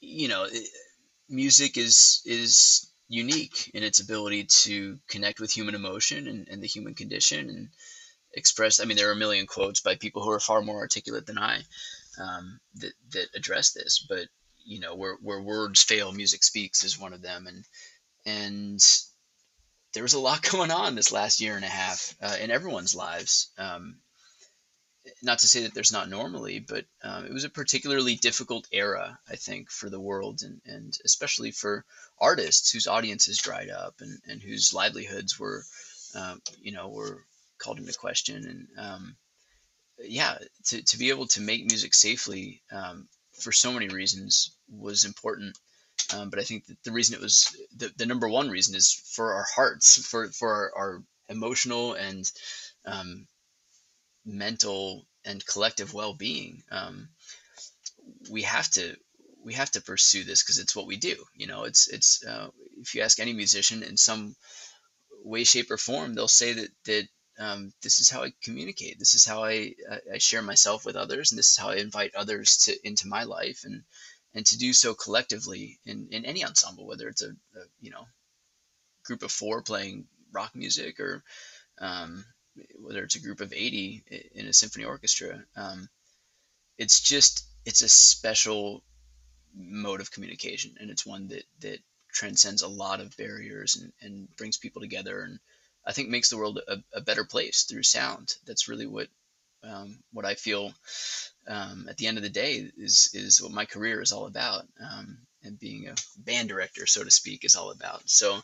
you 0.00 0.28
know, 0.28 0.44
it, 0.44 0.68
music 1.28 1.76
is 1.76 2.22
is 2.24 2.90
unique 3.08 3.70
in 3.74 3.82
its 3.82 4.00
ability 4.00 4.44
to 4.44 4.98
connect 5.08 5.40
with 5.40 5.50
human 5.50 5.74
emotion 5.74 6.28
and, 6.28 6.48
and 6.48 6.62
the 6.62 6.68
human 6.68 6.94
condition 6.94 7.50
and 7.50 7.68
express. 8.34 8.78
I 8.80 8.84
mean, 8.84 8.96
there 8.96 9.08
are 9.08 9.12
a 9.12 9.16
million 9.16 9.46
quotes 9.46 9.80
by 9.80 9.96
people 9.96 10.22
who 10.22 10.30
are 10.30 10.40
far 10.40 10.62
more 10.62 10.78
articulate 10.78 11.26
than 11.26 11.38
I 11.38 11.62
um, 12.20 12.60
that 12.76 12.92
that 13.12 13.26
address 13.34 13.72
this, 13.72 14.04
but 14.08 14.26
you 14.70 14.80
know 14.80 14.94
where 14.94 15.16
where 15.22 15.40
words 15.40 15.82
fail 15.82 16.12
music 16.12 16.42
speaks 16.42 16.84
is 16.84 16.98
one 16.98 17.12
of 17.12 17.22
them. 17.22 17.46
And 17.46 17.64
and 18.26 18.80
there 19.94 20.02
was 20.02 20.14
a 20.14 20.20
lot 20.20 20.42
going 20.50 20.70
on 20.70 20.94
this 20.94 21.12
last 21.12 21.40
year 21.40 21.56
and 21.56 21.64
a 21.64 21.68
half 21.68 22.14
uh, 22.22 22.36
in 22.40 22.50
everyone's 22.50 22.94
lives. 22.94 23.50
Um, 23.58 23.96
not 25.22 25.38
to 25.38 25.48
say 25.48 25.62
that 25.62 25.72
there's 25.72 25.92
not 25.92 26.10
normally 26.10 26.58
but 26.60 26.84
um, 27.02 27.24
it 27.24 27.32
was 27.32 27.44
a 27.44 27.48
particularly 27.48 28.16
difficult 28.16 28.68
era 28.70 29.18
i 29.30 29.34
think 29.34 29.70
for 29.70 29.88
the 29.88 29.98
world 29.98 30.42
and, 30.42 30.60
and 30.66 30.98
especially 31.06 31.50
for 31.50 31.86
artists 32.20 32.70
whose 32.70 32.86
audiences 32.86 33.38
dried 33.38 33.70
up 33.70 33.94
and, 34.00 34.18
and 34.28 34.42
whose 34.42 34.74
livelihoods 34.74 35.40
were 35.40 35.64
um, 36.14 36.40
you 36.60 36.70
know 36.70 36.88
were 36.88 37.24
called 37.60 37.78
into 37.78 37.92
question. 37.92 38.46
And 38.46 38.86
um, 38.86 39.16
yeah 40.02 40.38
to, 40.66 40.82
to 40.82 40.98
be 40.98 41.10
able 41.10 41.26
to 41.28 41.40
make 41.40 41.66
music 41.66 41.94
safely 41.94 42.62
um, 42.72 43.06
for 43.42 43.52
so 43.52 43.72
many 43.72 43.88
reasons 43.88 44.54
was 44.68 45.04
important. 45.04 45.56
Um, 46.14 46.30
but 46.30 46.38
I 46.38 46.42
think 46.42 46.64
the 46.84 46.92
reason 46.92 47.14
it 47.14 47.20
was 47.20 47.54
the, 47.76 47.92
the 47.96 48.06
number 48.06 48.28
one 48.28 48.48
reason 48.48 48.74
is 48.74 48.92
for 48.92 49.34
our 49.34 49.46
hearts, 49.54 50.04
for 50.06 50.28
for 50.28 50.48
our, 50.52 50.72
our 50.76 51.02
emotional 51.28 51.94
and 51.94 52.30
um, 52.84 53.26
mental 54.24 55.06
and 55.24 55.44
collective 55.46 55.94
well 55.94 56.14
being. 56.14 56.62
Um, 56.70 57.08
we 58.30 58.42
have 58.42 58.68
to 58.72 58.96
we 59.44 59.54
have 59.54 59.70
to 59.72 59.82
pursue 59.82 60.24
this 60.24 60.42
because 60.42 60.58
it's 60.58 60.76
what 60.76 60.86
we 60.86 60.96
do. 60.96 61.16
You 61.34 61.46
know, 61.46 61.64
it's 61.64 61.88
it's 61.88 62.24
uh, 62.24 62.48
if 62.80 62.94
you 62.94 63.02
ask 63.02 63.20
any 63.20 63.32
musician 63.32 63.82
in 63.82 63.96
some 63.96 64.34
way, 65.22 65.44
shape, 65.44 65.70
or 65.70 65.76
form, 65.76 66.14
they'll 66.14 66.28
say 66.28 66.52
that 66.54 66.68
that 66.84 67.08
um, 67.40 67.72
this 67.82 68.00
is 68.00 68.10
how 68.10 68.22
I 68.22 68.32
communicate. 68.42 68.98
This 68.98 69.14
is 69.14 69.24
how 69.24 69.42
I, 69.42 69.74
I 70.12 70.18
share 70.18 70.42
myself 70.42 70.84
with 70.84 70.94
others, 70.94 71.32
and 71.32 71.38
this 71.38 71.50
is 71.50 71.56
how 71.56 71.70
I 71.70 71.76
invite 71.76 72.14
others 72.14 72.58
to 72.64 72.86
into 72.86 73.08
my 73.08 73.24
life, 73.24 73.62
and 73.64 73.82
and 74.34 74.44
to 74.46 74.58
do 74.58 74.72
so 74.72 74.94
collectively 74.94 75.80
in, 75.86 76.08
in 76.12 76.24
any 76.24 76.44
ensemble, 76.44 76.86
whether 76.86 77.08
it's 77.08 77.22
a, 77.22 77.30
a 77.30 77.64
you 77.80 77.90
know 77.90 78.06
group 79.04 79.22
of 79.22 79.32
four 79.32 79.62
playing 79.62 80.06
rock 80.32 80.54
music 80.54 81.00
or 81.00 81.24
um, 81.80 82.24
whether 82.78 83.02
it's 83.02 83.16
a 83.16 83.22
group 83.22 83.40
of 83.40 83.52
80 83.52 84.04
in 84.34 84.46
a 84.46 84.52
symphony 84.52 84.84
orchestra. 84.84 85.42
Um, 85.56 85.88
it's 86.76 87.00
just 87.00 87.46
it's 87.64 87.82
a 87.82 87.88
special 87.88 88.84
mode 89.56 90.02
of 90.02 90.10
communication, 90.10 90.74
and 90.78 90.90
it's 90.90 91.06
one 91.06 91.28
that 91.28 91.44
that 91.60 91.78
transcends 92.12 92.60
a 92.60 92.68
lot 92.68 93.00
of 93.00 93.16
barriers 93.16 93.76
and, 93.76 93.92
and 94.02 94.36
brings 94.36 94.58
people 94.58 94.82
together 94.82 95.22
and 95.22 95.38
I 95.86 95.92
think 95.92 96.08
makes 96.08 96.30
the 96.30 96.36
world 96.36 96.60
a, 96.68 96.78
a 96.94 97.00
better 97.00 97.24
place 97.24 97.62
through 97.64 97.82
sound. 97.84 98.34
That's 98.46 98.68
really 98.68 98.86
what 98.86 99.08
um, 99.62 99.98
what 100.12 100.24
I 100.24 100.34
feel 100.34 100.72
um, 101.46 101.86
at 101.88 101.96
the 101.96 102.06
end 102.06 102.16
of 102.16 102.22
the 102.22 102.30
day 102.30 102.70
is 102.76 103.10
is 103.14 103.42
what 103.42 103.52
my 103.52 103.64
career 103.64 104.00
is 104.00 104.12
all 104.12 104.26
about, 104.26 104.66
um, 104.80 105.18
and 105.42 105.58
being 105.58 105.88
a 105.88 105.94
band 106.16 106.48
director, 106.48 106.86
so 106.86 107.02
to 107.04 107.10
speak, 107.10 107.44
is 107.44 107.56
all 107.56 107.70
about. 107.70 108.08
So, 108.08 108.40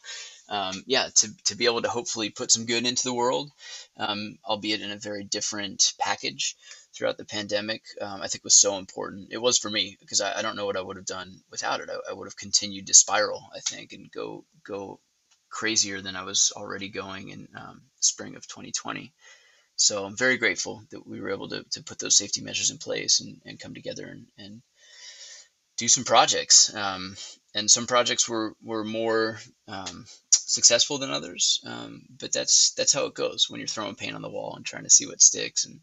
um, 0.49 0.83
yeah, 0.87 1.08
to 1.17 1.31
to 1.44 1.56
be 1.56 1.67
able 1.67 1.83
to 1.83 1.88
hopefully 1.88 2.31
put 2.31 2.50
some 2.50 2.67
good 2.67 2.87
into 2.87 3.04
the 3.04 3.15
world, 3.15 3.50
um, 3.96 4.38
albeit 4.44 4.81
in 4.81 4.90
a 4.90 4.98
very 4.98 5.25
different 5.25 5.94
package 5.98 6.56
throughout 6.94 7.19
the 7.19 7.25
pandemic, 7.25 7.83
um, 8.00 8.23
I 8.23 8.29
think 8.29 8.44
was 8.44 8.58
so 8.58 8.79
important. 8.79 9.29
It 9.31 9.38
was 9.38 9.58
for 9.58 9.71
me 9.71 9.96
because 10.00 10.21
I, 10.21 10.38
I 10.38 10.42
don't 10.42 10.56
know 10.56 10.67
what 10.67 10.77
I 10.79 10.83
would 10.83 10.96
have 10.96 11.06
done 11.06 11.40
without 11.50 11.81
it. 11.81 11.90
I, 11.90 12.11
I 12.11 12.15
would 12.15 12.27
have 12.27 12.37
continued 12.37 12.87
to 12.87 12.94
spiral, 12.94 13.42
I 13.54 13.61
think, 13.61 13.92
and 13.92 14.11
go 14.11 14.44
go 14.67 15.00
crazier 15.57 16.02
than 16.02 16.17
I 16.17 16.23
was 16.25 16.52
already 16.54 16.90
going 16.90 17.31
in 17.31 17.48
um, 17.57 17.81
spring 18.00 18.37
of 18.37 18.46
2020. 18.46 19.15
So 19.77 20.04
I'm 20.04 20.15
very 20.15 20.37
grateful 20.37 20.83
that 20.90 21.07
we 21.07 21.19
were 21.19 21.31
able 21.31 21.48
to, 21.48 21.65
to 21.71 21.83
put 21.83 21.98
those 21.98 22.19
safety 22.19 22.42
measures 22.42 22.71
in 22.71 22.77
place 22.77 23.21
and, 23.21 23.40
and 23.46 23.59
come 23.59 23.73
together 23.73 24.07
and, 24.07 24.27
and 24.37 24.61
do 25.79 25.88
some 25.88 26.04
projects. 26.04 26.75
Um, 26.75 27.17
and 27.54 27.71
some 27.71 27.87
projects 27.87 28.29
were, 28.29 28.54
were 28.63 28.85
more 28.85 29.40
um, 29.67 30.04
successful 30.31 30.98
than 30.98 31.11
others. 31.11 31.63
Um, 31.65 32.02
but 32.21 32.33
that's 32.33 32.75
that's 32.75 32.92
how 32.92 33.07
it 33.07 33.15
goes 33.15 33.46
when 33.48 33.59
you're 33.59 33.67
throwing 33.67 33.94
paint 33.94 34.15
on 34.15 34.23
the 34.23 34.29
wall 34.29 34.57
and 34.57 34.65
trying 34.67 34.85
to 34.85 34.90
see 34.90 35.07
what 35.07 35.23
sticks. 35.23 35.65
And 35.65 35.81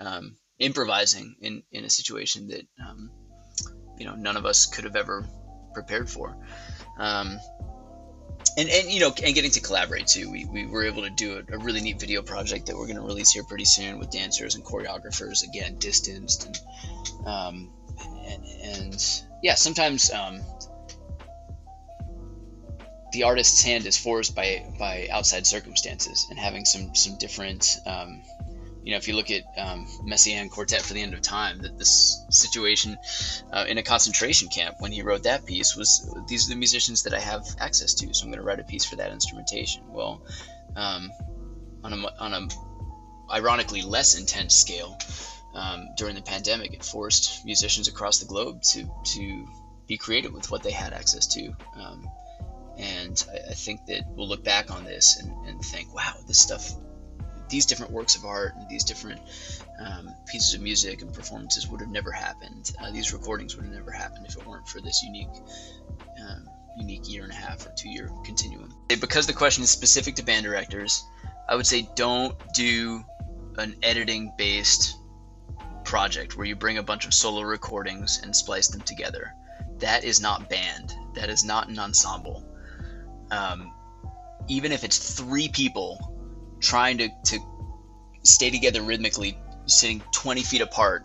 um, 0.00 0.36
improvising 0.58 1.36
in 1.42 1.62
in 1.70 1.84
a 1.84 1.90
situation 1.90 2.48
that 2.48 2.66
um, 2.82 3.10
you 3.98 4.06
know 4.06 4.14
none 4.14 4.38
of 4.38 4.46
us 4.46 4.64
could 4.64 4.84
have 4.84 4.96
ever 4.96 5.28
prepared 5.74 6.08
for. 6.08 6.38
Um, 6.98 7.38
and, 8.56 8.68
and 8.68 8.90
you 8.90 9.00
know 9.00 9.12
and 9.24 9.34
getting 9.34 9.50
to 9.50 9.60
collaborate 9.60 10.06
too. 10.06 10.30
We, 10.30 10.44
we 10.44 10.66
were 10.66 10.84
able 10.84 11.02
to 11.02 11.10
do 11.10 11.38
a, 11.38 11.54
a 11.54 11.58
really 11.58 11.80
neat 11.80 12.00
video 12.00 12.22
project 12.22 12.66
that 12.66 12.76
we're 12.76 12.86
going 12.86 12.96
to 12.96 13.02
release 13.02 13.30
here 13.30 13.44
pretty 13.44 13.64
soon 13.64 13.98
with 13.98 14.10
dancers 14.10 14.54
and 14.54 14.64
choreographers 14.64 15.46
again 15.46 15.76
distanced 15.78 16.46
and 16.46 17.26
um, 17.26 17.72
and, 18.26 18.44
and 18.62 19.22
yeah 19.42 19.54
sometimes 19.54 20.10
um, 20.12 20.40
the 23.12 23.24
artist's 23.24 23.62
hand 23.62 23.86
is 23.86 23.96
forced 23.96 24.34
by 24.34 24.64
by 24.78 25.08
outside 25.10 25.46
circumstances 25.46 26.26
and 26.30 26.38
having 26.38 26.64
some 26.64 26.94
some 26.94 27.16
different 27.18 27.78
um, 27.86 28.22
you 28.82 28.92
know, 28.92 28.96
if 28.96 29.08
you 29.08 29.14
look 29.14 29.30
at 29.30 29.42
um, 29.58 29.86
Quartet 30.50 30.82
for 30.82 30.94
the 30.94 31.02
End 31.02 31.12
of 31.12 31.20
Time, 31.20 31.58
that 31.58 31.78
this 31.78 32.24
situation 32.30 32.96
uh, 33.52 33.66
in 33.68 33.78
a 33.78 33.82
concentration 33.82 34.48
camp 34.48 34.76
when 34.78 34.90
he 34.92 35.02
wrote 35.02 35.24
that 35.24 35.44
piece 35.44 35.76
was 35.76 36.14
these 36.28 36.46
are 36.46 36.50
the 36.50 36.58
musicians 36.58 37.02
that 37.02 37.14
I 37.14 37.20
have 37.20 37.44
access 37.58 37.94
to, 37.94 38.14
so 38.14 38.24
I'm 38.24 38.30
going 38.30 38.40
to 38.40 38.46
write 38.46 38.60
a 38.60 38.64
piece 38.64 38.84
for 38.84 38.96
that 38.96 39.12
instrumentation. 39.12 39.82
Well, 39.88 40.22
um, 40.76 41.10
on 41.84 41.92
a 41.92 41.96
on 42.18 42.34
a 42.34 42.48
ironically 43.32 43.82
less 43.82 44.18
intense 44.18 44.54
scale, 44.54 44.98
um, 45.54 45.88
during 45.96 46.14
the 46.14 46.22
pandemic, 46.22 46.72
it 46.72 46.82
forced 46.82 47.44
musicians 47.44 47.88
across 47.88 48.18
the 48.18 48.26
globe 48.26 48.62
to 48.62 48.90
to 49.14 49.46
be 49.86 49.98
creative 49.98 50.32
with 50.32 50.50
what 50.50 50.62
they 50.62 50.70
had 50.70 50.92
access 50.92 51.26
to. 51.26 51.52
Um, 51.76 52.08
and 52.78 53.22
I, 53.30 53.50
I, 53.50 53.54
think 53.54 53.84
that 53.86 54.04
we'll 54.08 54.28
look 54.28 54.44
back 54.44 54.70
on 54.70 54.84
this 54.84 55.20
and, 55.20 55.30
and 55.46 55.60
think, 55.60 55.92
wow, 55.92 56.14
this 56.26 56.38
stuff 56.38 56.72
these 57.50 57.66
different 57.66 57.92
works 57.92 58.16
of 58.16 58.24
art 58.24 58.54
and 58.56 58.68
these 58.68 58.84
different 58.84 59.20
um, 59.78 60.14
pieces 60.26 60.54
of 60.54 60.60
music 60.60 61.02
and 61.02 61.12
performances 61.12 61.68
would 61.68 61.80
have 61.80 61.90
never 61.90 62.10
happened. 62.12 62.72
Uh, 62.80 62.90
these 62.90 63.12
recordings 63.12 63.56
would 63.56 63.64
have 63.64 63.74
never 63.74 63.90
happened 63.90 64.26
if 64.26 64.36
it 64.36 64.46
weren't 64.46 64.68
for 64.68 64.80
this 64.80 65.02
unique, 65.02 65.28
um, 66.20 66.48
unique 66.78 67.08
year 67.08 67.24
and 67.24 67.32
a 67.32 67.36
half 67.36 67.66
or 67.66 67.72
two 67.76 67.90
year 67.90 68.10
continuum. 68.24 68.72
Because 68.88 69.26
the 69.26 69.32
question 69.32 69.64
is 69.64 69.70
specific 69.70 70.14
to 70.16 70.24
band 70.24 70.44
directors, 70.44 71.04
I 71.48 71.56
would 71.56 71.66
say 71.66 71.88
don't 71.96 72.34
do 72.54 73.04
an 73.58 73.74
editing 73.82 74.32
based 74.38 74.96
project 75.84 76.36
where 76.36 76.46
you 76.46 76.54
bring 76.54 76.78
a 76.78 76.82
bunch 76.82 77.04
of 77.04 77.12
solo 77.12 77.42
recordings 77.42 78.20
and 78.22 78.34
splice 78.34 78.68
them 78.68 78.80
together. 78.82 79.34
That 79.78 80.04
is 80.04 80.20
not 80.20 80.48
band. 80.48 80.94
That 81.14 81.30
is 81.30 81.44
not 81.44 81.68
an 81.68 81.78
ensemble. 81.78 82.44
Um, 83.30 83.72
even 84.48 84.72
if 84.72 84.84
it's 84.84 85.14
three 85.14 85.48
people 85.48 86.09
trying 86.60 86.98
to, 86.98 87.08
to 87.26 87.38
stay 88.22 88.50
together 88.50 88.82
rhythmically, 88.82 89.38
sitting 89.66 90.02
20 90.12 90.42
feet 90.42 90.60
apart, 90.60 91.04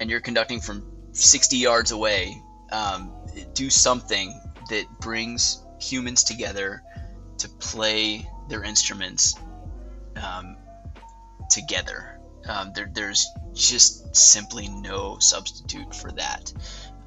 and 0.00 0.10
you're 0.10 0.20
conducting 0.20 0.60
from 0.60 0.84
60 1.12 1.56
yards 1.56 1.90
away, 1.90 2.42
um, 2.72 3.12
do 3.54 3.70
something 3.70 4.38
that 4.70 4.86
brings 5.00 5.64
humans 5.80 6.24
together 6.24 6.82
to 7.38 7.48
play 7.48 8.28
their 8.48 8.62
instruments 8.62 9.34
um, 10.16 10.56
together. 11.50 12.18
Um, 12.48 12.72
there, 12.74 12.90
there's 12.92 13.26
just 13.54 14.14
simply 14.14 14.68
no 14.68 15.18
substitute 15.18 15.94
for 15.94 16.12
that. 16.12 16.52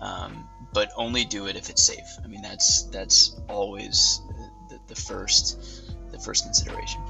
Um, 0.02 0.48
but 0.74 0.92
only 0.96 1.26
do 1.26 1.48
it 1.48 1.56
if 1.56 1.70
it's 1.70 1.84
safe. 1.84 2.18
I 2.24 2.28
mean, 2.28 2.42
that's 2.42 2.84
that's 2.84 3.36
always 3.48 4.22
the, 4.70 4.80
the 4.88 4.96
first 4.96 5.92
the 6.12 6.20
first 6.20 6.44
consideration. 6.44 7.02